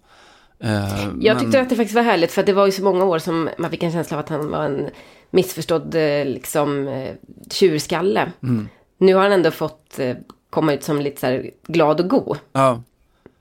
Eh, 0.60 1.08
Jag 1.19 1.36
men- 1.36 1.39
tyckte 1.39 1.62
att 1.62 1.69
det 1.69 1.75
faktiskt 1.75 1.95
var 1.95 2.03
härligt 2.03 2.32
för 2.32 2.43
det 2.43 2.53
var 2.53 2.65
ju 2.65 2.71
så 2.71 2.84
många 2.84 3.03
år 3.06 3.19
som 3.19 3.49
man 3.58 3.71
fick 3.71 3.84
en 3.84 3.91
känsla 3.91 4.17
av 4.17 4.23
att 4.23 4.30
han 4.30 4.51
var 4.51 4.63
en 4.65 4.89
missförstådd 5.32 5.95
eh, 5.95 6.25
liksom 6.25 6.88
eh, 6.88 7.13
tjurskalle. 7.51 8.32
Mm. 8.43 8.67
Nu 8.97 9.13
har 9.15 9.21
han 9.21 9.32
ändå 9.32 9.51
fått 9.51 9.99
eh, 9.99 10.15
komma 10.49 10.73
ut 10.73 10.84
som 10.84 11.01
lite 11.01 11.19
så 11.21 11.49
glad 11.71 11.99
och 11.99 12.10
god. 12.10 12.38
Ja, 12.53 12.84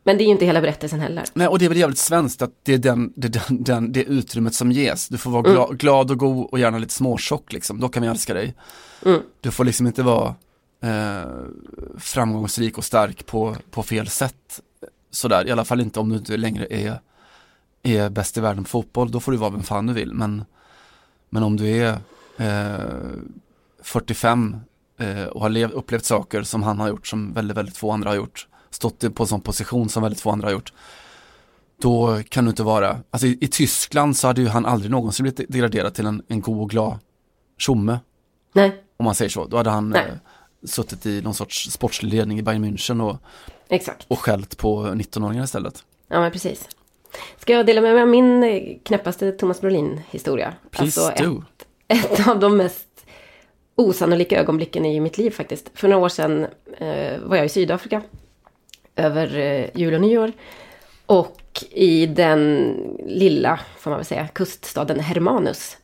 Men 0.04 0.18
det 0.18 0.24
är 0.24 0.26
ju 0.26 0.32
inte 0.32 0.46
hela 0.46 0.60
berättelsen 0.60 1.00
heller. 1.00 1.24
Nej, 1.34 1.48
och 1.48 1.58
det 1.58 1.64
är 1.64 1.68
väl 1.68 1.78
jävligt 1.78 1.98
svenskt 1.98 2.42
att 2.42 2.50
det 2.62 2.74
är 2.74 2.78
den, 2.78 3.12
det, 3.16 3.28
den, 3.28 3.42
den, 3.64 3.92
det 3.92 4.02
utrymmet 4.04 4.54
som 4.54 4.72
ges. 4.72 5.08
Du 5.08 5.18
får 5.18 5.30
vara 5.30 5.42
gla, 5.42 5.66
glad 5.72 6.10
och 6.10 6.18
god 6.18 6.46
och 6.46 6.58
gärna 6.58 6.78
lite 6.78 6.94
småtjock 6.94 7.52
liksom, 7.52 7.80
då 7.80 7.88
kan 7.88 8.02
vi 8.02 8.08
älska 8.08 8.34
dig. 8.34 8.54
Mm. 9.04 9.20
Du 9.40 9.50
får 9.50 9.64
liksom 9.64 9.86
inte 9.86 10.02
vara 10.02 10.34
eh, 10.80 11.24
framgångsrik 11.98 12.78
och 12.78 12.84
stark 12.84 13.26
på, 13.26 13.56
på 13.70 13.82
fel 13.82 14.08
sätt. 14.08 14.60
Sådär, 15.10 15.48
i 15.48 15.50
alla 15.50 15.64
fall 15.64 15.80
inte 15.80 16.00
om 16.00 16.08
du 16.08 16.16
inte 16.16 16.36
längre 16.36 16.66
är, 16.70 17.00
är 17.82 18.10
bäst 18.10 18.36
i 18.36 18.40
världen 18.40 18.64
på 18.64 18.70
fotboll, 18.70 19.10
då 19.10 19.20
får 19.20 19.32
du 19.32 19.38
vara 19.38 19.50
vem 19.50 19.62
fan 19.62 19.86
du 19.86 19.92
vill. 19.92 20.14
Men, 20.14 20.44
men 21.30 21.42
om 21.42 21.56
du 21.56 21.68
är 21.68 21.98
eh, 22.36 23.10
45 23.82 24.56
eh, 24.98 25.24
och 25.24 25.40
har 25.40 25.48
lev, 25.48 25.70
upplevt 25.70 26.04
saker 26.04 26.42
som 26.42 26.62
han 26.62 26.80
har 26.80 26.88
gjort, 26.88 27.06
som 27.06 27.32
väldigt, 27.32 27.56
väldigt 27.56 27.76
få 27.76 27.90
andra 27.90 28.10
har 28.10 28.16
gjort, 28.16 28.48
stått 28.70 29.14
på 29.14 29.22
en 29.22 29.26
sån 29.26 29.40
position 29.40 29.88
som 29.88 30.02
väldigt 30.02 30.20
få 30.20 30.30
andra 30.30 30.46
har 30.46 30.52
gjort. 30.52 30.72
Då 31.80 32.22
kan 32.28 32.44
du 32.44 32.50
inte 32.50 32.62
vara, 32.62 32.98
alltså 33.10 33.26
i, 33.26 33.38
i 33.40 33.48
Tyskland 33.48 34.16
så 34.16 34.26
hade 34.26 34.40
ju 34.40 34.48
han 34.48 34.66
aldrig 34.66 34.90
någonsin 34.90 35.24
blivit 35.24 35.52
degraderad 35.52 35.94
till 35.94 36.06
en, 36.06 36.22
en 36.28 36.40
god 36.40 36.60
och 36.60 36.70
glad 36.70 36.98
tjomme. 37.58 37.98
Nej, 38.52 38.82
Om 38.96 39.04
man 39.04 39.14
säger 39.14 39.28
så. 39.28 39.46
Då 39.46 39.56
hade 39.56 39.70
han 39.70 39.88
Nej. 39.88 40.08
eh, 40.08 40.14
suttit 40.66 41.06
i 41.06 41.22
någon 41.22 41.34
sorts 41.34 41.70
sportslig 41.70 42.12
ledning 42.14 42.38
i 42.38 42.42
Bayern 42.42 42.64
München 42.64 43.02
och, 43.10 43.16
exakt. 43.68 44.06
och 44.08 44.18
skällt 44.18 44.56
på 44.58 44.82
19-åringar 44.86 45.44
istället. 45.44 45.84
Ja, 46.08 46.20
men 46.20 46.32
precis. 46.32 46.68
Ska 47.38 47.52
jag 47.52 47.66
dela 47.66 47.80
med 47.80 47.92
mig 47.92 48.02
av 48.02 48.08
min 48.08 48.42
eh, 48.42 48.62
knäppaste 48.82 49.32
Thomas 49.32 49.60
Brolin-historia? 49.60 50.54
Please 50.70 51.00
Alltså, 51.00 51.24
do. 51.24 51.42
ett, 51.88 52.20
ett 52.20 52.28
av 52.28 52.40
de 52.40 52.56
mest 52.56 52.86
osannolika 53.74 54.40
ögonblicken 54.40 54.86
i 54.86 55.00
mitt 55.00 55.18
liv 55.18 55.30
faktiskt. 55.30 55.70
För 55.74 55.88
några 55.88 56.04
år 56.04 56.08
sedan 56.08 56.46
eh, 56.78 57.18
var 57.20 57.36
jag 57.36 57.46
i 57.46 57.48
Sydafrika 57.48 58.02
över 58.96 59.38
eh, 59.38 59.66
jul 59.74 59.94
och 59.94 60.00
nyår. 60.00 60.32
Och 61.06 61.42
i 61.70 62.06
den 62.06 62.72
lilla, 63.06 63.60
får 63.78 63.90
man 63.90 63.98
väl 63.98 64.06
säga, 64.06 64.28
kuststaden 64.28 65.00
Hermanus. 65.00 65.76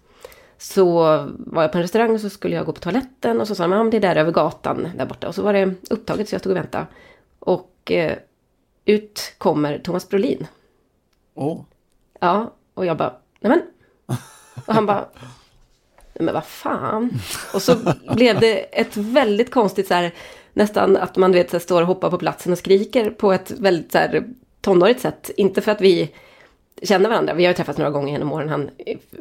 Så 0.62 0.92
var 1.38 1.62
jag 1.62 1.72
på 1.72 1.78
en 1.78 1.82
restaurang 1.82 2.14
och 2.14 2.20
så 2.20 2.30
skulle 2.30 2.56
jag 2.56 2.66
gå 2.66 2.72
på 2.72 2.80
toaletten 2.80 3.40
och 3.40 3.48
så 3.48 3.54
sa 3.54 3.62
de, 3.62 3.72
ja 3.72 3.82
men 3.82 3.90
det 3.90 3.96
är 3.96 4.00
där 4.00 4.16
över 4.16 4.32
gatan 4.32 4.88
där 4.96 5.06
borta. 5.06 5.28
Och 5.28 5.34
så 5.34 5.42
var 5.42 5.52
det 5.52 5.74
upptaget 5.90 6.28
så 6.28 6.34
jag 6.34 6.40
stod 6.40 6.50
och 6.50 6.56
väntade. 6.56 6.86
Och 7.38 7.90
eh, 7.90 8.18
ut 8.84 9.34
kommer 9.38 9.78
Thomas 9.78 10.08
Brolin. 10.08 10.46
Åh, 11.34 11.60
Ja, 12.20 12.52
och 12.74 12.86
jag 12.86 12.96
bara, 12.96 13.14
nej 13.40 13.50
men. 13.50 13.62
Och 14.66 14.74
han 14.74 14.86
bara, 14.86 15.08
nej 16.12 16.24
men 16.24 16.34
vad 16.34 16.44
fan. 16.44 17.10
Och 17.54 17.62
så 17.62 17.94
blev 18.14 18.40
det 18.40 18.80
ett 18.80 18.96
väldigt 18.96 19.50
konstigt 19.50 19.88
så 19.88 19.94
här, 19.94 20.14
nästan 20.52 20.96
att 20.96 21.16
man 21.16 21.32
vet, 21.32 21.50
så 21.50 21.56
här, 21.56 21.60
står 21.60 21.80
och 21.80 21.86
hoppar 21.86 22.10
på 22.10 22.18
platsen 22.18 22.52
och 22.52 22.58
skriker 22.58 23.10
på 23.10 23.32
ett 23.32 23.50
väldigt 23.50 23.92
så 23.92 23.98
här 23.98 24.24
tonårigt 24.60 25.00
sätt. 25.00 25.30
Inte 25.36 25.60
för 25.60 25.72
att 25.72 25.80
vi 25.80 26.14
känner 26.82 27.08
varandra, 27.08 27.34
vi 27.34 27.44
har 27.44 27.50
ju 27.50 27.56
träffats 27.56 27.78
några 27.78 27.90
gånger 27.90 28.12
genom 28.12 28.32
åren. 28.32 28.48
Han, 28.48 28.70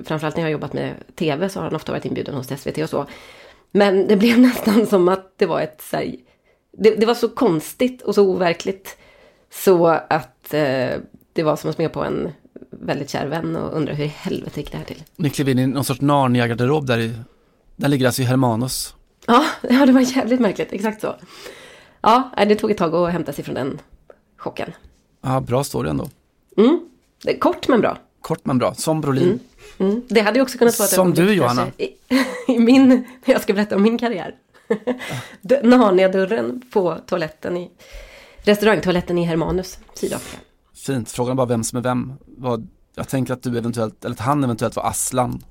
framförallt 0.04 0.36
när 0.36 0.44
jag 0.44 0.48
har 0.48 0.52
jobbat 0.52 0.74
med 0.74 0.94
tv 1.16 1.50
så 1.50 1.60
har 1.60 1.64
han 1.64 1.76
ofta 1.76 1.92
varit 1.92 2.06
inbjuden 2.06 2.36
hos 2.36 2.48
SVT 2.48 2.78
och 2.78 2.90
så. 2.90 3.06
Men 3.72 4.08
det 4.08 4.16
blev 4.16 4.40
nästan 4.50 4.86
som 4.86 5.08
att 5.08 5.34
det 5.38 5.46
var 5.46 5.62
ett 5.62 5.82
så 5.82 5.98
här, 5.98 6.16
det, 6.72 6.96
det 6.96 7.06
var 7.06 7.14
så 7.14 7.30
konstigt 7.30 8.02
och 8.02 8.16
så 8.16 8.28
overkligt. 8.28 8.98
Så 9.50 9.88
att 9.88 10.54
eh, 10.54 10.94
det 11.34 11.44
var 11.44 11.56
som 11.56 11.70
att 11.70 11.76
smeka 11.76 11.94
på 11.94 12.04
en 12.04 12.32
väldigt 12.70 13.10
kär 13.10 13.28
vän 13.28 13.56
och 13.56 13.78
undra 13.78 13.94
hur 13.94 14.06
i 14.06 14.08
helvete 14.08 14.60
gick 14.60 14.72
det 14.72 14.78
här 14.78 14.86
till? 14.86 15.04
ni 15.16 15.30
klev 15.30 15.50
in 15.50 15.60
i 15.60 15.68
någon 15.68 15.84
sorts 15.84 16.02
Narnia-garderob 16.02 16.86
där 16.86 17.00
i, 17.00 17.14
den 17.76 17.92
ligger 17.92 18.06
alltså 18.06 18.22
i 18.22 18.26
Hermanus. 18.26 18.96
Ja, 19.28 19.46
ja, 19.70 19.86
det 19.86 19.92
var 19.92 20.02
jävligt 20.02 20.40
märkligt, 20.40 20.74
exakt 20.74 21.02
så. 21.02 21.16
Ja, 22.02 22.32
det 22.48 22.56
tog 22.56 22.72
ett 22.72 22.78
tag 22.78 22.96
att 22.96 23.12
hämta 23.12 23.34
sig 23.34 23.44
från 23.44 23.56
den 23.56 23.80
chocken. 24.38 24.72
Ja, 25.22 25.40
bra 25.40 25.64
story 25.64 25.90
ändå. 25.90 26.10
Mm. 26.58 26.91
Är 27.26 27.40
kort 27.40 27.68
men 27.68 27.82
bra. 27.82 27.98
Kort 28.22 28.46
men 28.46 28.58
bra, 28.58 28.74
som 28.74 29.02
Brolin. 29.02 29.40
Mm. 29.78 30.02
Det 30.08 30.22
hade 30.22 30.40
ju 30.40 30.44
också 30.44 30.58
kunnat 30.58 30.80
vara 30.80 30.88
ett 30.88 30.94
Som 30.94 31.14
du, 31.14 31.34
Johanna. 31.34 31.68
I, 31.78 31.88
I 32.48 32.60
min, 32.60 32.88
när 33.26 33.34
jag 33.34 33.42
ska 33.42 33.54
berätta 33.54 33.76
om 33.76 33.84
min 33.84 33.98
karriär. 33.98 34.36
Narnia-dörren 35.64 36.62
på 36.74 36.98
toaletten 37.06 37.58
i 37.58 37.72
restaurangtoaletten 38.44 39.18
i 39.18 39.24
Hermanus, 39.24 39.80
Sydafrika. 39.94 40.44
Fint, 40.74 41.12
frågan 41.12 41.32
är 41.32 41.36
bara 41.36 41.48
vem 41.48 41.64
som 41.64 41.78
är 41.78 41.84
vem. 41.84 42.14
Vad, 42.26 42.68
jag 42.96 43.08
tänker 43.08 43.34
att 43.34 43.44
du 43.44 43.58
eventuellt, 43.58 44.06
eller 44.06 44.16
att 44.16 44.22
han 44.22 44.44
eventuellt 44.44 44.76
var 44.76 44.84
Aslan. 44.84 45.44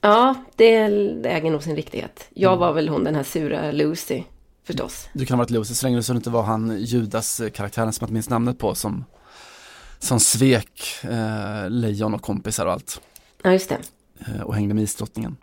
Ja, 0.00 0.34
det, 0.56 0.74
äger 1.24 1.50
nog 1.50 1.62
sin 1.62 1.76
riktighet. 1.76 2.28
Jag 2.34 2.56
var 2.56 2.72
väl 2.72 2.88
hon 2.88 3.04
den 3.04 3.14
här 3.14 3.22
sura 3.22 3.72
Lucy, 3.72 4.22
förstås. 4.64 5.08
Du 5.12 5.26
kan 5.26 5.34
ha 5.34 5.44
varit 5.44 5.50
Lucy 5.50 5.74
så 5.74 5.86
länge 5.86 6.02
så 6.02 6.12
det 6.12 6.16
inte 6.16 6.30
var 6.30 6.42
han 6.42 6.78
Judas-karaktären 6.78 7.92
som 7.92 8.04
inte 8.04 8.12
minns 8.12 8.28
namnet 8.28 8.58
på 8.58 8.74
som, 8.74 9.04
som 10.00 10.20
svek 10.20 10.82
eh, 11.02 11.70
lejon 11.70 12.14
och 12.14 12.22
kompisar 12.22 12.66
och 12.66 12.72
allt. 12.72 13.00
Ja, 13.42 13.52
just 13.52 13.68
det. 13.68 13.78
Eh, 14.26 14.42
och 14.42 14.54
hängde 14.54 14.74
med 14.74 14.84
isdrottningen. 14.84 15.36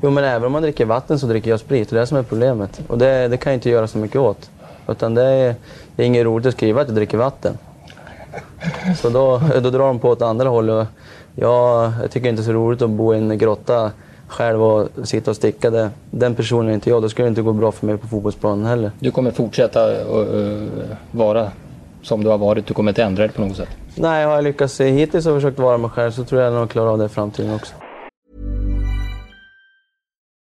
Jo, 0.00 0.10
men 0.10 0.24
även 0.24 0.46
om 0.46 0.52
man 0.52 0.62
dricker 0.62 0.84
vatten 0.84 1.18
så 1.18 1.26
dricker 1.26 1.50
jag 1.50 1.60
sprit. 1.60 1.90
Det 1.90 1.96
är 1.96 2.00
det 2.00 2.06
som 2.06 2.18
är 2.18 2.22
problemet. 2.22 2.80
Och 2.88 2.98
det, 2.98 3.28
det 3.28 3.36
kan 3.36 3.52
jag 3.52 3.56
inte 3.56 3.70
göra 3.70 3.86
så 3.86 3.98
mycket 3.98 4.16
åt. 4.16 4.50
Utan 4.88 5.14
det 5.14 5.22
är, 5.22 5.54
det 5.96 6.02
är 6.02 6.06
inget 6.06 6.24
roligt 6.24 6.46
att 6.46 6.54
skriva 6.54 6.80
att 6.80 6.88
jag 6.88 6.96
dricker 6.96 7.18
vatten. 7.18 7.58
Så 8.96 9.10
då, 9.10 9.42
då 9.62 9.70
drar 9.70 9.86
de 9.86 9.98
på 9.98 10.08
åt 10.08 10.22
andra 10.22 10.48
hållet. 10.48 10.88
Jag, 11.34 11.92
jag 12.02 12.10
tycker 12.10 12.28
inte 12.28 12.42
det 12.42 12.44
är 12.44 12.46
så 12.46 12.52
roligt 12.52 12.82
att 12.82 12.90
bo 12.90 13.14
i 13.14 13.18
en 13.18 13.38
grotta 13.38 13.90
själv 14.28 14.62
och 14.62 14.88
sitta 15.04 15.30
och 15.30 15.36
sticka. 15.36 15.70
Det, 15.70 15.90
den 16.10 16.34
personen 16.34 16.70
är 16.70 16.74
inte 16.74 16.90
jag. 16.90 17.02
Då 17.02 17.08
skulle 17.08 17.26
det 17.26 17.28
inte 17.28 17.42
gå 17.42 17.52
bra 17.52 17.72
för 17.72 17.86
mig 17.86 17.96
på 17.96 18.08
fotbollsplanen 18.08 18.66
heller. 18.66 18.90
Du 18.98 19.10
kommer 19.10 19.30
fortsätta 19.30 19.84
att 19.84 20.28
uh, 20.34 20.68
vara 21.10 21.50
som 22.02 22.24
du 22.24 22.30
har 22.30 22.38
varit. 22.38 22.66
Du 22.66 22.74
kommer 22.74 22.90
inte 22.90 23.02
ändra 23.02 23.26
dig 23.26 23.32
på 23.32 23.42
något 23.42 23.56
sätt. 23.56 23.68
Nej, 23.94 24.24
har 24.24 24.32
jag 24.32 24.44
lyckats 24.44 24.80
hittills 24.80 25.26
och 25.26 25.34
försökt 25.34 25.58
vara 25.58 25.78
mig 25.78 25.90
själv 25.90 26.10
så 26.10 26.24
tror 26.24 26.42
jag 26.42 26.52
nog 26.52 26.70
klarar 26.70 26.90
av 26.90 26.98
det 26.98 27.04
i 27.04 27.08
framtiden 27.08 27.54
också. 27.54 27.74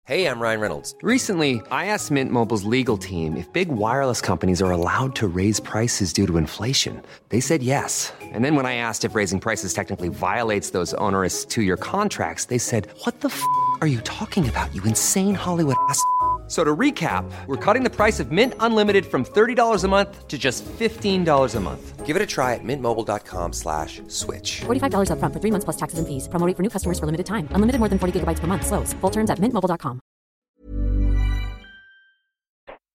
Hey, 0.08 0.24
I'm 0.24 0.40
Ryan 0.40 0.60
Reynolds. 0.60 0.94
Recently, 1.02 1.60
I 1.70 1.92
asked 1.92 2.10
Mint 2.10 2.32
Mobile's 2.32 2.64
legal 2.64 2.96
team 2.96 3.36
if 3.36 3.52
big 3.52 3.68
wireless 3.68 4.22
companies 4.22 4.62
are 4.62 4.70
allowed 4.70 5.14
to 5.16 5.28
raise 5.28 5.60
prices 5.60 6.14
due 6.14 6.26
to 6.26 6.38
inflation. 6.38 7.02
They 7.28 7.40
said 7.40 7.62
yes. 7.62 8.10
And 8.32 8.42
then 8.42 8.56
when 8.56 8.64
I 8.64 8.76
asked 8.76 9.04
if 9.04 9.14
raising 9.14 9.38
prices 9.38 9.74
technically 9.74 10.08
violates 10.08 10.70
those 10.70 10.94
onerous 10.94 11.44
two 11.44 11.60
year 11.60 11.76
contracts, 11.76 12.46
they 12.46 12.56
said, 12.56 12.88
What 13.04 13.20
the 13.20 13.28
f 13.28 13.42
are 13.82 13.86
you 13.86 14.00
talking 14.00 14.48
about, 14.48 14.74
you 14.74 14.82
insane 14.84 15.34
Hollywood 15.34 15.76
ass? 15.90 16.02
So 16.48 16.64
to 16.64 16.74
recap, 16.74 17.30
we're 17.46 17.56
cutting 17.56 17.84
the 17.84 17.94
price 17.94 18.20
of 18.20 18.32
Mint 18.32 18.54
Unlimited 18.60 19.04
from 19.04 19.24
$30 19.24 19.84
a 19.84 19.88
month 19.88 20.26
to 20.28 20.38
just 20.38 20.64
$15 20.64 21.54
a 21.54 21.60
month. 21.60 22.06
Give 22.06 22.16
it 22.16 22.22
a 22.22 22.26
try 22.26 22.54
at 22.54 22.64
mintmobile.com 22.64 23.52
slash 23.52 24.00
switch. 24.08 24.62
$45 24.64 25.10
upfront 25.12 25.32
for 25.34 25.40
three 25.40 25.52
months 25.52 25.64
plus 25.64 25.76
taxes 25.76 25.98
and 25.98 26.08
fees. 26.08 26.28
Promo 26.28 26.56
for 26.56 26.62
new 26.62 26.70
customers 26.70 26.98
for 26.98 27.06
limited 27.06 27.26
time. 27.26 27.48
Unlimited 27.52 27.78
more 27.80 27.90
than 27.90 27.98
40 27.98 28.20
gigabytes 28.20 28.40
per 28.40 28.46
month. 28.46 28.66
Slows. 28.66 28.94
Full 29.02 29.10
terms 29.10 29.30
at 29.30 29.38
mintmobile.com. 29.38 30.00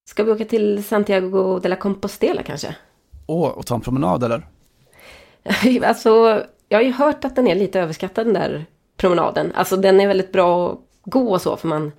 Ska 0.09 0.23
vi 0.23 0.31
åka 0.31 0.45
till 0.45 0.83
Santiago 0.83 1.59
de 1.59 1.69
la 1.69 1.75
Compostela 1.75 2.43
kanske? 2.43 2.75
Åh, 3.27 3.49
och 3.49 3.65
ta 3.65 3.75
en 3.75 3.81
promenad 3.81 4.23
eller? 4.23 4.47
alltså, 5.83 6.43
jag 6.69 6.77
har 6.77 6.83
ju 6.83 6.91
hört 6.91 7.25
att 7.25 7.35
den 7.35 7.47
är 7.47 7.55
lite 7.55 7.79
överskattad 7.79 8.27
den 8.27 8.33
där 8.33 8.65
promenaden. 8.97 9.51
Alltså 9.55 9.77
den 9.77 9.99
är 9.99 10.07
väldigt 10.07 10.31
bra 10.31 10.71
att 10.71 10.79
gå 11.03 11.31
och 11.31 11.41
så, 11.41 11.57
för 11.57 11.67
man... 11.67 11.91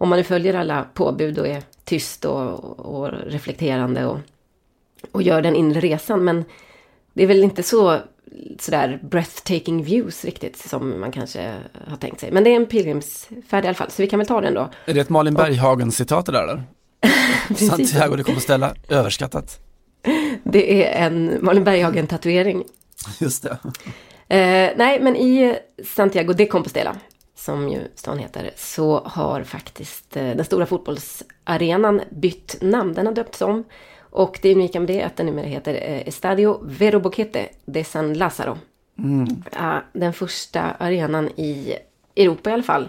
Om 0.00 0.08
man 0.08 0.18
nu 0.18 0.24
följer 0.24 0.54
alla 0.54 0.86
påbud 0.94 1.38
och 1.38 1.48
är 1.48 1.62
tyst 1.84 2.24
och, 2.24 2.78
och 2.78 3.12
reflekterande 3.26 4.06
och, 4.06 4.18
och 5.12 5.22
gör 5.22 5.42
den 5.42 5.56
inre 5.56 5.80
resan. 5.80 6.24
Men 6.24 6.44
det 7.12 7.22
är 7.22 7.26
väl 7.26 7.42
inte 7.42 7.62
så 7.62 7.98
sådär 8.58 9.00
breathtaking 9.02 9.84
views 9.84 10.24
riktigt 10.24 10.56
som 10.56 11.00
man 11.00 11.12
kanske 11.12 11.54
har 11.86 11.96
tänkt 11.96 12.20
sig. 12.20 12.32
Men 12.32 12.44
det 12.44 12.50
är 12.50 12.56
en 12.56 12.66
pilgrimsfärd 12.66 13.64
i 13.64 13.68
alla 13.68 13.74
fall, 13.74 13.90
så 13.90 14.02
vi 14.02 14.08
kan 14.08 14.18
väl 14.18 14.26
ta 14.26 14.40
den 14.40 14.54
då. 14.54 14.70
Är 14.86 14.94
det 14.94 15.00
ett 15.00 15.08
Malin 15.08 15.34
Berghagen-citat 15.34 16.26
det 16.26 16.32
där 16.32 16.42
eller? 16.42 16.62
Santiago 17.68 18.16
de 18.16 18.22
Compostela, 18.22 18.74
överskattat. 18.88 19.58
Det 20.44 20.86
är 20.86 21.06
en 21.06 21.38
Malin 21.40 21.64
Berghagen-tatuering. 21.64 22.64
Just 23.18 23.42
det. 23.42 23.58
Eh, 24.36 24.70
nej, 24.76 25.00
men 25.00 25.16
i 25.16 25.58
Santiago 25.84 26.32
de 26.32 26.46
Compostela, 26.46 26.96
som 27.40 27.68
ju 27.68 27.80
stan 27.94 28.18
heter, 28.18 28.50
så 28.56 29.00
har 29.04 29.42
faktiskt 29.42 30.16
eh, 30.16 30.36
den 30.36 30.44
stora 30.44 30.66
fotbollsarenan 30.66 32.00
bytt 32.10 32.56
namn. 32.60 32.94
Den 32.94 33.06
har 33.06 33.12
döpts 33.12 33.42
om. 33.42 33.64
Och 33.98 34.38
det 34.42 34.54
unika 34.54 34.80
med 34.80 34.88
det 34.88 35.00
är 35.00 35.06
att 35.06 35.16
den 35.16 35.26
numera 35.26 35.46
heter 35.46 35.74
eh, 35.74 36.08
Estadio 36.08 36.60
Vero 36.62 37.00
Boquete 37.00 37.48
de 37.64 37.84
San 37.84 38.14
Lázaro. 38.14 38.58
Ja, 39.52 39.82
den 39.92 40.12
första 40.12 40.60
arenan 40.60 41.28
i 41.28 41.74
Europa 42.16 42.50
i 42.50 42.52
alla 42.52 42.62
fall, 42.62 42.88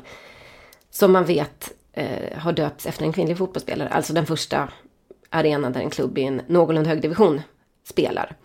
som 0.90 1.12
man 1.12 1.26
vet 1.26 1.74
eh, 1.94 2.38
har 2.38 2.54
döpts 2.54 2.86
efter 2.86 3.06
en 3.06 3.14
kvinnlig 3.14 3.38
fotbollsspelare. 3.38 3.90
Alltså 3.90 4.14
den 4.14 4.26
första 4.26 4.70
arenan 5.30 5.74
där 5.74 5.82
en 5.82 5.90
klubb 5.90 6.18
i 6.18 6.24
en 6.24 6.42
någorlunda 6.48 6.90
hög 6.90 7.02
division 7.02 7.42
spelar. 7.84 8.36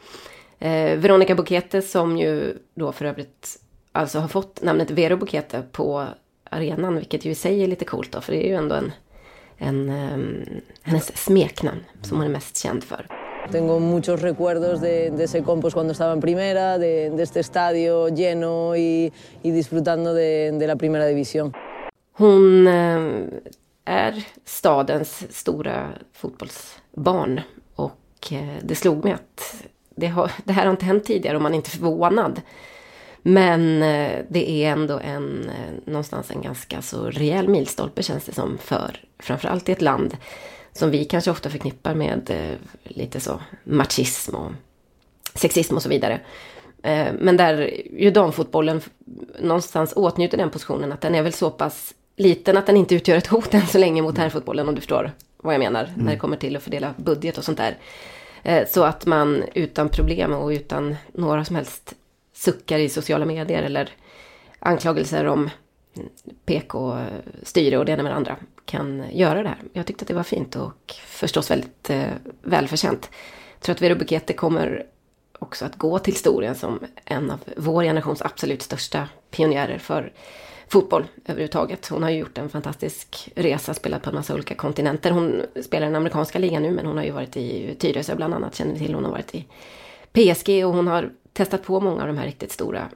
Eh, 0.59 0.99
Veronica 0.99 1.35
Bocchete 1.35 1.83
som 1.83 2.17
ju 2.17 2.59
då 2.75 2.93
för 2.93 3.05
övrigt 3.05 3.59
alltså 3.97 4.19
har 4.19 4.29
fått 4.29 4.63
namnet 4.63 4.91
Vero 4.91 5.17
Bocchete 5.17 5.63
på 5.73 6.07
arenan, 6.51 6.97
vilket 6.97 7.25
ju 7.25 7.31
i 7.31 7.35
sig 7.35 7.63
är 7.63 7.67
lite 7.67 7.85
coolt 7.85 8.13
då, 8.13 8.21
för 8.21 8.33
det 8.33 8.47
är 8.47 8.49
ju 8.49 8.55
ändå 8.55 8.75
en, 8.75 8.93
en 9.59 9.89
ehm, 9.89 10.45
hennes 10.83 11.17
smeknamn 11.17 11.85
som 12.03 12.17
hon 12.17 12.27
är 12.27 12.31
mest 12.31 12.57
känd 12.57 12.85
för. 12.85 13.07
Tengo 13.53 13.79
muchos 13.79 14.23
recuerdos 14.23 14.81
de, 14.81 15.11
de 15.11 15.25
ese 15.25 15.43
Compos 15.43 15.75
cuando 15.75 15.93
estaba 15.93 16.13
en 16.13 16.21
primera, 16.21 16.79
de, 16.79 17.11
de 17.11 17.23
este 17.23 17.41
estadio 17.41 18.09
lleno 18.09 18.77
y, 18.77 19.13
y 19.43 19.51
disfrutando 19.51 20.15
de, 20.15 20.51
de 20.51 20.67
la 20.67 20.77
primera 20.77 21.07
división. 21.07 21.53
Hon 22.13 22.67
eh, 22.67 23.01
är 23.85 24.27
stadens 24.45 25.27
stora 25.31 25.89
fotbollsbarn 26.13 27.41
och 27.75 28.33
eh, 28.33 28.57
det 28.63 28.75
slog 28.75 29.05
mig 29.05 29.13
att 29.13 29.65
det, 29.95 30.07
har, 30.07 30.31
det 30.45 30.53
här 30.53 30.65
har 30.65 30.71
inte 30.71 30.85
hänt 30.85 31.05
tidigare 31.05 31.37
och 31.37 31.43
man 31.43 31.53
är 31.53 31.57
inte 31.57 31.71
förvånad. 31.71 32.41
Men 33.29 33.83
eh, 33.83 34.25
det 34.29 34.51
är 34.51 34.73
ändå 34.73 34.99
en, 34.99 35.49
eh, 35.49 35.73
någonstans 35.85 36.31
en 36.31 36.43
ganska 36.43 36.83
så 36.83 37.11
rejäl 37.11 37.49
milstolpe 37.49 38.03
känns 38.03 38.25
det 38.25 38.33
som 38.33 38.59
för 38.59 39.01
framförallt 39.19 39.69
i 39.69 39.73
ett 39.73 39.83
land 39.83 40.17
som 40.73 40.91
vi 40.91 41.05
kanske 41.05 41.31
ofta 41.31 41.51
förknippar 41.51 41.95
med 41.95 42.31
eh, 42.31 42.59
lite 42.85 43.21
så 43.21 43.41
machism 43.65 44.35
och 44.35 44.53
sexism 45.35 45.77
och 45.77 45.83
så 45.83 45.89
vidare. 45.89 46.21
Men 47.19 47.37
där 47.37 47.81
ju 47.99 48.11
damfotbollen 48.11 48.81
någonstans 49.41 49.93
åtnjuter 49.97 50.39
den 50.39 50.51
positionen 50.51 50.93
att 50.93 51.01
den 51.01 51.15
är 51.15 51.23
väl 51.23 51.33
så 51.33 51.51
pass 51.51 51.95
liten 52.17 52.57
att 52.57 52.67
den 52.67 52.77
inte 52.77 52.95
utgör 52.95 53.17
ett 53.17 53.27
hot 53.27 53.55
än 53.55 53.67
så 53.67 53.79
länge 53.79 54.03
mot 54.03 54.19
herrfotbollen 54.19 54.69
om 54.69 54.75
du 54.75 54.81
förstår 54.81 55.13
vad 55.37 55.55
jag 55.55 55.59
menar 55.59 55.93
när 55.97 56.13
det 56.13 56.19
kommer 56.19 56.37
till 56.37 56.57
att 56.57 56.63
fördela 56.63 56.95
budget 56.97 57.39
och 57.39 57.45
sånt 57.45 57.59
där. 57.59 57.77
Så 58.67 58.85
att 58.85 59.07
man 59.07 59.43
utan 59.55 59.89
problem 59.89 60.33
och 60.33 60.49
utan 60.49 60.97
några 61.13 61.45
som 61.45 61.57
helst 61.57 61.95
suckar 62.37 62.79
i 62.79 62.89
sociala 62.89 63.25
medier 63.25 63.63
eller 63.63 63.91
anklagelser 64.59 65.25
om 65.25 65.51
PK-styre 66.47 67.79
och 67.79 67.85
det 67.85 67.93
ena 67.93 68.03
med 68.03 68.13
det 68.13 68.17
andra 68.17 68.37
kan 68.65 69.05
göra 69.13 69.43
det 69.43 69.49
här. 69.49 69.59
Jag 69.73 69.87
tyckte 69.87 70.03
att 70.03 70.09
det 70.09 70.15
var 70.15 70.23
fint 70.23 70.57
och 70.57 70.95
förstås 71.07 71.51
väldigt 71.51 71.91
eh, 71.91 72.05
välförtjänt. 72.43 73.11
Jag 73.55 73.61
tror 73.61 73.75
att 73.75 73.83
Vero 73.83 73.95
Bukete 73.95 74.33
kommer 74.33 74.87
också 75.39 75.65
att 75.65 75.77
gå 75.77 75.99
till 75.99 76.13
historien 76.13 76.55
som 76.55 76.81
en 77.05 77.31
av 77.31 77.41
vår 77.57 77.83
generations 77.83 78.23
absolut 78.23 78.63
största 78.63 79.09
pionjärer 79.31 79.79
för 79.79 80.13
fotboll 80.69 81.05
överhuvudtaget. 81.25 81.89
Hon 81.89 82.03
har 82.03 82.11
ju 82.11 82.19
gjort 82.19 82.39
en 82.39 82.49
fantastisk 82.49 83.33
resa, 83.35 83.75
spelat 83.75 84.03
på 84.03 84.11
en 84.11 84.17
massa 84.17 84.35
olika 84.35 84.55
kontinenter. 84.55 85.11
Hon 85.11 85.43
spelar 85.63 85.87
i 85.87 85.89
den 85.89 85.97
amerikanska 85.97 86.39
ligan 86.39 86.63
nu, 86.63 86.71
men 86.71 86.87
hon 86.87 86.97
har 86.97 87.05
ju 87.05 87.11
varit 87.11 87.37
i 87.37 87.75
Tyresö 87.79 88.17
bland 88.17 88.35
annat, 88.35 88.55
känner 88.55 88.73
ni 88.73 88.79
till. 88.79 88.95
Hon 88.95 89.05
har 89.05 89.13
varit 89.13 89.35
i 89.35 89.47
PSG 90.13 90.67
och 90.67 90.75
hon 90.75 90.87
har 90.87 91.11
testat 91.37 91.63
på 91.63 91.81
många 91.81 92.03
av 92.03 92.07
de 92.07 92.19
här 92.19 92.27
riktigt 92.27 92.53
stora 92.53 92.89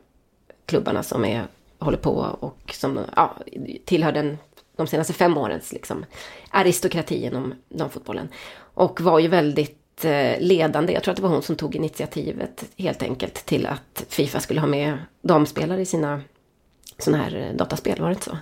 klubbarna 0.66 1.02
som 1.02 1.24
är, 1.24 1.46
håller 1.78 1.98
på 1.98 2.12
och 2.40 2.74
som 2.74 3.00
ja, 3.16 3.36
tillhör 3.84 4.12
den, 4.12 4.38
de 4.76 4.86
senaste 4.86 5.12
fem 5.12 5.38
årens 5.38 5.72
liksom, 5.72 6.04
aristokrati 6.50 7.24
inom 7.24 7.54
damfotbollen. 7.68 8.28
Och 8.58 9.00
var 9.00 9.18
ju 9.18 9.28
väldigt 9.28 10.04
eh, 10.04 10.40
ledande. 10.40 10.92
Jag 10.92 11.02
tror 11.02 11.12
att 11.12 11.16
det 11.16 11.22
var 11.22 11.30
hon 11.30 11.42
som 11.42 11.56
tog 11.56 11.76
initiativet 11.76 12.64
helt 12.76 13.02
enkelt 13.02 13.34
till 13.34 13.66
att 13.66 14.04
Fifa 14.08 14.40
skulle 14.40 14.60
ha 14.60 14.68
med 14.68 14.98
damspelare 15.22 15.80
i 15.80 15.86
sina 15.86 16.22
sådana 16.98 17.24
här 17.24 17.36
eh, 17.36 17.56
dataspel, 17.56 18.00
var 18.00 18.08
det 18.08 18.14
inte 18.14 18.24
så? 18.24 18.38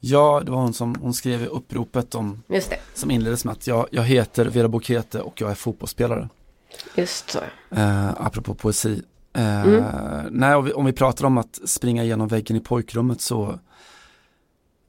Ja, 0.00 0.42
det 0.44 0.50
var 0.50 0.58
hon 0.58 0.74
som 0.74 0.94
hon 1.02 1.14
skrev 1.14 1.42
i 1.42 1.46
uppropet 1.46 2.14
om, 2.14 2.42
som 2.94 3.10
inleddes 3.10 3.44
med 3.44 3.52
att 3.52 3.66
jag, 3.66 3.86
jag 3.90 4.02
heter 4.02 4.46
Vera 4.46 4.68
Bokete 4.68 5.20
och 5.20 5.40
jag 5.40 5.50
är 5.50 5.54
fotbollsspelare. 5.54 6.28
just 6.94 7.30
så. 7.30 7.38
Eh, 7.70 8.08
apropå 8.08 8.54
poesi. 8.54 9.02
Eh, 9.34 9.62
Mm. 9.66 9.84
Nej, 10.30 10.54
om 10.54 10.64
vi, 10.64 10.72
om 10.72 10.84
vi 10.84 10.92
pratar 10.92 11.24
om 11.26 11.38
att 11.38 11.60
springa 11.64 12.04
igenom 12.04 12.28
väggen 12.28 12.56
i 12.56 12.60
pojkrummet 12.60 13.20
så 13.20 13.58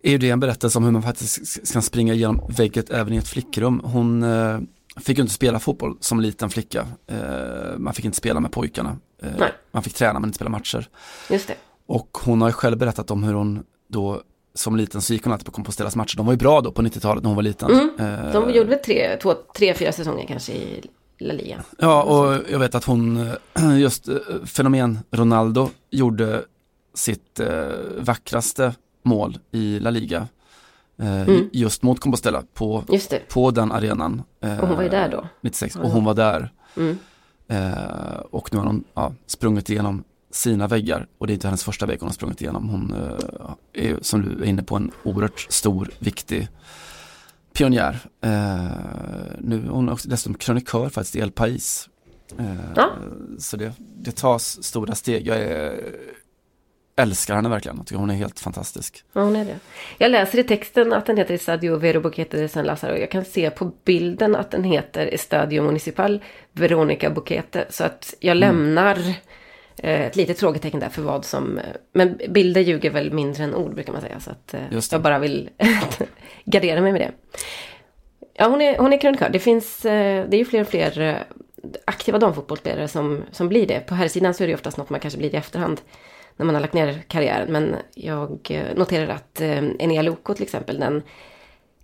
är 0.03 0.11
ju 0.11 0.17
det 0.17 0.29
en 0.29 0.39
berättelse 0.39 0.77
om 0.77 0.83
hur 0.83 0.91
man 0.91 1.01
faktiskt 1.03 1.73
kan 1.73 1.81
springa 1.81 2.13
igenom 2.13 2.41
väggen 2.57 2.83
även 2.89 3.13
i 3.13 3.17
ett 3.17 3.27
flickrum. 3.27 3.81
Hon 3.83 4.23
eh, 4.23 4.59
fick 5.01 5.17
ju 5.17 5.21
inte 5.21 5.33
spela 5.33 5.59
fotboll 5.59 5.97
som 5.99 6.19
liten 6.19 6.49
flicka. 6.49 6.87
Eh, 7.07 7.77
man 7.77 7.93
fick 7.93 8.05
inte 8.05 8.17
spela 8.17 8.39
med 8.39 8.51
pojkarna. 8.51 8.97
Eh, 9.23 9.29
man 9.71 9.83
fick 9.83 9.93
träna 9.93 10.19
men 10.19 10.27
inte 10.29 10.35
spela 10.35 10.49
matcher. 10.49 10.87
Just 11.29 11.47
det. 11.47 11.55
Och 11.87 12.17
hon 12.25 12.41
har 12.41 12.49
ju 12.49 12.53
själv 12.53 12.77
berättat 12.77 13.11
om 13.11 13.23
hur 13.23 13.33
hon 13.33 13.63
då 13.87 14.21
som 14.55 14.75
liten 14.75 15.01
så 15.01 15.13
gick 15.13 15.23
hon 15.23 15.33
alltid 15.33 15.45
på 15.45 15.51
Compostelas 15.51 15.95
matcher. 15.95 16.17
De 16.17 16.25
var 16.25 16.33
ju 16.33 16.37
bra 16.37 16.61
då 16.61 16.71
på 16.71 16.81
90-talet 16.81 17.23
när 17.23 17.27
hon 17.29 17.35
var 17.35 17.43
liten. 17.43 17.71
Mm. 17.71 17.89
Eh, 18.25 18.31
De 18.33 18.53
gjorde 18.53 18.69
väl 18.69 18.79
tre, 18.79 19.17
två, 19.21 19.33
tre, 19.57 19.73
fyra 19.73 19.91
säsonger 19.91 20.27
kanske 20.27 20.51
i 20.53 20.83
La 21.20 21.34
Liga. 21.34 21.64
Ja, 21.78 22.03
och 22.03 22.43
jag 22.51 22.59
vet 22.59 22.76
att 22.76 22.84
hon, 22.84 23.18
eh, 23.53 23.80
just 23.80 24.07
eh, 24.07 24.16
fenomen 24.45 24.99
Ronaldo, 25.11 25.70
gjorde 25.89 26.43
sitt 26.93 27.39
eh, 27.39 27.68
vackraste 27.97 28.76
mål 29.03 29.38
i 29.51 29.80
La 29.80 29.89
Liga. 29.89 30.28
Mm. 30.97 31.49
Just 31.53 31.84
mot 31.84 31.99
Compostela 31.99 32.43
på, 32.53 32.84
på 33.34 33.51
den 33.51 33.72
arenan. 33.72 34.24
Och 34.39 34.68
hon 34.68 34.76
var 34.76 34.84
ju 34.84 34.89
där 34.89 35.09
då. 35.09 35.28
96, 35.41 35.76
Ja. 35.76 35.82
och 35.82 35.89
hon 35.89 36.03
var 36.03 36.14
där. 36.14 36.51
Mm. 36.78 36.97
Och 38.32 38.53
nu 38.53 38.59
har 38.59 38.66
hon 38.66 38.84
ja, 38.93 39.14
sprungit 39.26 39.70
igenom 39.70 40.03
sina 40.32 40.68
väggar 40.68 41.07
och 41.18 41.28
det 41.28 41.34
är 41.34 41.36
inte 41.36 41.47
hennes 41.47 41.64
första 41.64 41.86
vägg 41.86 41.99
hon 41.99 42.09
har 42.09 42.14
sprungit 42.14 42.41
igenom. 42.41 42.70
Hon 42.70 42.95
är 43.74 43.97
som 44.01 44.22
du 44.22 44.43
är 44.43 44.47
inne 44.47 44.64
på 44.64 44.76
en 44.76 44.91
oerhört 45.03 45.47
stor, 45.49 45.89
viktig 45.99 46.47
pionjär. 47.53 47.99
Eh, 48.21 48.31
nu 49.39 49.55
är 49.65 49.69
hon 49.69 49.89
också 49.89 50.09
dessutom 50.09 50.33
krönikör 50.35 50.89
faktiskt 50.89 51.15
i 51.15 51.19
El 51.19 51.31
País. 51.31 51.89
Eh, 52.39 52.45
Ja. 52.75 52.89
Så 53.39 53.57
det, 53.57 53.73
det 53.77 54.11
tas 54.15 54.63
stora 54.63 54.95
steg. 54.95 55.27
Jag 55.27 55.37
är, 55.37 55.79
älskar 56.95 57.35
henne 57.35 57.49
verkligen. 57.49 57.77
Jag 57.77 57.87
tycker 57.87 57.99
hon 57.99 58.09
är 58.09 58.15
helt 58.15 58.39
fantastisk. 58.39 59.03
Ja, 59.13 59.21
hon 59.23 59.35
är 59.35 59.45
det. 59.45 59.59
Jag 59.97 60.11
läser 60.11 60.39
i 60.39 60.43
texten 60.43 60.93
att 60.93 61.05
den 61.05 61.17
heter 61.17 61.33
Estadio 61.33 61.75
Vero 61.77 62.01
Boquete 62.01 62.41
de 62.41 62.47
San 62.47 62.65
Lazaro. 62.65 62.95
Jag 62.97 63.11
kan 63.11 63.25
se 63.25 63.49
på 63.49 63.71
bilden 63.85 64.35
att 64.35 64.51
den 64.51 64.63
heter 64.63 65.13
Estadio 65.13 65.61
Municipal 65.63 66.23
Veronica 66.51 67.09
Boquete. 67.09 67.65
Så 67.69 67.83
att 67.83 68.13
jag 68.19 68.37
lämnar 68.37 68.97
eh, 68.99 69.15
ett 69.91 70.15
litet 70.15 70.39
frågetecken 70.39 70.79
där 70.79 70.89
för 70.89 71.01
vad 71.01 71.25
som... 71.25 71.57
eh, 71.57 71.63
Men 71.93 72.19
bilder 72.29 72.61
ljuger 72.61 72.89
väl 72.89 73.11
mindre 73.13 73.43
än 73.43 73.55
ord 73.55 73.73
brukar 73.75 73.93
man 73.93 74.01
säga. 74.01 74.19
Så 74.19 74.31
att 74.31 74.53
eh, 74.53 74.61
jag 74.91 75.01
bara 75.01 75.19
vill 75.19 75.49
gardera 76.45 76.81
mig 76.81 76.91
med 76.91 77.01
det. 77.01 77.11
Ja, 78.34 78.47
hon 78.47 78.61
är, 78.61 78.77
hon 78.77 78.93
är 78.93 78.97
krönikör. 79.01 79.29
Det 79.29 79.39
finns, 79.39 79.86
eh, 79.86 80.25
det 80.29 80.36
är 80.36 80.39
ju 80.39 80.45
fler 80.45 80.61
och 80.61 80.67
fler 80.67 80.99
eh, 81.01 81.15
aktiva 81.86 82.17
damfotbollsspelare 82.19 82.88
som, 82.88 83.23
som 83.31 83.49
blir 83.49 83.67
det. 83.67 83.79
På 83.79 83.95
här 83.95 84.07
sidan 84.07 84.34
så 84.34 84.43
är 84.43 84.47
det 84.47 84.53
oftast 84.53 84.77
något 84.77 84.89
man 84.89 84.99
kanske 84.99 85.17
blir 85.19 85.34
i 85.34 85.38
efterhand 85.38 85.81
när 86.38 86.45
man 86.45 86.55
har 86.55 86.61
lagt 86.61 86.73
ner 86.73 87.01
karriären. 87.07 87.51
Men 87.51 87.75
jag 87.95 88.47
eh, 88.49 88.75
noterar 88.75 89.07
att 89.07 89.41
eh, 89.41 89.57
Enea 89.79 90.01
Loko 90.01 90.34
till 90.34 90.43
exempel, 90.43 90.79
den 90.79 91.01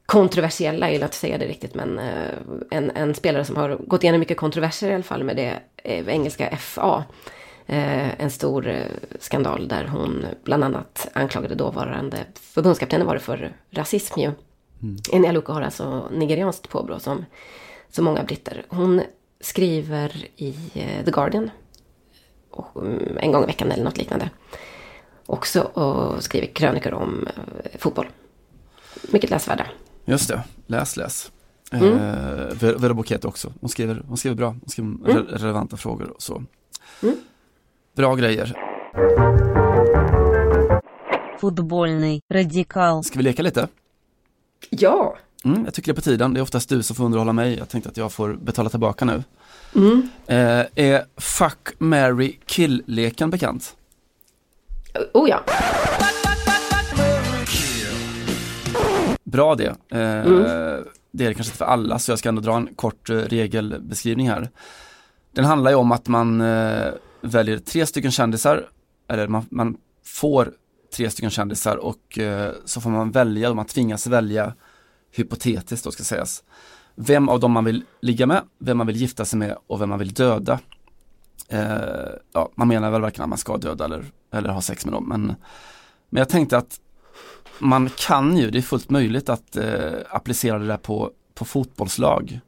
kontroversiella, 0.06 0.86
jag 0.86 0.94
gillar 0.94 1.06
inte 1.06 1.12
att 1.12 1.14
säga 1.14 1.38
det 1.38 1.46
riktigt, 1.46 1.76
men 1.76 2.00
eh, 2.00 2.34
en, 2.72 2.92
en 2.96 3.14
spelare 3.14 3.46
som 3.46 3.56
har 3.56 3.70
gått 3.88 4.04
igenom 4.04 4.20
mycket 4.20 4.38
kontroverser 4.38 4.90
i 4.92 4.94
alla 4.94 5.04
fall 5.04 5.24
med 5.24 5.36
det 5.36 5.54
eh, 5.84 6.08
engelska 6.08 6.58
FA. 6.58 7.04
Eh, 7.70 8.22
en 8.22 8.30
stor 8.32 8.68
eh, 8.68 8.86
skandal 9.20 9.68
där 9.68 9.86
hon 9.88 10.26
bland 10.44 10.64
annat 10.64 11.08
anklagade 11.14 11.56
dåvarande 11.56 12.18
förbundskaptenen 12.36 13.08
var 13.08 13.14
det 13.14 13.20
för 13.20 13.56
rasism 13.72 14.20
ju. 14.20 14.32
Enea 15.12 15.32
Loko 15.32 15.52
har 15.54 15.62
alltså 15.62 16.10
nigerianskt 16.12 16.70
påbrå 16.70 17.00
som 17.00 17.26
så 17.90 18.02
många 18.04 18.24
britter. 18.24 18.66
Hon 18.70 19.02
skriver 19.42 20.28
i 20.36 20.56
eh, 20.74 21.06
The 21.06 21.12
Guardian 21.12 21.52
mm, 22.76 23.18
en 23.18 23.32
gång 23.32 23.44
i 23.44 23.46
veckan 23.48 23.72
eller 23.72 23.84
något 23.84 23.98
liknande. 23.98 24.30
Också 25.26 25.62
och 25.62 26.24
skriver 26.24 26.48
krönikor 26.48 26.94
om 26.94 27.28
fotboll. 27.80 28.08
Mycket 29.12 29.30
läsvärda. 29.30 29.68
Just 30.06 30.28
det, 30.30 30.44
läs 30.68 30.98
läs. 30.98 31.32
Mm. 31.72 31.94
Eh, 31.94 32.00
Ver- 32.52 32.78
Vera 32.80 32.94
Bokete 32.94 33.28
också. 33.28 33.54
Hon 33.62 33.70
skriver, 33.70 34.02
hon 34.08 34.18
skriver 34.18 34.36
bra. 34.38 34.48
Hon 34.50 34.62
skriver 34.68 34.90
re- 34.90 35.38
relevanta 35.38 35.78
frågor 35.78 36.10
och 36.16 36.22
så. 36.22 36.44
Mm. 37.04 37.16
Bra 37.96 38.16
grejer. 38.16 38.54
Fotbollny 41.40 42.22
radikal. 42.34 43.04
Ska 43.04 43.18
vi 43.18 43.24
leka 43.24 43.44
lite? 43.44 43.68
Ja. 44.70 45.18
Mm, 45.46 45.66
jag 45.66 45.74
tycker 45.74 45.94
det 45.94 45.94
är 45.94 45.96
på 45.96 46.02
tiden. 46.02 46.34
Det 46.34 46.40
är 46.40 46.42
oftast 46.42 46.70
du 46.70 46.84
som 46.84 46.96
får 46.96 47.04
underhålla 47.04 47.34
mig. 47.34 47.58
Jag 47.58 47.70
tänkte 47.70 47.90
att 47.90 47.98
jag 47.98 48.12
får 48.12 48.34
betala 48.34 48.70
tillbaka 48.70 49.06
nu. 49.06 49.24
Mm. 49.76 50.10
Eh, 50.28 50.66
är 50.76 51.06
Fuck, 51.18 51.70
Mary 51.78 52.40
kill-leken 52.46 53.30
bekant? 53.30 53.76
Oh 55.14 55.30
ja. 55.30 55.44
Bra 59.24 59.56
det. 59.56 59.76
Eh, 59.90 60.00
mm. 60.00 60.44
Det 61.12 61.24
är 61.24 61.28
det 61.28 61.34
kanske 61.34 61.52
inte 61.52 61.58
för 61.58 61.66
alla 61.66 62.00
så 62.00 62.12
jag 62.12 62.20
ska 62.20 62.30
ändå 62.30 62.42
dra 62.42 62.56
en 62.56 62.76
kort 62.76 63.10
eh, 63.10 63.16
regelbeskrivning 63.16 64.30
här. 64.30 64.50
Den 65.32 65.46
handlar 65.46 65.72
ju 65.72 65.78
om 65.78 65.92
att 65.92 66.08
man 66.08 66.42
eh, 66.42 66.88
väljer 67.22 67.58
tre 67.58 67.86
stycken 67.86 68.12
kändisar, 68.12 68.70
eller 69.08 69.28
man, 69.28 69.46
man 69.50 69.78
får 70.06 70.54
tre 70.96 71.10
stycken 71.10 71.30
kändisar 71.30 71.78
och 71.78 72.20
eh, 72.20 72.54
så 72.66 72.82
får 72.82 72.90
man 72.90 73.12
välja, 73.12 73.50
och 73.50 73.56
man 73.56 73.66
tvingas 73.66 74.08
välja 74.08 74.54
hypotetiskt 75.12 75.86
då 75.86 75.92
ska 75.92 76.04
sägas. 76.04 76.44
Vem 76.96 77.30
av 77.30 77.40
dem 77.40 77.52
man 77.52 77.66
vill 77.66 77.84
ligga 78.02 78.26
med, 78.26 78.44
vem 78.60 78.78
man 78.78 78.88
vill 78.88 78.96
gifta 78.96 79.26
sig 79.26 79.40
med 79.40 79.58
och 79.68 79.82
vem 79.82 79.90
man 79.90 80.00
vill 80.00 80.14
döda. 80.14 80.60
Eh, 81.50 82.10
ja, 82.34 82.52
man 82.56 82.68
menar 82.68 82.92
väl 82.92 83.02
varken 83.02 83.24
att 83.24 83.30
man 83.30 83.38
ska 83.38 83.58
döda 83.58 83.86
eller, 83.86 84.06
eller 84.32 84.50
ha 84.50 84.62
sex 84.62 84.86
med 84.86 84.94
dem, 84.94 85.10
men, 85.10 85.26
men 86.10 86.20
jag 86.20 86.30
tänkte 86.30 86.58
att 86.58 86.80
man 87.60 87.90
kan 87.90 88.38
ju, 88.38 88.52
det 88.52 88.58
är 88.58 88.62
fullt 88.62 88.90
möjligt 88.90 89.30
att 89.30 89.56
eh, 89.56 89.94
applicera 90.10 90.60
det 90.60 90.68
där 90.68 90.78
på, 90.78 91.12
på 91.34 91.46
fotbollslag. 91.46 92.40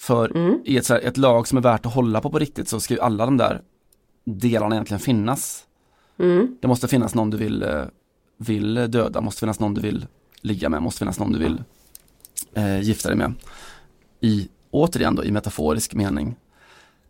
För 0.00 0.36
Mm. 0.36 0.60
i 0.64 0.76
ett, 0.76 0.86
så 0.86 0.94
här, 0.94 1.00
ett 1.00 1.16
lag 1.16 1.48
som 1.48 1.58
är 1.58 1.62
värt 1.62 1.86
att 1.86 1.94
hålla 1.94 2.20
på 2.20 2.30
på 2.30 2.38
riktigt 2.38 2.68
så 2.68 2.80
ska 2.80 2.94
ju 2.94 3.00
alla 3.00 3.24
de 3.24 3.36
där 3.36 3.62
delarna 4.24 4.74
egentligen 4.74 5.00
finnas. 5.00 5.64
Mm. 6.18 6.56
Det 6.60 6.68
måste 6.68 6.88
finnas 6.88 7.14
någon 7.14 7.30
du 7.30 7.36
vill, 7.36 7.62
eh, 7.62 7.84
vill 8.36 8.74
döda, 8.74 9.20
måste 9.20 9.40
finnas 9.40 9.60
någon 9.60 9.74
du 9.74 9.80
vill 9.80 10.06
ligga 10.40 10.68
med, 10.68 10.82
måste 10.82 10.98
finnas 10.98 11.18
någon 11.18 11.32
du 11.32 11.38
vill 11.38 11.62
eh, 12.54 12.80
gifta 12.80 13.08
dig 13.08 13.18
med. 13.18 13.34
I, 14.20 14.48
återigen 14.70 15.14
då, 15.14 15.24
i 15.24 15.32
metaforisk 15.32 15.94
mening. 15.94 16.36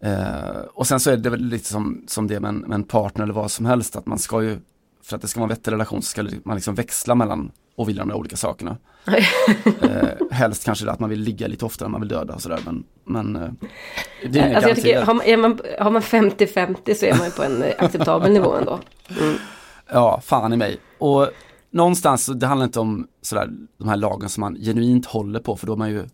Eh, 0.01 0.61
och 0.75 0.87
sen 0.87 1.01
så 1.01 1.11
är 1.11 1.17
det 1.17 1.31
väl 1.31 1.45
lite 1.45 1.69
som, 1.69 2.05
som 2.07 2.27
det 2.27 2.41
med 2.41 2.49
en, 2.49 2.59
med 2.59 2.75
en 2.75 2.85
partner 2.85 3.23
eller 3.23 3.35
vad 3.35 3.51
som 3.51 3.67
helst, 3.67 3.97
att 3.97 4.07
man 4.07 4.19
ska 4.19 4.43
ju, 4.43 4.59
för 5.03 5.17
att 5.17 5.23
det 5.23 5.29
ska 5.29 5.41
vara 5.41 5.51
en 5.51 5.57
vettig 5.57 5.73
relation 5.73 6.03
så 6.03 6.09
ska 6.09 6.27
man 6.45 6.57
liksom 6.57 6.75
växla 6.75 7.15
mellan 7.15 7.53
och 7.81 7.89
vill 7.89 7.97
de 7.97 8.09
där 8.09 8.15
olika 8.15 8.37
sakerna. 8.37 8.77
eh, 9.83 10.09
helst 10.31 10.65
kanske 10.65 10.85
det 10.85 10.93
att 10.93 11.01
man 11.01 11.11
vill 11.11 11.21
ligga 11.21 11.47
lite 11.49 11.65
oftare 11.65 11.87
än 11.87 11.93
man 11.93 12.01
vill 12.01 12.09
döda 12.09 12.35
och 12.35 12.43
sådär 12.43 12.61
men, 12.65 12.85
men 13.05 13.37
eh, 13.37 13.51
det 14.31 14.39
är 14.41 14.55
Alltså 14.55 14.75
tycker, 14.75 15.03
har, 15.03 15.15
man- 15.37 15.61
har 15.81 15.91
man 15.91 16.03
50-50 16.03 16.95
så 16.95 17.07
är 17.07 17.15
man 17.19 17.27
ju 17.27 17.33
på 17.33 17.43
en 17.43 17.65
acceptabel 17.79 18.33
nivå 18.33 18.55
ändå. 18.55 18.79
Mm. 19.21 19.37
Ja, 19.93 20.21
fan 20.25 20.53
i 20.53 20.57
mig. 20.57 20.79
Och 20.99 21.29
någonstans, 21.71 22.27
det 22.27 22.47
handlar 22.47 22.65
inte 22.65 22.81
om 22.81 23.07
sådär, 23.23 23.51
de 23.79 23.89
här 23.89 23.97
lagen 23.97 24.29
som 24.29 24.41
man 24.41 24.55
genuint 24.57 25.07
håller 25.07 25.41
på, 25.41 25.57
för 25.57 25.67
då 25.67 25.73
är 25.73 25.77
man 25.77 25.91
ju 25.91 26.05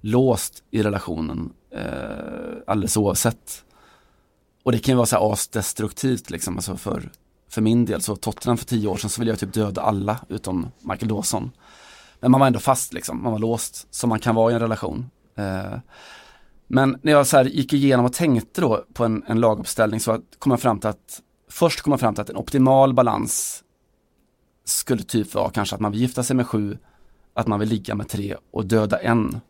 låst 0.00 0.62
i 0.70 0.82
relationen 0.82 1.52
eh, 1.74 1.82
alldeles 2.66 2.96
oavsett. 2.96 3.64
Och 4.62 4.72
det 4.72 4.78
kan 4.78 4.92
ju 4.92 4.96
vara 4.96 5.06
så 5.06 5.16
här 5.16 5.32
asdestruktivt 5.32 6.30
liksom, 6.30 6.56
alltså 6.56 6.76
för, 6.76 7.10
för 7.48 7.60
min 7.60 7.84
del. 7.84 8.00
Så 8.02 8.16
Tottenham 8.16 8.56
för 8.56 8.64
tio 8.64 8.88
år 8.88 8.96
sedan 8.96 9.10
så 9.10 9.20
ville 9.20 9.30
jag 9.30 9.38
typ 9.38 9.52
döda 9.52 9.82
alla 9.82 10.20
utom 10.28 10.66
Michael 10.80 11.08
Dawson. 11.08 11.50
Men 12.20 12.30
man 12.30 12.40
var 12.40 12.46
ändå 12.46 12.58
fast 12.58 12.92
liksom, 12.92 13.22
man 13.22 13.32
var 13.32 13.38
låst, 13.38 13.94
som 13.94 14.08
man 14.08 14.18
kan 14.18 14.34
vara 14.34 14.50
i 14.50 14.54
en 14.54 14.60
relation. 14.60 15.10
Eh, 15.36 15.78
men 16.66 16.98
när 17.02 17.12
jag 17.12 17.26
så 17.26 17.42
gick 17.42 17.72
igenom 17.72 18.06
och 18.06 18.12
tänkte 18.12 18.60
då 18.60 18.84
på 18.94 19.04
en, 19.04 19.24
en 19.26 19.40
laguppställning 19.40 20.00
så 20.00 20.20
kom 20.38 20.50
jag 20.50 20.60
fram 20.60 20.80
till 20.80 20.88
att 20.88 21.22
Först 21.50 21.80
kom 21.80 21.90
jag 21.90 22.00
fram 22.00 22.14
till 22.14 22.22
att 22.22 22.30
en 22.30 22.36
optimal 22.36 22.94
balans 22.94 23.64
skulle 24.64 25.02
typ 25.02 25.34
vara 25.34 25.50
kanske 25.50 25.74
att 25.74 25.80
man 25.80 25.92
vill 25.92 26.00
gifta 26.00 26.22
sig 26.22 26.36
med 26.36 26.46
sju, 26.46 26.78
att 27.34 27.46
man 27.46 27.60
vill 27.60 27.68
ligga 27.68 27.94
med 27.94 28.08
tre 28.08 28.36
och 28.50 28.66
döda 28.66 28.98
en. 28.98 29.40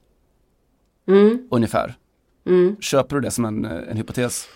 Mm. 1.09 1.49
Ungefär. 1.51 1.97
Mm. 2.47 2.77
Köper 2.81 3.17
du 3.17 3.23
det 3.23 3.31
som 3.31 3.45
en, 3.45 3.65
en 3.65 3.97
hypotes? 3.97 4.49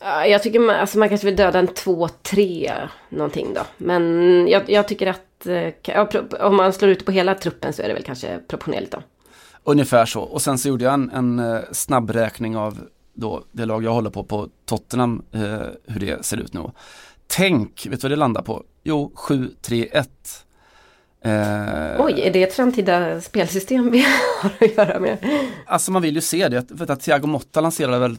Ja, 0.00 0.26
Jag 0.26 0.42
tycker 0.42 0.58
man, 0.60 0.76
alltså 0.76 0.98
man 0.98 1.08
kanske 1.08 1.26
vill 1.26 1.36
döda 1.36 1.58
en 1.58 1.66
två, 1.66 2.08
tre 2.08 2.72
någonting 3.08 3.54
då. 3.54 3.60
Men 3.76 4.48
jag, 4.48 4.70
jag 4.70 4.88
tycker 4.88 5.06
att 5.06 5.46
eh, 5.46 6.40
om 6.40 6.56
man 6.56 6.72
slår 6.72 6.90
ut 6.90 7.04
på 7.04 7.12
hela 7.12 7.34
truppen 7.34 7.72
så 7.72 7.82
är 7.82 7.88
det 7.88 7.94
väl 7.94 8.02
kanske 8.02 8.38
proportionerligt 8.48 8.92
då. 8.92 9.02
Ungefär 9.64 10.06
så. 10.06 10.20
Och 10.22 10.42
sen 10.42 10.58
så 10.58 10.68
gjorde 10.68 10.84
jag 10.84 10.94
en, 10.94 11.10
en 11.10 11.38
eh, 11.38 11.60
snabbräkning 11.72 12.56
av 12.56 12.78
då 13.14 13.44
det 13.52 13.64
lag 13.64 13.84
jag 13.84 13.92
håller 13.92 14.10
på 14.10 14.24
på 14.24 14.48
Tottenham, 14.64 15.22
eh, 15.32 15.40
hur 15.86 16.00
det 16.00 16.24
ser 16.24 16.36
ut 16.36 16.52
nu. 16.52 16.70
Tänk, 17.26 17.86
vet 17.90 18.00
du 18.00 18.04
vad 18.04 18.12
det 18.12 18.16
landar 18.16 18.42
på? 18.42 18.62
Jo, 18.84 19.12
7-3-1. 19.16 20.06
Eh, 21.20 22.04
Oj, 22.04 22.20
är 22.20 22.32
det 22.32 22.42
ett 22.42 22.54
framtida 22.54 23.20
spelsystem 23.20 23.90
vi 23.90 24.06
har 24.42 24.50
att 24.60 24.76
göra 24.76 25.00
med? 25.00 25.18
Alltså 25.66 25.92
man 25.92 26.02
vill 26.02 26.14
ju 26.14 26.20
se 26.20 26.48
det. 26.48 26.70
Vet 26.70 26.90
att 26.90 27.00
Thiago 27.00 27.26
Motta 27.26 27.60
lanserade 27.60 27.98
väl 27.98 28.18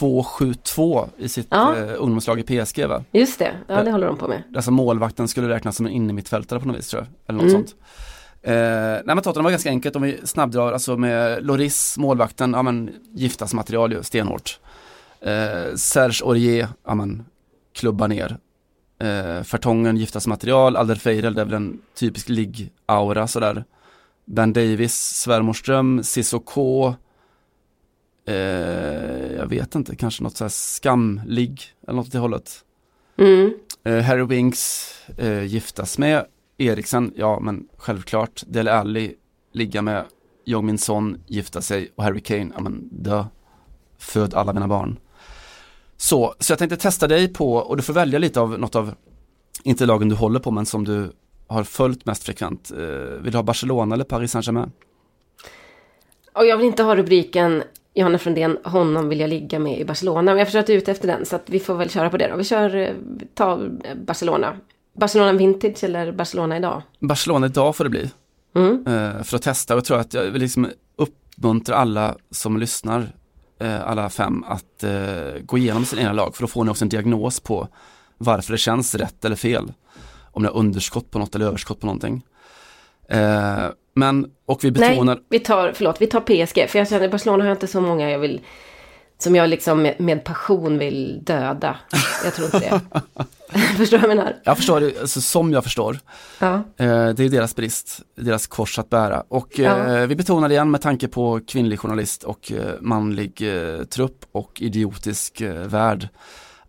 2-7-2 0.00 1.08
i 1.18 1.28
sitt 1.28 1.46
Ja. 1.50 1.76
eh, 1.76 1.94
ungdomslag 1.98 2.40
i 2.40 2.42
PSG 2.42 2.86
va? 2.86 3.04
Just 3.12 3.38
det, 3.38 3.52
ja 3.68 3.82
det 3.82 3.90
håller 3.92 4.06
de 4.06 4.16
på 4.16 4.28
med. 4.28 4.42
Alltså 4.56 4.70
målvakten 4.70 5.28
skulle 5.28 5.48
räknas 5.48 5.76
som 5.76 5.86
en 5.86 5.92
innermittfältare 5.92 6.60
på 6.60 6.66
något 6.68 6.76
vis 6.76 6.88
tror 6.88 7.02
jag. 7.02 7.08
Eller 7.28 7.44
något 7.44 7.52
Mm. 7.54 7.66
sånt. 7.66 7.74
Eh, 8.42 8.52
nej 8.54 9.02
men 9.14 9.22
Tottenham 9.22 9.44
var 9.44 9.50
ganska 9.50 9.68
enkelt 9.70 9.96
om 9.96 10.02
vi 10.02 10.20
snabbdrar, 10.24 10.72
alltså 10.72 10.96
med 10.96 11.46
Loris, 11.46 11.98
målvakten, 11.98 12.52
ja 12.52 12.62
men 12.62 12.90
giftasmaterial 13.14 13.92
ju, 13.92 14.02
stenhårt. 14.02 14.60
Eh, 15.20 15.74
Serge 15.74 16.24
Aurier, 16.24 16.68
ja 16.86 16.94
men 16.94 17.24
klubba 17.74 18.06
ner. 18.06 18.36
Eh, 18.98 19.42
Fertongen, 19.42 19.96
giftasmaterial, 19.96 20.76
Alderfeirel, 20.76 21.34
det 21.34 21.40
är 21.40 21.44
väl 21.44 21.54
en 21.54 21.78
typisk 21.94 22.28
ligg-aura 22.28 23.26
sådär. 23.26 23.64
Ben 24.24 24.52
Davis, 24.52 24.94
Svärmorström, 24.94 26.02
Cissoko, 26.02 26.94
eh, 28.26 29.32
jag 29.36 29.46
vet 29.46 29.74
inte, 29.74 29.96
kanske 29.96 30.22
något 30.22 30.36
så 30.36 30.44
här 30.44 30.48
skamligg 30.48 31.62
eller 31.86 31.96
något 31.96 32.06
åt 32.06 32.12
det 32.12 32.18
hållet. 32.18 32.64
Mm. 33.16 33.52
Eh, 33.84 34.00
Harry 34.00 34.24
Winks 34.24 34.94
eh, 35.18 35.42
giftas 35.42 35.98
med 35.98 36.26
Eriksen, 36.58 37.12
ja 37.16 37.40
men 37.40 37.68
självklart. 37.76 38.42
Dele 38.46 38.72
Alli 38.72 39.14
ligga 39.52 39.82
med 39.82 40.04
Jong 40.44 40.66
Min 40.66 40.78
Son, 40.78 41.20
gifta 41.26 41.60
sig 41.60 41.92
och 41.94 42.04
Harry 42.04 42.20
Kane, 42.20 42.50
ja 42.54 42.60
men 42.60 42.88
dö. 42.92 43.24
Föd 43.98 44.34
alla 44.34 44.52
mina 44.52 44.68
barn. 44.68 44.98
Så, 45.96 46.34
så 46.38 46.52
jag 46.52 46.58
tänkte 46.58 46.76
testa 46.76 47.08
dig 47.08 47.28
på, 47.28 47.54
och 47.54 47.76
du 47.76 47.82
får 47.82 47.92
välja 47.92 48.18
lite 48.18 48.40
av 48.40 48.58
något 48.58 48.74
av, 48.74 48.94
inte 49.62 49.86
lagen 49.86 50.08
du 50.08 50.14
håller 50.14 50.40
på 50.40 50.50
men 50.50 50.66
som 50.66 50.84
du 50.84 51.12
har 51.46 51.64
följt 51.64 52.06
mest 52.06 52.24
frekvent. 52.24 52.70
Eh, 52.70 52.78
vill 53.22 53.32
du 53.32 53.38
ha 53.38 53.42
Barcelona 53.42 53.94
eller 53.94 54.04
Paris 54.04 54.32
Saint-Germain? 54.32 54.72
Och 56.32 56.46
jag 56.46 56.56
vill 56.56 56.66
inte 56.66 56.82
ha 56.82 56.96
rubriken 56.96 57.62
Johanna 57.94 58.18
Frundén, 58.18 58.58
honom 58.64 59.08
vill 59.08 59.20
jag 59.20 59.30
ligga 59.30 59.58
med 59.58 59.80
i 59.80 59.84
Barcelona. 59.84 60.22
Men 60.22 60.38
jag 60.38 60.46
förstår 60.46 60.60
att 60.60 60.66
du 60.66 60.72
är 60.72 60.76
ute 60.76 60.90
efter 60.90 61.08
den, 61.08 61.26
så 61.26 61.36
att 61.36 61.50
vi 61.50 61.60
får 61.60 61.74
väl 61.74 61.90
köra 61.90 62.10
på 62.10 62.16
det 62.16 62.28
då. 62.28 62.36
Vi 62.36 62.44
kör, 62.44 62.76
eh, 62.76 62.94
ta 63.34 63.52
eh, 63.84 63.94
Barcelona. 64.06 64.56
Barcelona 64.96 65.32
vintage 65.32 65.84
eller 65.84 66.12
Barcelona 66.12 66.56
idag? 66.56 66.82
Barcelona 66.98 67.46
idag 67.46 67.76
får 67.76 67.84
det 67.84 67.90
bli. 67.90 68.10
Mm. 68.54 68.86
eh, 68.86 69.22
för 69.22 69.36
att 69.36 69.42
testa 69.42 69.74
och 69.74 69.78
jag 69.78 69.84
tror 69.84 69.98
att 69.98 70.14
jag 70.14 70.22
vill 70.22 70.42
liksom 70.42 70.68
uppmuntra 70.96 71.76
alla 71.76 72.16
som 72.30 72.56
lyssnar, 72.56 73.12
alla 73.84 74.10
fem, 74.10 74.44
att 74.46 74.84
gå 75.40 75.58
igenom 75.58 75.84
sina 75.84 76.02
egna 76.02 76.12
lag 76.12 76.36
för 76.36 76.42
då 76.42 76.46
får 76.46 76.64
ni 76.64 76.70
också 76.70 76.84
en 76.84 76.88
diagnos 76.88 77.40
på 77.40 77.68
varför 78.18 78.52
det 78.52 78.58
känns 78.58 78.94
rätt 78.94 79.24
eller 79.24 79.36
fel. 79.36 79.72
Om 80.30 80.42
ni 80.42 80.48
har 80.48 80.56
underskott 80.56 81.10
på 81.10 81.18
något 81.18 81.34
eller 81.34 81.46
överskott 81.46 81.80
på 81.80 81.86
någonting. 81.86 82.22
Men, 83.94 84.26
och 84.46 84.64
vi 84.64 84.70
betonar, 84.70 85.14
Nej, 85.14 85.24
vi 85.28 85.38
tar, 85.38 85.72
förlåt, 85.74 86.00
vi 86.00 86.06
tar 86.06 86.20
PSG. 86.20 86.68
För 86.70 86.78
jag 86.78 86.88
känner, 86.88 87.08
Barcelona 87.08 87.42
har 87.42 87.48
jag 87.48 87.54
inte 87.54 87.66
så 87.66 87.80
många 87.80 88.10
jag 88.10 88.18
vill, 88.18 88.40
som 89.18 89.36
jag 89.36 89.48
liksom 89.48 89.82
med, 89.82 90.00
med 90.00 90.24
passion 90.24 90.78
vill 90.78 91.20
döda. 91.24 91.76
Jag 92.24 92.34
tror 92.34 92.46
inte 92.46 92.58
det. 92.58 92.80
Förstår 93.76 93.98
du 93.98 94.02
vad 94.02 94.10
jag 94.10 94.16
menar? 94.16 94.36
jag 94.44 94.56
förstår 94.56 94.80
det, 94.80 95.00
alltså, 95.00 95.20
som 95.20 95.52
jag 95.52 95.64
förstår, 95.64 95.98
Ja. 96.38 96.54
Eh, 96.54 97.08
det 97.08 97.24
är 97.24 97.28
deras 97.28 97.56
brist, 97.56 98.00
deras 98.16 98.46
kors 98.46 98.78
att 98.78 98.90
bära. 98.90 99.24
Och 99.28 99.60
eh, 99.60 99.94
Ja. 100.00 100.06
vi 100.06 100.16
betonar 100.16 100.48
det 100.48 100.54
igen 100.54 100.70
med 100.70 100.80
tanke 100.80 101.08
på 101.08 101.40
kvinnlig 101.46 101.78
journalist 101.80 102.22
och 102.24 102.52
eh, 102.52 102.58
manlig 102.80 103.42
eh, 103.42 103.84
trupp 103.84 104.24
och 104.32 104.62
idiotisk 104.62 105.40
eh, 105.40 105.54
värld. 105.54 106.08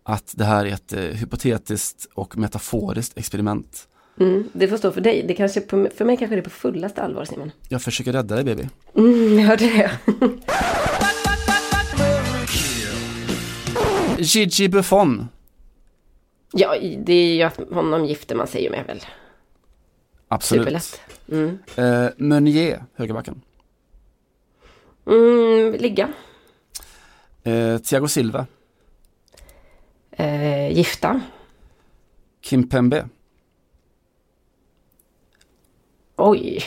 Att 0.02 0.32
det 0.36 0.44
här 0.44 0.64
är 0.66 0.72
ett 0.72 0.92
eh, 0.92 1.00
hypotetiskt 1.00 2.06
och 2.14 2.38
metaforiskt 2.38 3.18
experiment. 3.18 3.88
Mm, 4.20 4.48
det 4.52 4.68
får 4.68 4.76
stå 4.76 4.92
för 4.92 5.00
dig. 5.00 5.22
Det 5.28 5.34
kanske 5.34 5.60
på, 5.60 5.88
för 5.96 6.04
mig 6.04 6.16
kanske 6.16 6.36
det 6.36 6.40
är 6.40 6.44
på 6.44 6.50
fullaste 6.50 7.02
allvar, 7.02 7.24
Simon. 7.24 7.50
Jag 7.68 7.82
försöker 7.82 8.12
rädda 8.12 8.34
dig 8.34 8.44
baby. 8.44 8.68
Mm, 8.96 9.38
jag 9.38 9.46
hörde 9.46 9.64
det. 9.64 9.90
Gigi 14.18 14.68
Buffon, 14.68 15.28
ja, 16.52 16.76
det 16.98 17.12
är 17.12 17.34
ju 17.34 17.42
att 17.42 17.56
honom 17.70 18.04
gifter 18.04 18.34
man 18.34 18.46
sig 18.46 18.62
ju 18.64 18.70
med 18.70 18.86
väl. 18.86 19.00
absolut. 20.28 20.62
Superlätt. 20.64 21.00
Mm. 21.32 21.58
Eh, 21.76 22.10
Meunier, 22.16 22.84
högerbacken. 22.94 23.40
Mm, 25.06 25.72
ligga. 25.72 26.08
Eh, 27.42 27.78
Thiago 27.78 28.08
Silva, 28.08 28.46
Eh, 30.16 30.72
gifta. 30.76 31.20
Kim 32.40 32.68
Pembe, 32.68 33.08
Oj. 36.16 36.62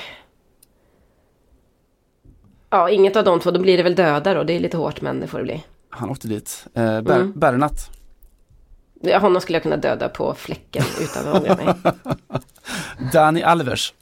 Ja, 2.69 2.89
inget 2.89 3.15
av 3.15 3.23
de 3.23 3.39
två. 3.39 3.51
Då 3.51 3.59
blir 3.59 3.77
det 3.77 3.83
väl 3.83 3.95
döda 3.95 4.33
då. 4.33 4.43
Det 4.43 4.53
är 4.53 4.59
lite 4.59 4.77
hårt, 4.77 5.01
men 5.01 5.19
det 5.19 5.27
får 5.27 5.37
det 5.37 5.43
bli. 5.43 5.63
han 5.89 6.09
åkte 6.09 6.27
dit. 6.27 6.67
Eh, 6.73 6.81
Ber- 7.01 7.15
Mm. 7.15 7.33
Bernat, 7.39 7.89
Ja, 9.01 9.19
honom 9.19 9.41
skulle 9.41 9.55
jag 9.55 9.63
kunna 9.63 9.77
döda 9.77 10.09
på 10.09 10.33
fläcken 10.33 10.83
utan 11.01 11.27
att 11.27 11.41
ångra 11.41 11.55
mig. 11.55 11.73
Dani 13.13 13.43
Alves, 13.43 13.93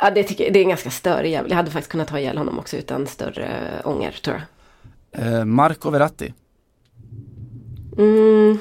Ja, 0.00 0.10
det, 0.10 0.22
tycker, 0.22 0.50
det 0.52 0.58
är 0.58 0.62
en 0.62 0.68
ganska 0.68 0.90
störig 0.90 1.30
jävel. 1.32 1.50
Jag 1.50 1.56
hade 1.56 1.70
faktiskt 1.70 1.90
kunnat 1.90 2.08
ta 2.08 2.18
ihjäl 2.18 2.38
honom 2.38 2.58
också 2.58 2.76
utan 2.76 3.06
större 3.06 3.70
ånger, 3.84 4.12
tror 4.24 4.42
jag. 5.12 5.26
eh, 5.26 5.44
Marco 5.44 5.90
Verratti, 5.90 6.34
Mm, 7.98 8.58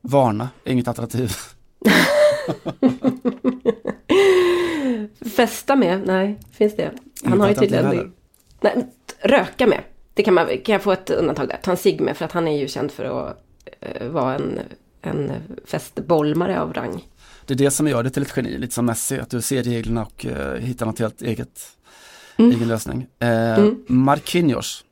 Varna, 0.00 0.48
inget 0.64 0.88
alternativ. 0.88 1.32
festa 5.36 5.76
med? 5.76 6.02
Nej, 6.06 6.38
finns 6.52 6.76
det? 6.76 6.90
Han 7.24 7.32
Inget 7.32 7.40
har 7.40 7.48
ju 7.48 7.54
tydligen... 7.54 8.12
Nej, 8.60 8.86
röka 9.22 9.66
med. 9.66 9.80
Det 10.14 10.22
kan, 10.22 10.34
man, 10.34 10.46
kan 10.46 10.72
jag 10.72 10.82
få 10.82 10.92
ett 10.92 11.10
undantag 11.10 11.48
där? 11.48 11.56
Ta 11.62 11.70
en 11.70 11.76
cigg 11.76 12.00
med, 12.00 12.16
för 12.16 12.24
att 12.24 12.32
han 12.32 12.48
är 12.48 12.58
ju 12.58 12.68
känd 12.68 12.90
för 12.90 13.04
att 13.04 13.36
eh, 13.80 14.06
vara 14.08 14.34
en, 14.34 14.60
en 15.02 15.32
festbolmare 15.64 16.60
av 16.60 16.72
rang. 16.72 17.06
Det 17.46 17.54
är 17.54 17.58
det 17.58 17.70
som 17.70 17.88
gör 17.88 18.02
det 18.02 18.10
till 18.10 18.22
ett 18.22 18.32
geni, 18.36 18.58
lite 18.58 18.74
som 18.74 18.86
Messi, 18.86 19.18
att 19.18 19.30
du 19.30 19.40
ser 19.40 19.62
reglerna 19.62 20.02
och 20.02 20.26
eh, 20.26 20.54
hittar 20.60 20.86
något 20.86 20.98
helt 20.98 21.22
eget, 21.22 21.76
Mm. 22.36 22.50
egen 22.56 22.68
lösning. 22.68 23.06
Eh, 23.18 23.58
Mm. 23.58 23.84
Marquinhos, 23.88 24.84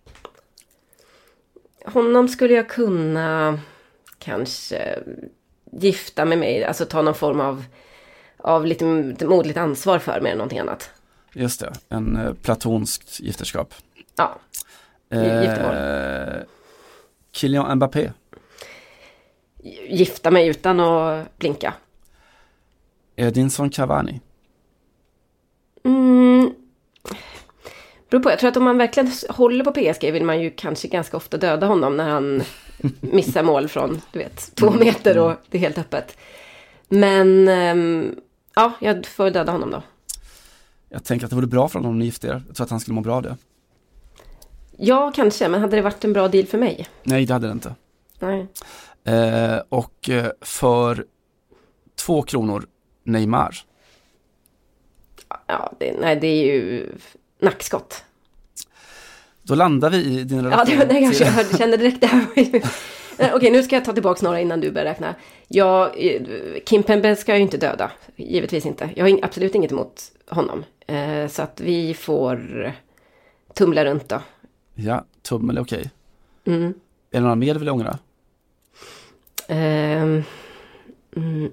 Honom 1.84 2.28
skulle 2.28 2.54
jag 2.54 2.68
kunna 2.68 3.59
kanske 4.18 4.98
gifta 5.72 6.24
med 6.24 6.38
mig, 6.38 6.64
alltså 6.64 6.84
ta 6.84 7.02
någon 7.02 7.14
form 7.14 7.40
av, 7.40 7.64
av 8.36 8.66
lite 8.66 8.84
modligt 9.26 9.56
ansvar 9.56 9.98
för 9.98 10.20
mer 10.20 10.30
än 10.30 10.38
någonting 10.38 10.58
annat. 10.58 10.90
just 11.32 11.60
det, 11.60 11.72
en 11.88 12.16
eh, 12.16 12.32
platonskt 12.32 13.20
gifterskap. 13.20 13.74
Ja, 14.16 14.38
giftermål. 15.10 15.74
Eh, 15.74 16.42
Kylian 17.32 17.76
Mbappé, 17.76 18.12
gifta 19.88 20.30
mig 20.30 20.48
utan 20.48 20.80
att 20.80 21.38
blinka. 21.38 21.74
Edinson 23.16 23.70
Cavani. 23.70 24.20
Mm. 25.84 26.54
Beror 28.10 28.22
på, 28.22 28.30
jag 28.30 28.38
tror 28.38 28.48
att 28.48 28.56
om 28.56 28.64
man 28.64 28.78
verkligen 28.78 29.12
håller 29.28 29.64
på 29.64 29.72
PSG 29.72 30.12
vill 30.12 30.24
man 30.24 30.40
ju 30.40 30.50
kanske 30.50 30.88
ganska 30.88 31.16
ofta 31.16 31.36
döda 31.36 31.66
honom 31.66 31.96
när 31.96 32.08
han 32.08 32.42
missar 33.00 33.42
mål 33.42 33.68
från, 33.68 34.00
du 34.12 34.18
vet, 34.18 34.54
två 34.54 34.70
meter 34.70 35.18
och 35.18 35.34
det 35.50 35.58
är 35.58 35.62
helt 35.62 35.78
öppet. 35.78 36.16
Men, 36.88 37.48
ehm, 37.48 38.14
ja, 38.54 38.72
jag 38.80 39.06
får 39.06 39.30
döda 39.30 39.52
honom 39.52 39.70
då. 39.70 39.82
Jag 40.88 41.04
tänker 41.04 41.26
att 41.26 41.30
det 41.30 41.36
vore 41.36 41.46
bra 41.46 41.68
för 41.68 41.78
honom 41.78 41.90
om 41.90 41.98
ni 41.98 42.04
gifte 42.04 42.26
er. 42.26 42.42
Jag 42.46 42.56
tror 42.56 42.64
att 42.64 42.70
han 42.70 42.80
skulle 42.80 42.94
må 42.94 43.00
bra 43.00 43.16
av 43.16 43.22
det. 43.22 43.36
Ja, 44.76 45.12
kanske, 45.14 45.48
men 45.48 45.60
hade 45.60 45.76
det 45.76 45.82
varit 45.82 46.04
en 46.04 46.12
bra 46.12 46.28
deal 46.28 46.46
för 46.46 46.58
mig? 46.58 46.86
Nej, 47.02 47.26
det 47.26 47.32
hade 47.32 47.46
det 47.46 47.52
inte. 47.52 47.74
Nej. 48.18 48.46
Eh, 49.04 49.62
och 49.68 50.10
eh, 50.10 50.30
för 50.40 51.06
två 51.96 52.22
kronor 52.22 52.66
Neymar. 53.04 53.56
Ja, 55.46 55.72
det, 55.78 55.96
nej, 56.00 56.16
det 56.16 56.26
är 56.26 56.44
ju 56.44 56.92
nackskott. 57.40 58.04
Då 59.49 59.55
landar 59.55 59.90
vi 59.90 59.96
i 60.20 60.24
din 60.24 60.38
Ja, 60.38 60.44
relation. 60.44 60.66
det 60.70 60.76
var, 60.76 60.92
nej, 60.92 61.03
jag 61.03 61.59
kände- 61.59 61.76
direkt 61.76 62.01
det 62.01 62.40
ju- 62.42 62.62
Nej, 63.18 63.30
Okej, 63.34 63.51
nu 63.51 63.62
ska 63.62 63.76
jag 63.76 63.84
ta 63.84 63.92
tillbaka 63.92 64.20
några 64.26 64.40
innan 64.40 64.61
du 64.61 64.70
börjar 64.70 64.86
räkna. 64.86 65.14
Jag, 65.49 65.90
eh, 66.07 66.22
Kim 66.66 66.82
Pembe 66.82 67.16
ska 67.16 67.32
jag 67.32 67.38
ju 67.38 67.42
inte 67.42 67.57
döda, 67.57 67.90
givetvis 68.16 68.66
inte. 68.66 68.90
Jag 68.96 69.05
har 69.11 69.18
absolut 69.22 69.55
inget 69.55 69.72
emot 69.72 70.03
honom. 70.28 70.64
Eh, 70.86 71.28
så 71.28 71.42
att 71.42 71.61
vi 71.61 71.94
får 71.94 72.72
tumla 73.55 73.84
runt 73.84 74.09
då. 74.09 74.20
Ja, 74.74 75.05
tummel 75.22 75.57
är 75.57 75.61
okej. 75.62 75.90
Mm. 76.44 76.64
Är 76.64 76.72
det 77.11 77.20
några 77.20 77.34
mer 77.34 77.55
du 77.55 77.61
vill 77.61 77.68
ångra? 77.68 77.99
Mm, 79.49 80.22
mm. 81.16 81.51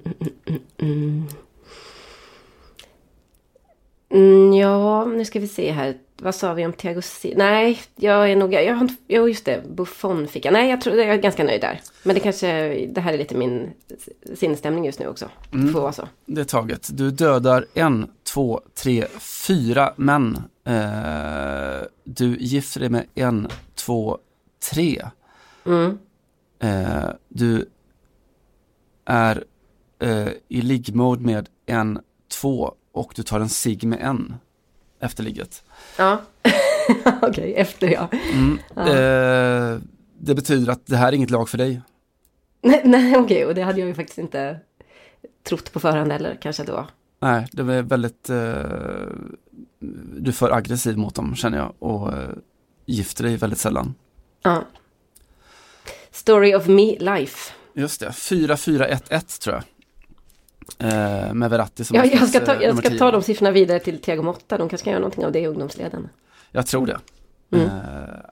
Mm, 4.09 4.53
ja, 4.53 5.05
nu 5.05 5.25
ska 5.25 5.39
vi 5.39 5.47
se 5.47 5.71
här. 5.71 5.97
Vad 6.17 6.35
sa 6.35 6.53
vi 6.53 6.65
om 6.65 6.73
Thiago 6.73 7.01
Silva? 7.01 7.37
Nej, 7.37 7.81
jag 7.95 8.31
är 8.31 8.35
nog... 8.35 8.53
Jag 8.53 8.75
har 8.75 8.89
jo, 9.07 9.27
just 9.27 9.45
det. 9.45 9.63
Buffon 9.69 10.27
fick 10.27 10.45
jag. 10.45 10.53
Nej, 10.53 10.69
jag 10.69 10.81
tror 10.81 10.95
jag 10.95 11.07
är 11.07 11.17
ganska 11.17 11.43
nöjd 11.43 11.61
där. 11.61 11.81
Men 12.03 12.13
det 12.13 12.19
kanske... 12.19 12.47
Det 12.85 13.01
här 13.01 13.13
är 13.13 13.17
lite 13.17 13.35
min 13.35 13.71
sinnesstämning 14.35 14.85
just 14.85 14.99
nu 14.99 15.07
också. 15.07 15.29
Det 15.51 15.67
får 15.67 15.81
vara 15.81 15.93
så. 15.93 16.07
Det 16.25 16.41
är 16.41 16.45
taget. 16.45 16.89
Du 16.97 17.11
dödar 17.11 17.65
en, 17.73 18.09
två, 18.23 18.61
tre, 18.73 19.05
fyra 19.19 19.93
män. 19.95 20.37
Eh, 20.63 21.87
du 22.03 22.37
gifter 22.37 22.79
dig 22.79 22.89
med 22.89 23.05
en, 23.15 23.47
två, 23.75 24.17
tre. 24.71 25.05
Mm. 25.65 25.97
Eh, 26.59 27.09
du 27.29 27.69
är 29.05 29.43
eh, 29.99 30.29
i 30.47 30.61
liggmode 30.61 31.21
med 31.21 31.49
en, 31.65 31.99
två 32.41 32.73
och 32.91 33.13
du 33.15 33.23
tar 33.23 33.39
en 33.39 33.49
sig 33.49 33.79
med 33.83 33.99
en 34.01 34.35
efter 35.05 35.23
ligget. 35.23 35.63
Ja. 35.97 36.21
Okej, 37.21 37.53
efter 37.55 37.87
ja. 37.87 38.09
Mm. 38.33 38.59
Ja. 38.75 38.81
Eh, 38.81 39.79
det 40.19 40.35
betyder 40.35 40.71
att 40.71 40.87
det 40.87 40.97
här 40.97 41.07
är 41.07 41.13
inget 41.13 41.29
lag 41.29 41.49
för 41.49 41.57
dig. 41.57 41.81
Nej, 42.61 42.81
nej 42.85 43.17
okej. 43.17 43.45
Och 43.45 43.55
det 43.55 43.61
hade 43.61 43.79
jag 43.79 43.87
ju 43.87 43.95
faktiskt 43.95 44.17
inte 44.17 44.59
trott 45.43 45.71
på 45.73 45.79
förhand 45.79 46.11
heller. 46.11 46.37
Kanske 46.41 46.63
att 46.63 46.67
det 46.67 46.73
var. 46.73 46.87
Nej, 47.19 47.47
det 47.51 47.61
är 47.61 47.81
väldigt, 47.81 48.29
eh, 48.29 48.35
du 50.19 50.29
är 50.29 50.31
för 50.31 50.51
aggressiv 50.51 50.97
mot 50.97 51.15
dem 51.15 51.35
känner 51.35 51.57
jag 51.57 51.73
och 51.79 52.13
eh, 52.13 52.29
gifter 52.85 53.23
dig 53.23 53.37
väldigt 53.37 53.59
sällan. 53.59 53.95
Ja. 54.43 54.63
Story 56.11 56.55
of 56.55 56.67
me 56.67 56.99
life. 56.99 57.53
Just 57.73 57.99
det, 57.99 58.09
4-4-1-1 58.09 59.41
tror 59.41 59.55
jag. 59.55 59.63
Eh, 60.79 61.33
med 61.33 61.49
Verratti 61.49 61.83
som 61.83 61.95
Ja, 61.95 62.05
jag 62.05 62.29
ska, 62.29 62.39
ta, 62.39 62.63
jag 62.63 62.77
ska 62.77 62.89
10. 62.89 62.99
ta 62.99 63.11
de 63.11 63.21
siffrorna 63.21 63.51
vidare 63.51 63.79
till 63.79 64.01
Thiago 64.01 64.21
Motta. 64.21 64.57
De 64.57 64.69
kanske 64.69 64.85
kan 64.85 64.91
göra 64.91 64.99
någonting 64.99 65.25
av 65.25 65.31
det 65.31 65.39
i 65.39 65.47
ungdomsleden. 65.47 66.09
Jag 66.51 66.67
tror 66.67 66.87
det. 66.87 66.99
Mm. 67.51 67.65
Eh, 67.65 67.71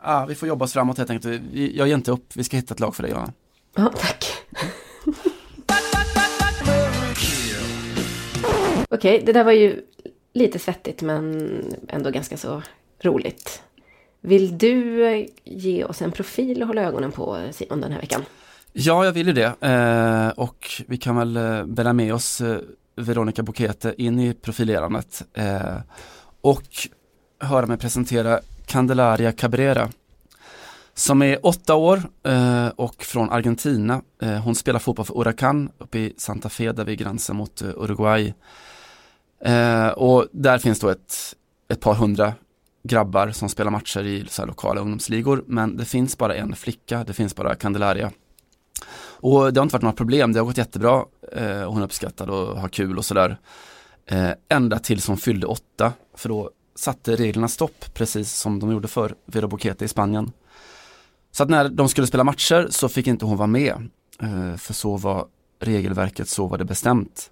ah, 0.01 0.25
vi 0.25 0.35
får 0.35 0.47
jobba 0.47 0.65
oss 0.65 0.73
framåt 0.73 0.97
helt 0.97 1.09
enkelt. 1.09 1.41
Jag 1.53 1.87
ger 1.87 1.95
inte 1.95 2.11
upp, 2.11 2.25
vi 2.35 2.43
ska 2.43 2.57
hitta 2.57 2.73
ett 2.73 2.79
lag 2.79 2.95
för 2.95 3.03
dig 3.03 3.11
Johanna. 3.11 3.33
Ja, 3.75 3.91
tack. 3.97 4.25
Okej, 8.89 9.23
det 9.25 9.33
där 9.33 9.43
var 9.43 9.51
ju 9.51 9.81
lite 10.33 10.59
svettigt 10.59 11.01
men 11.01 11.51
ändå 11.87 12.09
ganska 12.09 12.37
så 12.37 12.61
roligt. 13.01 13.63
Vill 14.21 14.57
du 14.57 15.27
ge 15.43 15.83
oss 15.83 16.01
en 16.01 16.11
profil 16.11 16.61
att 16.61 16.67
hålla 16.67 16.81
ögonen 16.81 17.11
på 17.11 17.37
Simon 17.51 17.81
den 17.81 17.91
här 17.91 17.99
veckan? 17.99 18.21
Ja, 18.75 19.05
jag 19.05 19.11
vill 19.11 19.27
ju 19.27 19.33
det. 19.33 19.61
Eh, 19.61 20.39
och 20.39 20.67
vi 20.87 20.97
kan 20.97 21.15
väl 21.15 21.37
eh, 21.37 21.65
bära 21.65 21.93
med 21.93 22.13
oss 22.13 22.41
eh, 22.41 22.57
Veronica 22.95 23.43
Bokete 23.43 23.95
in 23.97 24.19
i 24.19 24.33
profilerandet. 24.33 25.23
Eh, 25.33 25.77
och 26.41 26.63
höra 27.39 27.65
mig 27.65 27.77
presentera 27.77 28.39
Candelaria 28.65 29.31
Cabrera. 29.31 29.89
Som 30.93 31.21
är 31.21 31.45
åtta 31.45 31.75
år 31.75 32.01
eh, 32.23 32.67
och 32.67 33.03
från 33.03 33.29
Argentina. 33.29 34.01
Eh, 34.21 34.37
hon 34.37 34.55
spelar 34.55 34.79
fotboll 34.79 35.05
för 35.05 35.13
Huracan 35.13 35.69
uppe 35.77 35.99
i 35.99 36.13
Santa 36.17 36.49
Fe 36.49 36.71
där 36.71 36.85
vid 36.85 36.99
gränsen 36.99 37.35
mot 37.35 37.61
eh, 37.61 37.67
Uruguay. 37.67 38.33
Eh, 39.45 39.87
och 39.87 40.27
där 40.31 40.57
finns 40.57 40.79
då 40.79 40.89
ett, 40.89 41.35
ett 41.69 41.79
par 41.79 41.93
hundra 41.93 42.33
grabbar 42.83 43.31
som 43.31 43.49
spelar 43.49 43.71
matcher 43.71 44.03
i 44.03 44.25
så 44.29 44.41
här 44.41 44.47
lokala 44.47 44.81
ungdomsligor. 44.81 45.43
Men 45.47 45.77
det 45.77 45.85
finns 45.85 46.17
bara 46.17 46.35
en 46.35 46.55
flicka, 46.55 47.03
det 47.03 47.13
finns 47.13 47.35
bara 47.35 47.55
Candelaria. 47.55 48.11
Och 48.99 49.53
det 49.53 49.59
har 49.59 49.63
inte 49.63 49.73
varit 49.73 49.83
några 49.83 49.95
problem, 49.95 50.33
det 50.33 50.39
har 50.39 50.45
gått 50.45 50.57
jättebra. 50.57 51.05
Eh, 51.31 51.63
och 51.63 51.73
hon 51.73 51.81
är 51.81 51.85
uppskattad 51.85 52.29
och 52.29 52.59
har 52.59 52.69
kul 52.69 52.97
och 52.97 53.05
sådär. 53.05 53.37
Eh, 54.05 54.31
ända 54.49 54.79
tills 54.79 55.07
hon 55.07 55.17
fyllde 55.17 55.47
åtta, 55.47 55.93
för 56.15 56.29
då 56.29 56.51
satte 56.75 57.15
reglerna 57.15 57.47
stopp, 57.47 57.93
precis 57.93 58.33
som 58.33 58.59
de 58.59 58.71
gjorde 58.71 58.87
för 58.87 59.15
Vero 59.25 59.47
Bokete 59.47 59.85
i 59.85 59.87
Spanien. 59.87 60.31
Så 61.31 61.43
att 61.43 61.49
när 61.49 61.69
de 61.69 61.89
skulle 61.89 62.07
spela 62.07 62.23
matcher 62.23 62.67
så 62.69 62.89
fick 62.89 63.07
inte 63.07 63.25
hon 63.25 63.37
vara 63.37 63.47
med. 63.47 63.89
Eh, 64.21 64.55
för 64.57 64.73
så 64.73 64.97
var 64.97 65.25
regelverket, 65.59 66.29
så 66.29 66.47
var 66.47 66.57
det 66.57 66.65
bestämt. 66.65 67.29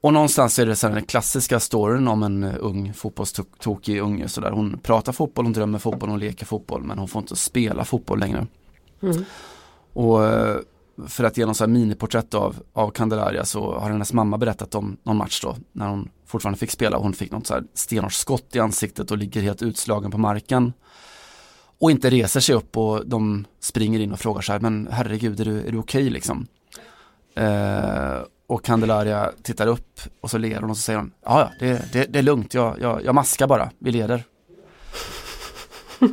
Och 0.00 0.12
någonstans 0.12 0.58
är 0.58 0.66
det 0.66 0.76
så 0.76 0.88
den 0.88 1.04
klassiska 1.04 1.60
storyn 1.60 2.08
om 2.08 2.22
en 2.22 2.44
eh, 2.44 2.54
ung 2.58 2.94
fotbollstokig 2.94 4.00
unge 4.00 4.28
sådär. 4.28 4.50
Hon 4.50 4.78
pratar 4.78 5.12
fotboll, 5.12 5.44
hon 5.44 5.52
drömmer 5.52 5.78
fotboll, 5.78 6.08
hon 6.08 6.20
leker 6.20 6.46
fotboll 6.46 6.82
men 6.82 6.98
hon 6.98 7.08
får 7.08 7.20
inte 7.20 7.36
spela 7.36 7.84
fotboll 7.84 8.18
längre. 8.18 8.46
Mm. 9.02 9.24
Och 9.92 10.24
eh, 10.24 10.56
för 11.06 11.24
att 11.24 11.36
ge 11.36 11.46
någon 11.46 11.54
så 11.54 11.64
här 11.64 11.68
miniporträtt 11.68 12.34
av, 12.34 12.56
av 12.72 12.90
Candelaria 12.90 13.44
så 13.44 13.78
har 13.78 13.90
hennes 13.90 14.12
mamma 14.12 14.38
berättat 14.38 14.74
om 14.74 14.96
någon 15.02 15.16
match 15.16 15.40
då 15.42 15.56
när 15.72 15.88
hon 15.88 16.08
fortfarande 16.26 16.58
fick 16.58 16.70
spela 16.70 16.96
och 16.96 17.02
hon 17.02 17.12
fick 17.12 17.32
något 17.32 17.46
så 17.46 17.54
här 17.54 17.64
stenhårt 17.74 18.12
skott 18.12 18.56
i 18.56 18.58
ansiktet 18.58 19.10
och 19.10 19.18
ligger 19.18 19.40
helt 19.40 19.62
utslagen 19.62 20.10
på 20.10 20.18
marken. 20.18 20.72
Och 21.80 21.90
inte 21.90 22.10
reser 22.10 22.40
sig 22.40 22.54
upp 22.54 22.76
och 22.76 23.06
de 23.06 23.44
springer 23.60 24.00
in 24.00 24.12
och 24.12 24.18
frågar 24.18 24.40
så 24.40 24.52
här, 24.52 24.60
men 24.60 24.88
herregud 24.92 25.40
är 25.40 25.44
du, 25.44 25.60
är 25.60 25.72
du 25.72 25.78
okej 25.78 26.10
liksom? 26.10 26.46
Eh, 27.34 28.18
och 28.46 28.64
Candelaria 28.64 29.32
tittar 29.42 29.66
upp 29.66 30.00
och 30.20 30.30
så 30.30 30.38
ler 30.38 30.60
hon 30.60 30.70
och 30.70 30.76
så 30.76 30.82
säger 30.82 30.98
hon, 30.98 31.12
ja 31.24 31.40
ja, 31.40 31.50
det, 31.66 31.92
det, 31.92 32.04
det 32.04 32.18
är 32.18 32.22
lugnt, 32.22 32.54
jag, 32.54 32.80
jag, 32.80 33.04
jag 33.04 33.14
maskar 33.14 33.46
bara, 33.46 33.70
vi 33.78 33.92
leder. 33.92 34.24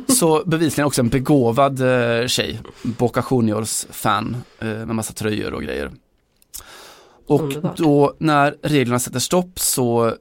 Så 0.08 0.42
bevisligen 0.46 0.86
också 0.86 1.00
en 1.00 1.08
begåvad 1.08 1.80
eh, 1.80 2.26
tjej, 2.26 2.60
Boca 2.82 3.24
Juniors 3.30 3.86
fan 3.90 4.36
eh, 4.58 4.66
med 4.68 4.94
massa 4.94 5.12
tröjor 5.12 5.54
och 5.54 5.62
grejer. 5.62 5.90
Och 7.26 7.42
Underbart. 7.42 7.76
då 7.76 8.14
när 8.18 8.56
reglerna 8.62 8.98
sätter 8.98 9.18
stopp 9.18 9.58
så 9.58 10.14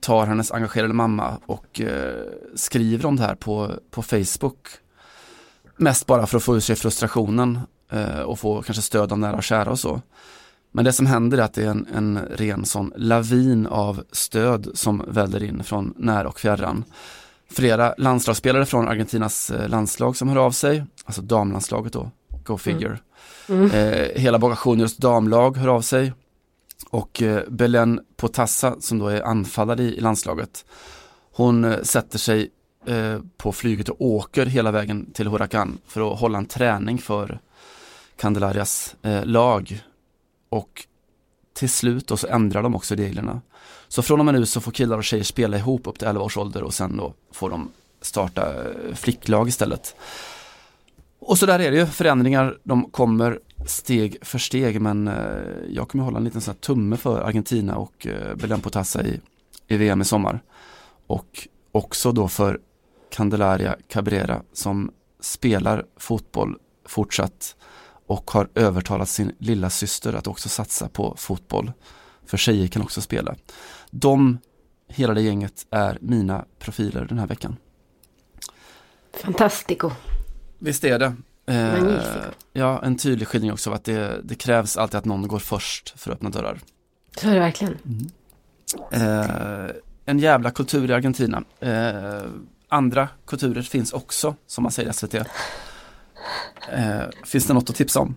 tar 0.00 0.26
hennes 0.26 0.52
engagerade 0.52 0.94
mamma 0.94 1.38
och 1.46 1.80
eh, 1.80 2.24
skriver 2.54 3.06
om 3.06 3.16
det 3.16 3.22
här 3.22 3.34
på, 3.34 3.70
på 3.90 4.02
Facebook. 4.02 4.68
Mest 5.76 6.06
bara 6.06 6.26
för 6.26 6.36
att 6.36 6.42
få 6.42 6.56
ur 6.56 6.60
sig 6.60 6.76
frustrationen 6.76 7.60
eh, 7.92 8.20
och 8.20 8.38
få 8.38 8.62
kanske 8.62 8.82
stöd 8.82 9.12
av 9.12 9.18
nära 9.18 9.36
och 9.36 9.42
kära 9.42 9.70
och 9.70 9.78
så. 9.78 10.00
Men 10.72 10.84
det 10.84 10.92
som 10.92 11.06
händer 11.06 11.38
är 11.38 11.42
att 11.42 11.54
det 11.54 11.62
är 11.62 11.70
en, 11.70 11.86
en 11.94 12.18
ren 12.18 12.64
sån 12.64 12.92
lavin 12.96 13.66
av 13.66 14.02
stöd 14.12 14.70
som 14.74 15.04
väller 15.08 15.42
in 15.42 15.64
från 15.64 15.94
nära 15.96 16.28
och 16.28 16.40
fjärran. 16.40 16.84
Flera 17.50 17.94
landslagsspelare 17.98 18.66
från 18.66 18.88
Argentinas 18.88 19.50
eh, 19.50 19.68
landslag 19.68 20.16
som 20.16 20.28
hör 20.28 20.36
av 20.36 20.50
sig, 20.50 20.84
alltså 21.04 21.22
damlandslaget 21.22 21.92
då, 21.92 22.10
go 22.44 22.58
figure. 22.58 22.98
Mm. 23.48 23.70
Eh, 23.70 24.20
hela 24.22 24.38
Boca 24.38 24.58
Juniors 24.64 24.96
damlag 24.96 25.56
hör 25.56 25.68
av 25.68 25.80
sig. 25.80 26.12
Och 26.90 27.22
eh, 27.22 27.42
Belen 27.48 28.00
Potassa 28.16 28.76
som 28.80 28.98
då 28.98 29.08
är 29.08 29.22
anfallare 29.22 29.82
i, 29.82 29.96
i 29.96 30.00
landslaget, 30.00 30.64
hon 31.32 31.64
eh, 31.64 31.82
sätter 31.82 32.18
sig 32.18 32.50
eh, 32.86 33.18
på 33.36 33.52
flyget 33.52 33.88
och 33.88 34.00
åker 34.00 34.46
hela 34.46 34.70
vägen 34.70 35.12
till 35.12 35.28
Huracan 35.28 35.78
för 35.86 36.12
att 36.12 36.20
hålla 36.20 36.38
en 36.38 36.46
träning 36.46 36.98
för 36.98 37.40
Candelarias 38.16 38.96
eh, 39.02 39.24
lag. 39.24 39.82
Och 40.48 40.86
till 41.54 41.70
slut 41.70 42.06
då 42.06 42.16
så 42.16 42.26
ändrar 42.26 42.62
de 42.62 42.74
också 42.74 42.94
reglerna. 42.94 43.40
Så 43.88 44.02
från 44.02 44.18
och 44.18 44.24
med 44.24 44.34
nu 44.34 44.46
så 44.46 44.60
får 44.60 44.72
killar 44.72 44.96
och 44.98 45.04
tjejer 45.04 45.24
spela 45.24 45.56
ihop 45.56 45.86
upp 45.86 45.98
till 45.98 46.08
11 46.08 46.24
års 46.24 46.36
ålder 46.36 46.62
och 46.62 46.74
sen 46.74 46.96
då 46.96 47.14
får 47.32 47.50
de 47.50 47.70
starta 48.00 48.54
eh, 48.54 48.94
flicklag 48.94 49.48
istället. 49.48 49.96
Och 51.18 51.38
så 51.38 51.46
där 51.46 51.58
är 51.58 51.70
det 51.70 51.76
ju, 51.76 51.86
förändringar 51.86 52.58
de 52.62 52.90
kommer 52.90 53.40
steg 53.66 54.16
för 54.22 54.38
steg 54.38 54.80
men 54.80 55.08
eh, 55.08 55.14
jag 55.68 55.88
kommer 55.88 56.04
hålla 56.04 56.18
en 56.18 56.24
liten 56.24 56.40
sån 56.40 56.54
här 56.54 56.60
tumme 56.60 56.96
för 56.96 57.20
Argentina 57.20 57.76
och 57.76 58.06
eh, 58.06 58.34
Belén 58.34 58.60
Potassa 58.60 59.02
i, 59.02 59.20
i 59.68 59.76
VM 59.76 60.00
i 60.00 60.04
sommar. 60.04 60.40
Och 61.06 61.48
också 61.72 62.12
då 62.12 62.28
för 62.28 62.60
Candelaria 63.10 63.76
Cabrera 63.88 64.42
som 64.52 64.90
spelar 65.20 65.84
fotboll 65.96 66.56
fortsatt 66.84 67.56
och 68.06 68.30
har 68.30 68.48
övertalat 68.54 69.08
sin 69.08 69.32
lilla 69.38 69.70
syster 69.70 70.12
att 70.12 70.26
också 70.26 70.48
satsa 70.48 70.88
på 70.88 71.14
fotboll. 71.18 71.72
För 72.26 72.36
tjejer 72.36 72.68
kan 72.68 72.82
också 72.82 73.00
spela. 73.00 73.34
De, 73.98 74.38
hela 74.88 75.14
det 75.14 75.20
gänget, 75.20 75.66
är 75.70 75.98
mina 76.00 76.44
profiler 76.58 77.04
den 77.04 77.18
här 77.18 77.26
veckan. 77.26 77.56
Fantastico. 79.12 79.90
Visst 80.58 80.84
är 80.84 80.98
det. 80.98 81.14
Eh, 81.46 82.00
ja, 82.52 82.82
en 82.82 82.96
tydlig 82.96 83.28
skildring 83.28 83.52
också 83.52 83.70
av 83.70 83.76
att 83.76 83.84
det, 83.84 84.20
det 84.24 84.34
krävs 84.34 84.76
alltid 84.76 84.98
att 84.98 85.04
någon 85.04 85.28
går 85.28 85.38
först 85.38 86.00
för 86.00 86.10
att 86.10 86.16
öppna 86.16 86.30
dörrar. 86.30 86.58
Så 87.16 87.28
är 87.28 87.34
det 87.34 87.40
verkligen. 87.40 87.78
Eh, 88.90 89.66
en 90.04 90.18
jävla 90.18 90.50
kultur 90.50 90.90
i 90.90 90.94
Argentina. 90.94 91.44
Eh, 91.60 92.22
andra 92.68 93.08
kulturer 93.26 93.62
finns 93.62 93.92
också, 93.92 94.34
som 94.46 94.62
man 94.62 94.72
säger 94.72 94.90
i 94.90 94.92
SVT. 94.92 95.14
Eh, 95.14 95.24
finns 97.24 97.46
det 97.46 97.54
något 97.54 97.70
att 97.70 97.76
tipsa 97.76 98.00
om? 98.00 98.16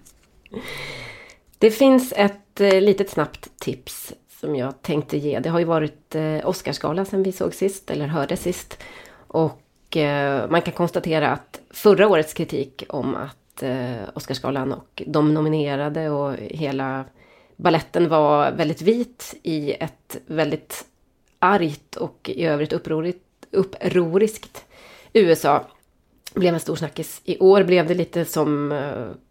Det 1.58 1.72
finns 1.72 2.14
ett 2.16 2.62
eh, 2.62 2.82
litet 2.82 3.10
snabbt 3.10 3.50
tips 3.60 4.14
som 4.40 4.56
jag 4.56 4.82
tänkte 4.82 5.18
ge. 5.18 5.40
Det 5.40 5.50
har 5.50 5.60
ju 5.60 5.66
varit 5.66 6.16
eh, 6.16 6.48
Oscarsgala 6.50 7.06
sen 7.06 7.24
vi 7.24 7.32
såg 7.32 7.54
sist, 7.54 7.92
eller 7.92 8.08
hörde 8.08 8.38
sist. 8.38 8.78
Och 9.28 9.98
eh, 9.98 10.50
man 10.50 10.62
kan 10.62 10.74
konstatera 10.74 11.30
att 11.30 11.62
förra 11.70 12.08
årets 12.08 12.34
kritik 12.34 12.84
om 12.90 13.16
att 13.16 13.64
eh, 13.64 13.96
Oscarsgalan 14.14 14.74
och 14.74 15.04
de 15.08 15.34
nominerade 15.34 16.10
och 16.10 16.34
hela 16.38 17.06
balletten 17.56 18.10
var 18.10 18.52
väldigt 18.52 18.82
vit 18.82 19.36
i 19.44 19.74
ett 19.74 20.18
väldigt 20.26 20.86
argt 21.40 21.96
och 21.96 22.30
i 22.34 22.46
övrigt 22.46 22.74
upprorigt, 22.74 23.24
upproriskt 23.52 24.66
USA 25.14 25.66
blev 26.34 26.54
en 26.54 26.60
stor 26.60 26.76
snackis. 26.76 27.22
I 27.26 27.40
år 27.40 27.64
blev 27.64 27.88
det 27.88 27.94
lite 27.94 28.26
som, 28.26 28.82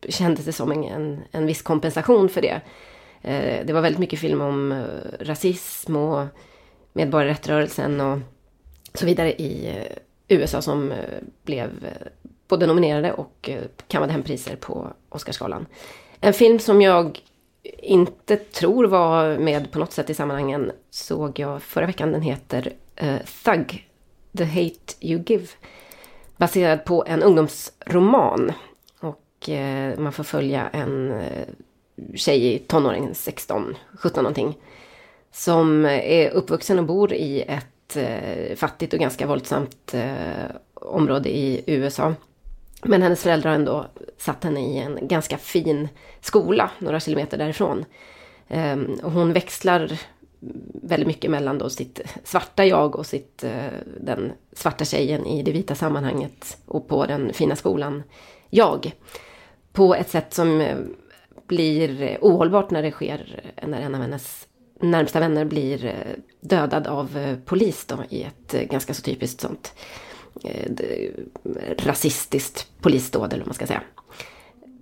kändes 0.09 0.45
det 0.45 0.53
som 0.53 0.73
en, 0.73 0.85
en, 0.85 1.21
en 1.31 1.47
viss 1.47 1.63
kompensation 1.63 2.29
för 2.29 2.43
det. 2.43 2.61
Eh, 3.23 3.67
det 3.67 3.73
var 3.73 3.81
väldigt 3.81 4.01
mycket 4.01 4.19
film 4.19 4.41
om 4.41 4.73
eh, 4.73 5.25
rasism 5.25 5.97
och 5.97 6.27
medborgarrättsrörelsen 6.93 8.01
och 8.01 8.19
så 8.95 9.07
vidare 9.07 9.33
i 9.33 9.69
eh, 9.69 9.97
USA 10.39 10.63
som 10.63 10.93
blev 11.45 11.71
både 12.49 12.67
nominerade 12.67 13.13
och 13.13 13.51
kammade 13.89 14.13
hem 14.13 14.23
priser 14.23 14.57
på 14.57 14.93
Oscarsgalan. 15.09 15.67
En 16.21 16.33
film 16.33 16.59
som 16.59 16.83
jag 16.83 17.21
inte 17.83 18.37
tror 18.37 18.85
var 18.85 19.39
med 19.39 19.73
på 19.73 19.79
något 19.79 19.93
sätt 19.93 20.11
i 20.11 20.15
sammanhangen 20.15 20.73
såg 20.91 21.39
jag 21.39 21.63
förra 21.63 21.87
veckan. 21.87 22.13
Den 22.13 22.23
heter 22.23 22.73
Thug, 23.45 23.89
The 24.39 24.45
Hate 24.45 24.95
You 25.01 25.23
Give. 25.27 25.47
Baserad 26.37 26.85
på 26.85 27.05
en 27.07 27.23
ungdomsroman. 27.23 28.53
Och 29.01 29.49
man 29.97 30.13
får 30.13 30.25
följa 30.25 30.69
en 30.69 31.15
tjej 32.15 32.55
i 32.55 32.59
tonåren, 32.59 33.15
16, 33.15 33.77
17 33.95 34.25
någonting. 34.25 34.59
Som 35.33 35.85
eh, 35.85 36.13
är 36.13 36.31
uppvuxen 36.31 36.79
och 36.79 36.85
bor 36.85 37.13
i 37.13 37.43
ett 37.43 37.97
eh, 37.97 38.57
fattigt 38.57 38.93
och 38.93 39.01
ganska 39.01 39.27
våldsamt 39.27 39.95
eh, 39.95 40.51
område 40.75 41.37
i 41.37 41.65
USA. 41.67 42.15
Men 42.83 43.03
hennes 43.03 43.23
föräldrar 43.23 43.51
har 43.51 43.59
ändå 43.59 43.87
satt 44.19 44.45
henne 44.45 44.61
i 44.61 44.79
en 44.79 44.99
ganska 45.03 45.39
fin 45.39 45.89
skola 46.21 46.71
några 46.79 47.01
kilometer 47.01 47.39
därifrån. 47.39 47.85
Ehm, 48.49 48.99
och 49.03 49.13
hon 49.13 49.33
växlar 49.33 49.99
väldigt 50.83 51.07
mycket 51.07 51.31
mellan 51.31 51.59
då 51.59 51.71
sitt 51.71 52.01
svarta 52.25 52.65
jag 52.65 52.97
och 52.97 53.07
sitt, 53.07 53.45
eh, 53.45 53.67
den 54.01 54.33
svarta 54.53 54.85
tjejen 54.85 55.27
i 55.27 55.43
det 55.43 55.53
vita 55.53 55.75
sammanhanget 55.75 56.59
och 56.67 56.89
på 56.89 57.07
den 57.07 57.33
fina 57.33 57.57
skolan 57.57 58.03
jag. 58.51 58.93
På 59.73 59.95
ett 59.95 60.11
sätt 60.11 60.35
som 60.35 60.61
eh, 60.61 60.77
blir 61.49 62.19
ohållbart 62.21 62.71
när 62.71 62.83
det 62.83 62.91
sker 62.91 63.53
när 63.63 63.81
en 63.81 63.95
av 63.95 64.01
hennes 64.01 64.49
närmsta 64.81 65.21
vänner 65.21 65.45
blir 65.45 65.85
eh, 65.85 65.93
dödad 66.41 66.87
av 66.87 67.17
eh, 67.17 67.37
polis 67.45 67.85
då 67.85 67.99
i 68.09 68.23
ett 68.23 68.55
eh, 68.55 68.63
ganska 68.63 68.95
så 68.95 69.03
typiskt 69.03 69.41
sånt 69.41 69.75
rasistiskt 71.79 72.69
polisdåd 72.81 73.33
eller 73.33 73.41
vad 73.41 73.49
man 73.49 73.55
ska 73.55 73.67
säga. 73.67 73.83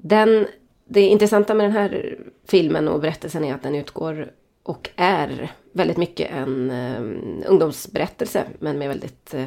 Den, 0.03 0.47
det 0.89 1.01
intressanta 1.01 1.55
med 1.55 1.67
den 1.67 1.73
här 1.73 2.19
filmen 2.45 2.89
och 2.89 3.01
berättelsen 3.01 3.45
är 3.45 3.55
att 3.55 3.63
den 3.63 3.75
utgår 3.75 4.33
och 4.63 4.91
är 4.97 5.53
väldigt 5.73 5.97
mycket 5.97 6.31
en 6.31 6.71
um, 6.71 7.43
ungdomsberättelse 7.47 8.45
men 8.59 8.79
med 8.79 8.89
väldigt, 8.89 9.35
uh, 9.35 9.47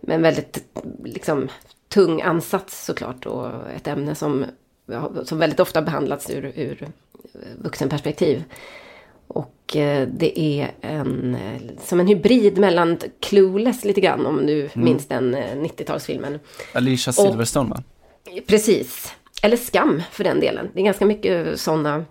med 0.00 0.14
en 0.16 0.22
väldigt 0.22 0.64
liksom, 1.04 1.48
tung 1.88 2.22
ansats 2.22 2.84
såklart 2.84 3.26
och 3.26 3.70
ett 3.76 3.86
ämne 3.86 4.14
som, 4.14 4.44
som 5.24 5.38
väldigt 5.38 5.60
ofta 5.60 5.82
behandlats 5.82 6.30
ur, 6.30 6.52
ur 6.56 6.82
eh, 6.82 7.40
vuxenperspektiv. 7.58 8.44
Och 9.28 9.76
eh, 9.76 10.08
det 10.08 10.40
är 10.40 10.70
en, 10.80 11.34
eh, 11.34 11.60
som 11.84 12.00
en 12.00 12.06
hybrid 12.06 12.58
mellan 12.58 12.98
Clueless 13.20 13.84
lite 13.84 14.00
grann 14.00 14.26
om 14.26 14.46
du 14.46 14.68
minns 14.74 15.06
den 15.06 15.34
eh, 15.34 15.56
90-talsfilmen. 15.56 16.38
Alicia 16.72 17.12
Silverstone 17.12 17.70
va? 17.70 17.82
Precis. 18.46 19.14
Eller 19.42 19.56
skam 19.56 20.02
för 20.10 20.24
den 20.24 20.40
delen. 20.40 20.68
Det 20.74 20.80
är 20.80 20.84
ganska 20.84 21.06
mycket 21.06 21.60
sådana 21.60 22.04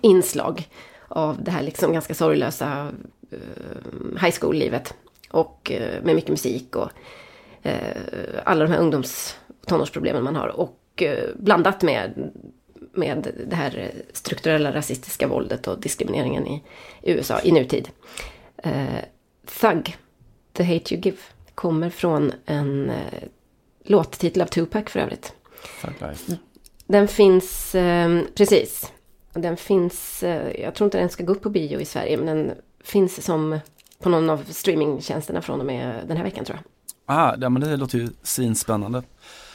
inslag 0.00 0.68
av 1.08 1.42
det 1.42 1.50
här 1.50 1.62
liksom 1.62 1.92
ganska 1.92 2.14
sorglösa 2.14 2.92
eh, 3.30 4.22
high 4.22 4.36
school-livet. 4.40 4.94
Och 5.30 5.72
med 6.02 6.14
mycket 6.14 6.30
musik 6.30 6.76
och 6.76 6.90
alla 8.44 8.64
de 8.64 8.72
här 8.72 8.80
ungdoms 8.80 9.36
tonårsproblemen 9.66 10.24
man 10.24 10.36
har. 10.36 10.48
Och 10.48 10.77
eh, 11.02 11.24
blandat 11.36 11.82
med, 11.82 12.30
med 12.92 13.28
det 13.46 13.56
här 13.56 13.90
strukturella 14.12 14.74
rasistiska 14.74 15.26
våldet 15.26 15.66
och 15.66 15.80
diskrimineringen 15.80 16.46
i 16.46 16.62
USA 17.02 17.40
i 17.40 17.52
nutid. 17.52 17.88
Eh, 18.56 18.86
Thug, 19.60 19.96
The 20.52 20.64
Hate 20.64 20.94
You 20.94 21.02
Give, 21.02 21.18
kommer 21.54 21.90
från 21.90 22.32
en 22.46 22.90
eh, 22.90 23.22
låttitel 23.84 24.42
av 24.42 24.46
Tupac 24.46 24.84
för 24.88 25.00
övrigt. 25.00 25.32
Life. 26.00 26.38
Den 26.86 27.08
finns, 27.08 27.74
eh, 27.74 28.20
precis. 28.34 28.92
Den 29.32 29.56
finns, 29.56 30.22
eh, 30.22 30.60
jag 30.60 30.74
tror 30.74 30.86
inte 30.86 30.98
den 30.98 31.08
ska 31.08 31.24
gå 31.24 31.32
upp 31.32 31.42
på 31.42 31.50
bio 31.50 31.80
i 31.80 31.84
Sverige, 31.84 32.16
men 32.16 32.26
den 32.26 32.54
finns 32.84 33.24
som 33.24 33.58
på 33.98 34.08
någon 34.08 34.30
av 34.30 34.44
streamingtjänsterna 34.48 35.42
från 35.42 35.60
och 35.60 35.66
med 35.66 36.04
den 36.06 36.16
här 36.16 36.24
veckan 36.24 36.44
tror 36.44 36.58
jag. 36.58 36.64
Ah, 37.16 37.36
ja, 37.40 37.48
men 37.48 37.62
det 37.62 37.76
låter 37.76 37.98
ju 37.98 38.08
svinspännande. 38.22 39.02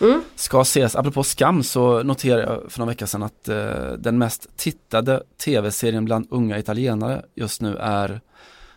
Mm. 0.02 0.24
Ska 0.36 0.62
ses, 0.62 0.96
apropå 0.96 1.24
skam 1.24 1.64
så 1.64 2.04
noterade 2.04 2.41
jag 2.41 2.72
för 2.72 2.80
några 2.80 2.91
veckor 2.91 3.06
sedan 3.06 3.24
att 3.24 3.48
eh, 3.48 3.91
den 3.98 4.18
mest 4.18 4.58
tittade 4.58 5.24
tv-serien 5.46 6.06
bland 6.06 6.28
unga 6.30 6.60
italienare 6.60 7.26
just 7.36 7.62
nu 7.62 7.78
är 7.78 8.22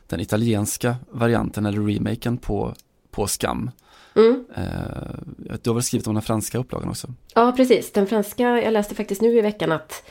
den 0.06 0.20
italienska 0.20 0.96
varianten 1.10 1.66
eller 1.66 1.80
remaken 1.80 2.38
på, 2.38 2.74
på 3.10 3.26
skam. 3.26 3.70
Mm. 4.14 4.44
Eh, 4.56 5.56
du 5.62 5.70
har 5.70 5.74
väl 5.74 5.82
skrivit 5.82 6.06
om 6.06 6.14
den 6.14 6.22
franska 6.22 6.58
upplagan 6.58 6.88
också? 6.88 7.08
Ja, 7.34 7.52
precis. 7.56 7.92
Den 7.92 8.06
franska, 8.06 8.62
jag 8.62 8.72
läste 8.72 8.94
faktiskt 8.94 9.20
nu 9.22 9.38
i 9.38 9.40
veckan 9.40 9.72
att 9.72 10.02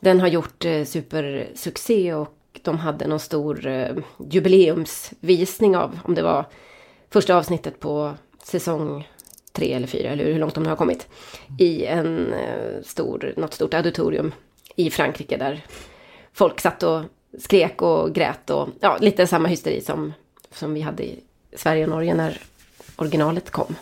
den 0.00 0.20
har 0.20 0.28
gjort 0.28 0.64
eh, 0.64 0.84
supersuccé 0.84 2.14
och 2.14 2.38
de 2.62 2.78
hade 2.78 3.06
någon 3.06 3.20
stor 3.20 3.66
eh, 3.66 3.96
jubileumsvisning 4.30 5.76
av, 5.76 5.98
om 6.04 6.14
det 6.14 6.22
var 6.22 6.46
första 7.10 7.36
avsnittet 7.36 7.80
på 7.80 8.14
säsong 8.42 9.08
tre 9.52 9.72
eller 9.72 9.86
fyra, 9.86 10.08
eller 10.08 10.24
hur 10.24 10.38
långt 10.38 10.54
de 10.54 10.62
nu 10.62 10.68
har 10.68 10.76
kommit, 10.76 11.08
i 11.58 11.84
en 11.86 12.32
eh, 12.32 12.82
stor, 12.82 13.34
något 13.36 13.54
stort 13.54 13.74
auditorium 13.74 14.32
i 14.76 14.90
Frankrike 14.90 15.36
där 15.36 15.64
folk 16.32 16.60
satt 16.60 16.82
och 16.82 17.02
skrek 17.38 17.82
och 17.82 18.14
grät 18.14 18.50
och 18.50 18.68
ja, 18.80 18.96
lite 19.00 19.26
samma 19.26 19.48
hysteri 19.48 19.80
som, 19.80 20.12
som 20.50 20.74
vi 20.74 20.80
hade 20.80 21.04
i 21.04 21.20
Sverige 21.56 21.84
och 21.84 21.90
Norge 21.90 22.14
när 22.14 22.40
originalet 22.96 23.50
kom. 23.50 23.74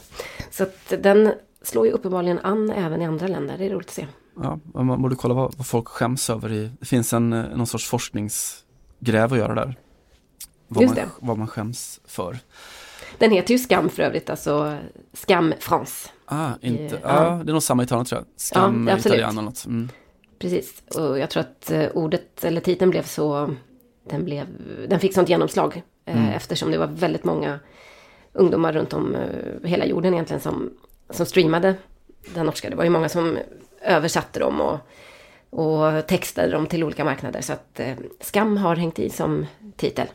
Så 0.50 0.62
att 0.62 0.92
den 0.98 1.32
slår 1.62 1.86
ju 1.86 1.92
uppenbarligen 1.92 2.38
an 2.38 2.70
även 2.70 3.02
i 3.02 3.06
andra 3.06 3.26
länder, 3.26 3.58
det 3.58 3.64
är 3.64 3.70
roligt 3.70 3.88
att 3.88 3.94
se. 3.94 4.06
Ja, 4.42 4.58
man 4.72 5.02
borde 5.02 5.16
kolla 5.16 5.34
vad, 5.34 5.54
vad 5.56 5.66
folk 5.66 5.88
skäms 5.88 6.30
över 6.30 6.52
i, 6.52 6.70
det 6.80 6.86
finns 6.86 7.12
en, 7.12 7.32
eh, 7.32 7.56
någon 7.56 7.66
sorts 7.66 7.88
forskningsgräv 7.88 9.32
att 9.32 9.38
göra 9.38 9.54
där. 9.54 9.74
Vad 10.68 10.82
Just 10.82 10.96
man, 10.96 11.04
det. 11.04 11.26
vad 11.26 11.38
man 11.38 11.48
skäms 11.48 12.00
för. 12.04 12.38
Den 13.20 13.30
heter 13.30 13.52
ju 13.52 13.58
Skam 13.58 13.88
för 13.88 14.02
övrigt, 14.02 14.30
alltså 14.30 14.76
Skam 15.12 15.54
France. 15.60 16.08
Ah, 16.24 16.50
inte, 16.60 16.94
Eh, 16.96 17.00
ja. 17.02 17.24
ja. 17.24 17.40
det 17.44 17.50
är 17.50 17.52
nog 17.52 17.62
samma 17.62 17.82
Italien 17.82 18.04
tror 18.04 18.20
jag. 18.20 18.26
Skam 18.40 18.88
Ja. 18.90 18.98
Italiano 18.98 19.32
eller 19.32 19.42
något. 19.42 19.66
Mm. 19.66 19.88
Precis, 20.38 20.82
och 20.96 21.18
jag 21.18 21.30
tror 21.30 21.40
att 21.40 21.70
eh, 21.70 21.88
ordet, 21.94 22.44
eller 22.44 22.60
titeln 22.60 22.90
blev 22.90 23.02
så, 23.02 23.54
den, 24.10 24.24
blev, 24.24 24.46
den 24.88 25.00
fick 25.00 25.14
sånt 25.14 25.28
genomslag. 25.28 25.82
eh, 26.04 26.16
Mm. 26.16 26.28
Eftersom 26.30 26.70
det 26.70 26.78
var 26.78 26.86
väldigt 26.86 27.24
många 27.24 27.58
ungdomar 28.32 28.72
runt 28.72 28.92
om 28.92 29.14
eh, 29.14 29.68
hela 29.68 29.86
jorden 29.86 30.14
egentligen 30.14 30.40
som, 30.40 30.70
som 31.10 31.26
streamade 31.26 31.74
den 32.34 32.46
norska. 32.46 32.70
Det 32.70 32.76
var 32.76 32.84
ju 32.84 32.90
många 32.90 33.08
som 33.08 33.38
översatte 33.82 34.40
dem 34.40 34.60
och 34.60 34.78
och 35.52 36.06
textade 36.06 36.50
dem 36.50 36.66
till 36.66 36.84
olika 36.84 37.04
marknader. 37.04 37.40
Så 37.40 37.52
att 37.52 37.80
eh, 37.80 37.94
Skam 38.20 38.56
har 38.56 38.76
hängt 38.76 38.98
i 38.98 39.10
som 39.10 39.46
titel. 39.76 40.06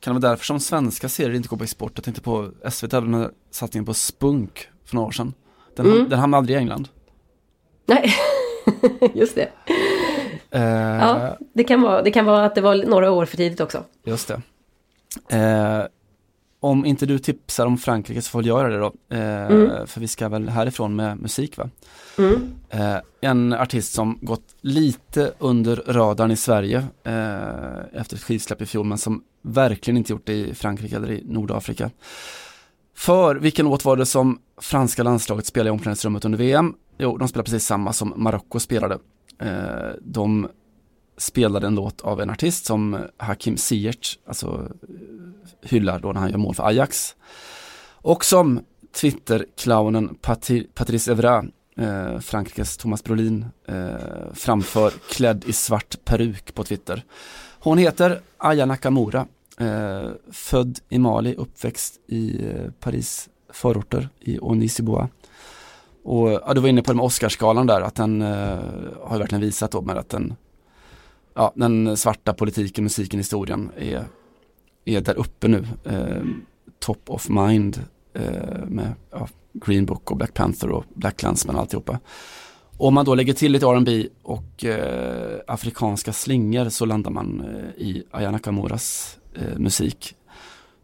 Kan 0.00 0.14
det 0.14 0.20
vara 0.20 0.30
därför 0.30 0.44
som 0.44 0.60
svenska 0.60 1.08
serier 1.08 1.36
inte 1.36 1.48
går 1.48 1.56
på 1.56 1.64
export? 1.64 1.92
Jag 1.94 2.04
tänkte 2.04 2.22
på 2.22 2.50
SVT 2.70 2.92
hade 2.92 3.06
den 3.06 3.14
här 3.14 3.30
satsningen 3.50 3.84
på 3.86 3.94
Spunk 3.94 4.68
för 4.84 4.94
några 4.94 5.06
år 5.08 5.12
sedan. 5.12 5.34
Den, 5.76 5.86
Mm. 5.86 6.08
den 6.08 6.18
hamnade 6.18 6.38
aldrig 6.38 6.56
i 6.56 6.58
England. 6.58 6.88
Nej, 7.86 8.12
just 9.14 9.34
det. 9.34 9.48
Eh, 10.50 10.62
Ja, 10.62 11.36
det 11.52 11.64
kan, 11.64 11.80
vara, 11.82 12.02
det 12.02 12.10
kan 12.10 12.24
vara 12.26 12.44
att 12.44 12.54
det 12.54 12.60
var 12.60 12.74
några 12.76 13.10
år 13.10 13.24
för 13.26 13.36
tidigt 13.36 13.60
också. 13.60 13.84
Just 14.04 14.28
det. 14.28 14.42
Eh, 15.36 15.84
om 16.60 16.84
inte 16.86 17.06
du 17.06 17.18
tipsar 17.18 17.66
om 17.66 17.78
Frankrike 17.78 18.22
så 18.22 18.30
får 18.30 18.46
jag 18.46 18.58
göra 18.58 18.68
det 18.68 18.78
då. 18.78 19.16
Eh, 19.16 19.46
Mm. 19.46 19.86
För 19.86 20.00
vi 20.00 20.08
ska 20.08 20.28
väl 20.28 20.48
härifrån 20.48 20.96
med 20.96 21.18
musik 21.18 21.56
va? 21.56 21.70
Mm. 22.18 22.52
Eh, 22.68 22.96
en 23.20 23.52
artist 23.52 23.92
som 23.92 24.18
gått 24.22 24.56
lite 24.60 25.32
under 25.38 25.76
radarn 25.86 26.30
i 26.30 26.36
Sverige 26.36 26.78
eh, 27.04 28.00
efter 28.00 28.16
ett 28.16 28.22
skivsläpp 28.22 28.62
i 28.62 28.66
fjol 28.66 28.86
men 28.86 28.98
som 28.98 29.22
verkligen 29.42 29.96
inte 29.96 30.12
gjort 30.12 30.26
det 30.26 30.32
i 30.32 30.54
Frankrike 30.54 30.96
eller 30.96 31.10
i 31.10 31.24
Nordafrika. 31.26 31.90
För 32.94 33.36
vilken 33.36 33.66
låt 33.66 33.84
var 33.84 33.96
det 33.96 34.06
som 34.06 34.38
franska 34.60 35.02
landslaget 35.02 35.46
spelade 35.46 35.68
i 35.68 35.70
omklädningsrummet 35.70 36.24
under 36.24 36.38
VM? 36.38 36.74
Jo, 36.98 37.16
de 37.16 37.28
spelade 37.28 37.44
precis 37.44 37.66
samma 37.66 37.92
som 37.92 38.12
Marocko 38.16 38.60
spelade. 38.60 38.98
Eh, 39.38 39.90
de 40.02 40.48
spelade 41.16 41.66
en 41.66 41.74
låt 41.74 42.00
av 42.00 42.20
en 42.20 42.30
artist 42.30 42.64
som 42.64 42.98
Hakim 43.16 43.56
Ziyech, 43.56 44.18
alltså 44.26 44.68
hyllar 45.62 45.98
då 45.98 46.12
när 46.12 46.20
han 46.20 46.30
gör 46.30 46.38
mål 46.38 46.54
för 46.54 46.66
Ajax. 46.66 47.16
Och 48.02 48.24
som 48.24 48.60
Twitter-clownen 48.92 50.14
Patrice 50.74 51.08
Evra, 51.08 51.44
eh, 51.76 52.18
Frankrikes 52.18 52.76
Thomas 52.76 53.04
Brolin, 53.04 53.46
eh, 53.68 54.32
framför 54.34 54.92
klädd 55.10 55.44
i 55.46 55.52
svart 55.52 56.04
peruk 56.04 56.54
på 56.54 56.64
Twitter. 56.64 57.04
Hon 57.58 57.78
heter 57.78 58.20
Aya 58.38 58.66
Nakamura, 58.66 59.26
eh, 59.58 60.10
född 60.32 60.78
i 60.88 60.98
Mali, 60.98 61.34
uppväxt 61.34 62.00
i 62.06 62.46
eh, 62.46 62.70
Paris 62.80 63.28
förorter 63.52 64.08
i 64.20 64.38
Onisiboa. 64.40 65.08
Och 66.02 66.30
ja, 66.30 66.54
du 66.54 66.60
var 66.60 66.68
inne 66.68 66.82
på 66.82 66.92
det 66.92 66.96
med 66.96 67.04
Oscarsgalan 67.04 67.66
där, 67.66 67.80
att 67.80 67.94
den 67.94 68.22
eh, 68.22 68.58
har 69.02 69.18
verkligen 69.18 69.42
visat 69.42 69.70
då 69.70 69.82
med 69.82 69.96
att 69.96 70.08
den, 70.08 70.34
ja, 71.34 71.52
den 71.54 71.96
svarta 71.96 72.32
politiken, 72.32 72.84
musiken, 72.84 73.20
historien 73.20 73.70
är, 73.76 74.04
är 74.84 75.00
där 75.00 75.18
uppe 75.18 75.48
nu. 75.48 75.66
Eh, 75.84 76.24
top 76.78 77.10
of 77.10 77.28
mind 77.28 77.84
eh, 78.14 78.66
med 78.66 78.92
ja, 79.10 79.28
Green 79.52 79.86
Book 79.86 80.10
och 80.10 80.16
Black 80.16 80.34
Panther 80.34 80.70
och 80.70 80.84
Black 80.94 81.22
Landsman 81.22 81.54
och 81.54 81.60
alltihopa. 81.60 81.98
Om 82.76 82.94
man 82.94 83.04
då 83.04 83.14
lägger 83.14 83.32
till 83.32 83.52
lite 83.52 83.66
R&B 83.66 84.06
och 84.22 84.64
eh, 84.64 85.40
afrikanska 85.46 86.12
slingor 86.12 86.68
så 86.68 86.84
landar 86.84 87.10
man 87.10 87.40
eh, 87.40 87.82
i 87.82 88.04
Ayana 88.10 88.38
Kamoras 88.38 89.18
eh, 89.34 89.58
musik. 89.58 90.14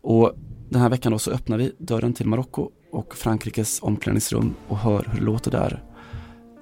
Och 0.01 0.33
den 0.69 0.81
här 0.81 0.89
veckan 0.89 1.13
då 1.13 1.19
så 1.19 1.31
öppnar 1.31 1.59
vi 1.59 1.73
dörren 1.79 2.13
till 2.13 2.27
Marocko 2.27 2.71
och 2.93 3.17
Frankrikes 3.17 3.83
omklädningsrum 3.83 4.55
och 4.69 4.79
hör 4.79 5.09
hur 5.13 5.21
det 5.21 5.27
låter 5.27 5.51
där. 5.51 5.83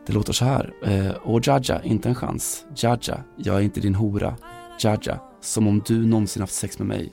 Det 0.07 0.13
låter 0.13 0.33
så 0.33 0.45
här. 0.45 0.73
Eh, 0.83 1.17
Åh 1.25 1.41
Jaja, 1.45 1.83
inte 1.83 2.09
en 2.09 2.15
chans. 2.15 2.65
Jaja, 2.77 3.19
jag 3.37 3.57
är 3.57 3.61
inte 3.61 3.81
din 3.81 3.95
hora. 3.95 4.37
Jaja, 4.81 5.21
som 5.41 5.67
om 5.67 5.83
du 5.87 6.07
någonsin 6.07 6.41
haft 6.41 6.55
sex 6.55 6.79
med 6.79 6.89
mig. 6.89 7.13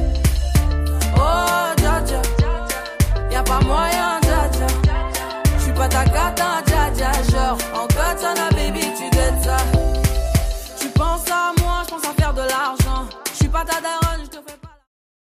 Oh, 1.33 1.73
dja 1.77 2.21
Y'a 3.31 3.43
pas 3.43 3.61
moyen, 3.61 4.19
dja 4.21 4.49
dja 4.51 4.67
J'suis 5.59 5.73
pas 5.73 5.87
ta 5.87 6.03
cata, 6.03 6.61
dja 6.65 6.89
dja 6.95 7.11
Genre, 7.31 7.57
en 7.73 7.87
katana, 7.87 8.49
baby, 8.51 8.81
tu 8.97 9.09
dettes 9.15 9.43
ça. 9.43 9.57
Tu 10.79 10.87
penses 10.89 11.29
à 11.29 11.53
moi, 11.61 11.83
je 11.85 11.91
pense 11.91 12.05
à 12.05 12.13
faire 12.19 12.33
de 12.33 12.41
l'argent. 12.41 13.05
Je 13.31 13.37
suis 13.37 13.47
pas 13.47 13.63
ta 13.63 13.79
daronne, 13.81 14.00